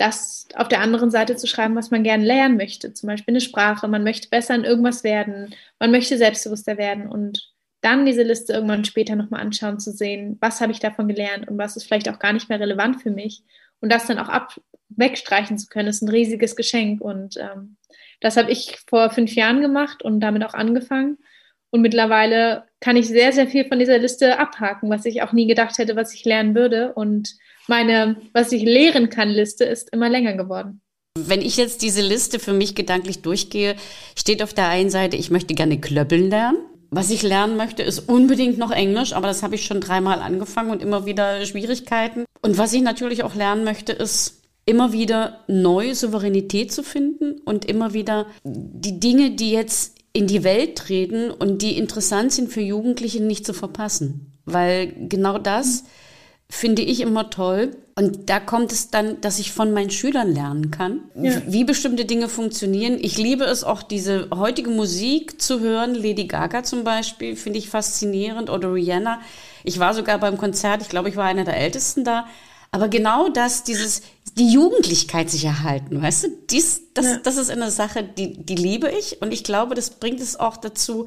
das 0.00 0.48
auf 0.54 0.68
der 0.68 0.80
anderen 0.80 1.10
Seite 1.10 1.36
zu 1.36 1.46
schreiben, 1.46 1.76
was 1.76 1.90
man 1.90 2.02
gerne 2.02 2.24
lernen 2.24 2.56
möchte. 2.56 2.94
Zum 2.94 3.08
Beispiel 3.08 3.32
eine 3.32 3.42
Sprache, 3.42 3.86
man 3.86 4.02
möchte 4.02 4.30
besser 4.30 4.54
in 4.54 4.64
irgendwas 4.64 5.04
werden, 5.04 5.54
man 5.78 5.90
möchte 5.90 6.16
selbstbewusster 6.16 6.78
werden 6.78 7.06
und 7.06 7.52
dann 7.82 8.06
diese 8.06 8.22
Liste 8.22 8.54
irgendwann 8.54 8.86
später 8.86 9.14
nochmal 9.14 9.42
anschauen, 9.42 9.78
zu 9.78 9.92
sehen, 9.92 10.38
was 10.40 10.62
habe 10.62 10.72
ich 10.72 10.80
davon 10.80 11.06
gelernt 11.06 11.48
und 11.48 11.58
was 11.58 11.76
ist 11.76 11.84
vielleicht 11.84 12.08
auch 12.08 12.18
gar 12.18 12.32
nicht 12.32 12.48
mehr 12.48 12.60
relevant 12.60 13.02
für 13.02 13.10
mich. 13.10 13.42
Und 13.80 13.92
das 13.92 14.06
dann 14.06 14.18
auch 14.18 14.28
ab 14.28 14.58
wegstreichen 14.88 15.58
zu 15.58 15.66
können, 15.68 15.88
ist 15.88 16.02
ein 16.02 16.08
riesiges 16.08 16.56
Geschenk. 16.56 17.02
Und 17.02 17.36
ähm, 17.36 17.76
das 18.20 18.38
habe 18.38 18.50
ich 18.50 18.78
vor 18.88 19.10
fünf 19.10 19.34
Jahren 19.34 19.60
gemacht 19.60 20.02
und 20.02 20.20
damit 20.20 20.44
auch 20.44 20.54
angefangen. 20.54 21.18
Und 21.70 21.82
mittlerweile 21.82 22.64
kann 22.80 22.96
ich 22.96 23.08
sehr, 23.08 23.32
sehr 23.32 23.46
viel 23.46 23.64
von 23.64 23.78
dieser 23.78 23.98
Liste 23.98 24.38
abhaken, 24.38 24.90
was 24.90 25.04
ich 25.04 25.22
auch 25.22 25.32
nie 25.32 25.46
gedacht 25.46 25.78
hätte, 25.78 25.96
was 25.96 26.12
ich 26.14 26.24
lernen 26.24 26.54
würde. 26.54 26.92
Und 26.94 27.36
meine, 27.68 28.16
was 28.32 28.52
ich 28.52 28.62
lehren 28.62 29.10
kann, 29.10 29.28
Liste 29.28 29.64
ist 29.64 29.90
immer 29.92 30.08
länger 30.08 30.34
geworden. 30.34 30.80
Wenn 31.18 31.42
ich 31.42 31.56
jetzt 31.56 31.82
diese 31.82 32.02
Liste 32.02 32.38
für 32.38 32.52
mich 32.52 32.74
gedanklich 32.74 33.22
durchgehe, 33.22 33.76
steht 34.16 34.42
auf 34.42 34.54
der 34.54 34.68
einen 34.68 34.90
Seite, 34.90 35.16
ich 35.16 35.30
möchte 35.30 35.54
gerne 35.54 35.80
klöppeln 35.80 36.30
lernen. 36.30 36.58
Was 36.90 37.10
ich 37.10 37.22
lernen 37.22 37.56
möchte, 37.56 37.84
ist 37.84 38.08
unbedingt 38.08 38.58
noch 38.58 38.72
Englisch, 38.72 39.12
aber 39.12 39.28
das 39.28 39.44
habe 39.44 39.54
ich 39.54 39.64
schon 39.64 39.80
dreimal 39.80 40.20
angefangen 40.20 40.70
und 40.70 40.82
immer 40.82 41.06
wieder 41.06 41.44
Schwierigkeiten. 41.46 42.24
Und 42.42 42.58
was 42.58 42.72
ich 42.72 42.82
natürlich 42.82 43.22
auch 43.22 43.36
lernen 43.36 43.62
möchte, 43.62 43.92
ist 43.92 44.42
immer 44.66 44.92
wieder 44.92 45.44
neue 45.46 45.94
Souveränität 45.94 46.72
zu 46.72 46.82
finden 46.82 47.40
und 47.44 47.64
immer 47.64 47.92
wieder 47.92 48.26
die 48.44 48.98
Dinge, 48.98 49.32
die 49.32 49.52
jetzt 49.52 49.99
in 50.12 50.26
die 50.26 50.44
Welt 50.44 50.76
treten 50.76 51.30
und 51.30 51.62
die 51.62 51.78
interessant 51.78 52.32
sind 52.32 52.50
für 52.50 52.60
Jugendliche, 52.60 53.22
nicht 53.22 53.46
zu 53.46 53.52
verpassen. 53.52 54.32
Weil 54.44 54.92
genau 55.08 55.38
das 55.38 55.84
finde 56.48 56.82
ich 56.82 57.00
immer 57.00 57.30
toll. 57.30 57.76
Und 57.94 58.28
da 58.28 58.40
kommt 58.40 58.72
es 58.72 58.90
dann, 58.90 59.20
dass 59.20 59.38
ich 59.38 59.52
von 59.52 59.72
meinen 59.72 59.90
Schülern 59.90 60.32
lernen 60.32 60.70
kann, 60.70 61.02
ja. 61.14 61.42
wie 61.46 61.64
bestimmte 61.64 62.06
Dinge 62.06 62.28
funktionieren. 62.28 62.98
Ich 63.00 63.18
liebe 63.18 63.44
es 63.44 63.62
auch, 63.62 63.82
diese 63.82 64.28
heutige 64.34 64.70
Musik 64.70 65.40
zu 65.40 65.60
hören. 65.60 65.94
Lady 65.94 66.26
Gaga 66.26 66.62
zum 66.62 66.82
Beispiel 66.82 67.36
finde 67.36 67.58
ich 67.58 67.68
faszinierend 67.68 68.50
oder 68.50 68.72
Rihanna. 68.72 69.20
Ich 69.64 69.78
war 69.78 69.94
sogar 69.94 70.18
beim 70.18 70.38
Konzert, 70.38 70.82
ich 70.82 70.88
glaube, 70.88 71.10
ich 71.10 71.16
war 71.16 71.26
einer 71.26 71.44
der 71.44 71.58
Ältesten 71.58 72.02
da. 72.02 72.26
Aber 72.72 72.88
genau 72.88 73.28
das, 73.28 73.64
dieses, 73.64 74.02
die 74.38 74.52
Jugendlichkeit 74.52 75.28
sich 75.28 75.44
erhalten, 75.44 76.00
weißt 76.00 76.24
du, 76.24 76.28
dies, 76.50 76.92
das, 76.94 77.06
ja. 77.06 77.16
das 77.22 77.36
ist 77.36 77.50
eine 77.50 77.70
Sache, 77.70 78.04
die, 78.04 78.36
die 78.36 78.54
liebe 78.54 78.88
ich. 78.90 79.20
Und 79.20 79.32
ich 79.32 79.42
glaube, 79.42 79.74
das 79.74 79.90
bringt 79.90 80.20
es 80.20 80.38
auch 80.38 80.56
dazu, 80.56 81.06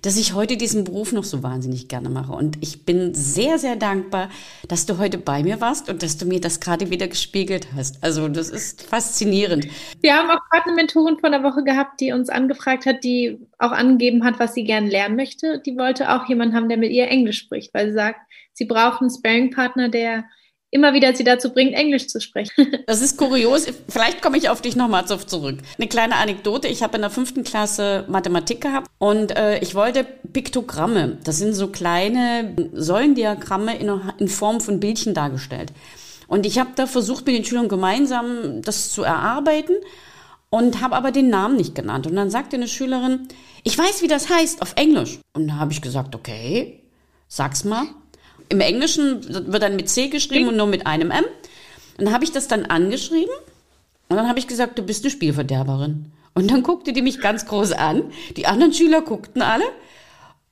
dass 0.00 0.16
ich 0.16 0.34
heute 0.34 0.56
diesen 0.56 0.84
Beruf 0.84 1.12
noch 1.12 1.22
so 1.22 1.42
wahnsinnig 1.42 1.86
gerne 1.86 2.08
mache. 2.08 2.32
Und 2.32 2.56
ich 2.60 2.84
bin 2.84 3.14
sehr, 3.14 3.58
sehr 3.58 3.76
dankbar, 3.76 4.30
dass 4.66 4.86
du 4.86 4.98
heute 4.98 5.18
bei 5.18 5.42
mir 5.42 5.60
warst 5.60 5.88
und 5.88 6.02
dass 6.02 6.16
du 6.16 6.26
mir 6.26 6.40
das 6.40 6.60
gerade 6.60 6.90
wieder 6.90 7.08
gespiegelt 7.08 7.68
hast. 7.76 8.02
Also 8.02 8.26
das 8.28 8.48
ist 8.48 8.82
faszinierend. 8.82 9.68
Wir 10.00 10.14
haben 10.14 10.30
auch 10.30 10.40
gerade 10.50 10.66
eine 10.66 10.74
Mentorin 10.74 11.18
von 11.18 11.30
der 11.30 11.44
Woche 11.44 11.62
gehabt, 11.62 12.00
die 12.00 12.12
uns 12.12 12.30
angefragt 12.30 12.86
hat, 12.86 13.04
die 13.04 13.38
auch 13.58 13.70
angegeben 13.70 14.24
hat, 14.24 14.40
was 14.40 14.54
sie 14.54 14.64
gerne 14.64 14.88
lernen 14.88 15.16
möchte. 15.16 15.62
Die 15.64 15.76
wollte 15.76 16.10
auch 16.12 16.28
jemanden 16.28 16.56
haben, 16.56 16.68
der 16.68 16.78
mit 16.78 16.90
ihr 16.90 17.08
Englisch 17.08 17.38
spricht, 17.38 17.72
weil 17.74 17.88
sie 17.88 17.94
sagt, 17.94 18.20
sie 18.54 18.64
braucht 18.64 19.02
einen 19.02 19.10
Sparing-Partner, 19.10 19.88
der 19.88 20.24
immer 20.72 20.94
wieder 20.94 21.14
sie 21.14 21.22
dazu 21.22 21.50
bringt, 21.50 21.74
Englisch 21.74 22.08
zu 22.08 22.20
sprechen. 22.20 22.52
Das 22.86 23.00
ist 23.00 23.16
kurios. 23.16 23.66
Vielleicht 23.88 24.22
komme 24.22 24.38
ich 24.38 24.48
auf 24.48 24.60
dich 24.60 24.74
nochmal 24.74 25.06
zurück. 25.06 25.58
Eine 25.78 25.88
kleine 25.88 26.16
Anekdote. 26.16 26.66
Ich 26.66 26.82
habe 26.82 26.96
in 26.96 27.02
der 27.02 27.10
fünften 27.10 27.44
Klasse 27.44 28.04
Mathematik 28.08 28.60
gehabt 28.62 28.90
und 28.98 29.36
äh, 29.36 29.58
ich 29.58 29.74
wollte 29.74 30.04
Piktogramme. 30.32 31.18
Das 31.24 31.38
sind 31.38 31.54
so 31.54 31.68
kleine 31.68 32.56
Säulendiagramme 32.72 33.76
in, 33.78 34.00
in 34.18 34.28
Form 34.28 34.60
von 34.60 34.80
Bildchen 34.80 35.14
dargestellt. 35.14 35.72
Und 36.26 36.46
ich 36.46 36.58
habe 36.58 36.70
da 36.74 36.86
versucht, 36.86 37.26
mit 37.26 37.36
den 37.36 37.44
Schülern 37.44 37.68
gemeinsam 37.68 38.62
das 38.62 38.90
zu 38.90 39.02
erarbeiten 39.02 39.74
und 40.50 40.80
habe 40.80 40.96
aber 40.96 41.12
den 41.12 41.28
Namen 41.28 41.56
nicht 41.56 41.74
genannt. 41.74 42.06
Und 42.06 42.16
dann 42.16 42.30
sagte 42.30 42.56
eine 42.56 42.68
Schülerin, 42.68 43.28
ich 43.62 43.76
weiß, 43.76 44.02
wie 44.02 44.08
das 44.08 44.30
heißt 44.30 44.62
auf 44.62 44.72
Englisch. 44.76 45.18
Und 45.34 45.48
da 45.48 45.54
habe 45.54 45.72
ich 45.72 45.82
gesagt, 45.82 46.14
okay, 46.14 46.82
sag's 47.28 47.64
mal. 47.64 47.86
Im 48.52 48.60
Englischen 48.60 49.50
wird 49.50 49.62
dann 49.62 49.76
mit 49.76 49.88
C 49.88 50.08
geschrieben 50.08 50.48
und 50.48 50.56
nur 50.58 50.66
mit 50.66 50.86
einem 50.86 51.10
M. 51.10 51.24
Und 51.96 52.04
dann 52.04 52.12
habe 52.12 52.24
ich 52.24 52.32
das 52.32 52.48
dann 52.48 52.66
angeschrieben 52.66 53.34
und 54.10 54.16
dann 54.16 54.28
habe 54.28 54.38
ich 54.38 54.46
gesagt, 54.46 54.78
du 54.78 54.82
bist 54.82 55.04
eine 55.04 55.10
Spielverderberin. 55.10 56.12
Und 56.34 56.50
dann 56.50 56.62
guckte 56.62 56.92
die 56.92 57.00
mich 57.00 57.18
ganz 57.22 57.46
groß 57.46 57.72
an. 57.72 58.12
Die 58.36 58.46
anderen 58.46 58.74
Schüler 58.74 59.00
guckten 59.00 59.40
alle. 59.40 59.64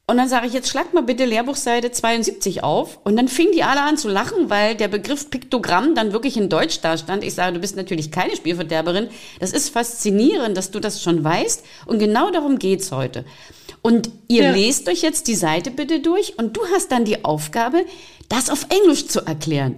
Und 0.06 0.16
dann 0.16 0.30
sage 0.30 0.46
ich, 0.46 0.54
jetzt 0.54 0.70
schlag 0.70 0.94
mal 0.94 1.02
bitte 1.02 1.26
Lehrbuchseite 1.26 1.90
72 1.90 2.64
auf. 2.64 2.98
Und 3.04 3.16
dann 3.16 3.28
fingen 3.28 3.52
die 3.52 3.64
alle 3.64 3.82
an 3.82 3.98
zu 3.98 4.08
lachen, 4.08 4.48
weil 4.48 4.76
der 4.76 4.88
Begriff 4.88 5.28
Piktogramm 5.28 5.94
dann 5.94 6.14
wirklich 6.14 6.38
in 6.38 6.48
Deutsch 6.48 6.80
da 6.80 6.96
stand. 6.96 7.22
Ich 7.22 7.34
sage, 7.34 7.52
du 7.52 7.60
bist 7.60 7.76
natürlich 7.76 8.10
keine 8.10 8.34
Spielverderberin. 8.34 9.10
Das 9.40 9.52
ist 9.52 9.68
faszinierend, 9.68 10.56
dass 10.56 10.70
du 10.70 10.80
das 10.80 11.02
schon 11.02 11.22
weißt. 11.22 11.66
Und 11.84 11.98
genau 11.98 12.30
darum 12.30 12.58
geht's 12.58 12.92
heute. 12.92 13.26
Und 13.82 14.10
ihr 14.28 14.44
ja. 14.44 14.52
lest 14.52 14.88
euch 14.88 15.02
jetzt 15.02 15.26
die 15.26 15.34
Seite 15.34 15.70
bitte 15.70 16.00
durch 16.00 16.38
und 16.38 16.56
du 16.56 16.60
hast 16.74 16.92
dann 16.92 17.04
die 17.04 17.24
Aufgabe, 17.24 17.84
das 18.28 18.50
auf 18.50 18.66
Englisch 18.68 19.08
zu 19.08 19.20
erklären. 19.26 19.76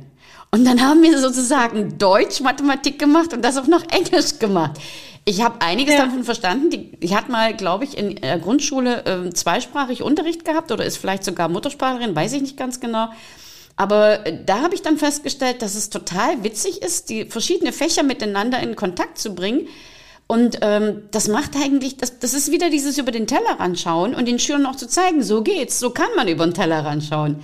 Und 0.51 0.65
dann 0.65 0.83
haben 0.83 1.03
wir 1.03 1.19
sozusagen 1.19 1.97
Deutsch, 1.99 2.41
Mathematik 2.41 2.99
gemacht 2.99 3.33
und 3.33 3.43
das 3.43 3.57
auch 3.57 3.69
noch 3.69 3.85
Englisch 3.91 4.39
gemacht. 4.39 4.73
Ich 5.25 5.41
habe 5.41 5.63
einiges 5.63 5.95
ja. 5.95 6.05
davon 6.05 6.25
verstanden. 6.25 6.71
Die, 6.71 6.91
ich 7.01 7.15
hatte 7.15 7.31
mal, 7.31 7.55
glaube 7.55 7.85
ich, 7.85 7.97
in 7.97 8.17
der 8.17 8.39
Grundschule 8.39 9.05
äh, 9.05 9.31
zweisprachig 9.31 10.03
Unterricht 10.03 10.45
gehabt 10.45 10.73
oder 10.73 10.85
ist 10.85 10.97
vielleicht 10.97 11.25
sogar 11.25 11.49
Muttersprachlerin, 11.49 12.15
weiß 12.15 12.33
ich 12.33 12.43
nicht 12.43 12.57
ganz 12.57 12.81
genau. 12.81 13.09
Aber 13.77 14.27
äh, 14.27 14.45
da 14.45 14.61
habe 14.61 14.75
ich 14.75 14.83
dann 14.83 14.99
festgestellt, 14.99 15.63
dass 15.63 15.75
es 15.75 15.91
total 15.91 16.43
witzig 16.43 16.83
ist, 16.83 17.09
die 17.09 17.25
verschiedenen 17.25 17.73
Fächer 17.73 18.03
miteinander 18.03 18.61
in 18.61 18.75
Kontakt 18.75 19.19
zu 19.19 19.35
bringen 19.35 19.69
und 20.33 20.61
ähm, 20.63 21.03
das 21.11 21.29
macht 21.29 21.57
eigentlich, 21.57 21.99
das, 21.99 22.19
das 22.19 22.33
ist 22.33 22.51
wieder 22.51 22.71
dieses 22.71 22.97
über 22.97 23.13
den 23.13 23.27
Tellerrand 23.27 23.79
schauen 23.79 24.15
und 24.15 24.27
den 24.27 24.39
Schülern 24.39 24.65
auch 24.65 24.77
zu 24.77 24.89
zeigen, 24.89 25.23
so 25.23 25.43
geht's, 25.43 25.79
so 25.79 25.91
kann 25.91 26.09
man 26.17 26.27
über 26.27 26.47
den 26.47 26.55
Tellerrand 26.55 27.05
schauen. 27.05 27.43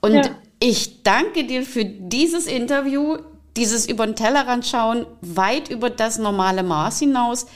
Und 0.00 0.14
ja. 0.14 0.22
ich 0.60 1.02
danke 1.02 1.42
dir 1.42 1.64
für 1.64 1.84
dieses 1.84 2.46
Interview, 2.46 3.16
dieses 3.56 3.88
über 3.88 4.06
den 4.06 4.14
Tellerrand 4.14 4.64
schauen, 4.64 5.04
weit 5.20 5.68
über 5.68 5.90
das 5.90 6.18
normale 6.18 6.62
Maß 6.62 7.00
hinaus. 7.00 7.48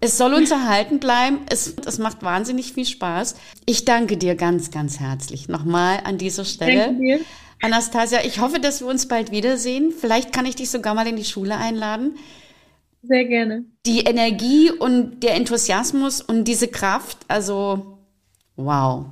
Es 0.00 0.16
soll 0.16 0.32
uns 0.32 0.50
erhalten 0.50 0.98
bleiben. 0.98 1.40
Es, 1.50 1.74
es 1.84 1.98
macht 1.98 2.22
wahnsinnig 2.22 2.72
viel 2.72 2.86
Spaß. 2.86 3.34
Ich 3.66 3.84
danke 3.84 4.16
dir 4.16 4.34
ganz, 4.34 4.70
ganz 4.70 4.98
herzlich 4.98 5.48
nochmal 5.50 6.00
an 6.04 6.16
dieser 6.16 6.46
Stelle. 6.46 6.86
Danke 6.86 7.02
dir. 7.02 7.20
Anastasia, 7.60 8.20
ich 8.24 8.40
hoffe, 8.40 8.60
dass 8.60 8.80
wir 8.80 8.86
uns 8.86 9.08
bald 9.08 9.30
wiedersehen. 9.30 9.92
Vielleicht 9.92 10.32
kann 10.32 10.46
ich 10.46 10.56
dich 10.56 10.70
sogar 10.70 10.94
mal 10.94 11.06
in 11.06 11.16
die 11.16 11.24
Schule 11.26 11.58
einladen. 11.58 12.14
Sehr 13.02 13.24
gerne. 13.24 13.64
Die 13.84 14.00
Energie 14.00 14.70
und 14.70 15.20
der 15.20 15.34
Enthusiasmus 15.34 16.20
und 16.20 16.44
diese 16.46 16.68
Kraft, 16.68 17.18
also 17.28 17.98
wow. 18.56 19.06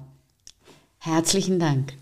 Herzlichen 0.98 1.58
Dank. 1.58 1.94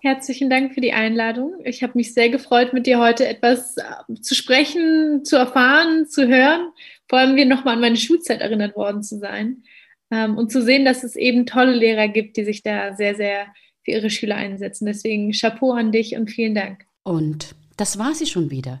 Herzlichen 0.00 0.50
Dank 0.50 0.74
für 0.74 0.80
die 0.80 0.92
Einladung. 0.92 1.54
Ich 1.64 1.82
habe 1.82 1.92
mich 1.94 2.12
sehr 2.12 2.28
gefreut, 2.28 2.72
mit 2.72 2.86
dir 2.86 2.98
heute 2.98 3.26
etwas 3.26 3.76
äh, 3.76 4.14
zu 4.20 4.34
sprechen, 4.34 5.24
zu 5.24 5.36
erfahren, 5.36 6.06
zu 6.08 6.26
hören. 6.26 6.72
Vor 7.08 7.20
allem 7.20 7.36
wir 7.36 7.46
nochmal 7.46 7.74
an 7.74 7.80
meine 7.80 7.96
Schulzeit 7.96 8.40
erinnert 8.40 8.76
worden 8.76 9.04
zu 9.04 9.18
sein 9.18 9.62
ähm, 10.10 10.36
und 10.36 10.50
zu 10.50 10.60
sehen, 10.60 10.84
dass 10.84 11.04
es 11.04 11.14
eben 11.14 11.46
tolle 11.46 11.72
Lehrer 11.72 12.08
gibt, 12.08 12.36
die 12.36 12.44
sich 12.44 12.64
da 12.64 12.96
sehr, 12.96 13.14
sehr 13.14 13.46
für 13.84 13.92
ihre 13.92 14.10
Schüler 14.10 14.34
einsetzen. 14.34 14.86
Deswegen 14.86 15.30
Chapeau 15.32 15.72
an 15.72 15.92
dich 15.92 16.16
und 16.16 16.30
vielen 16.30 16.56
Dank. 16.56 16.84
Und 17.04 17.54
das 17.76 17.96
war 17.98 18.14
sie 18.14 18.26
schon 18.26 18.50
wieder. 18.50 18.80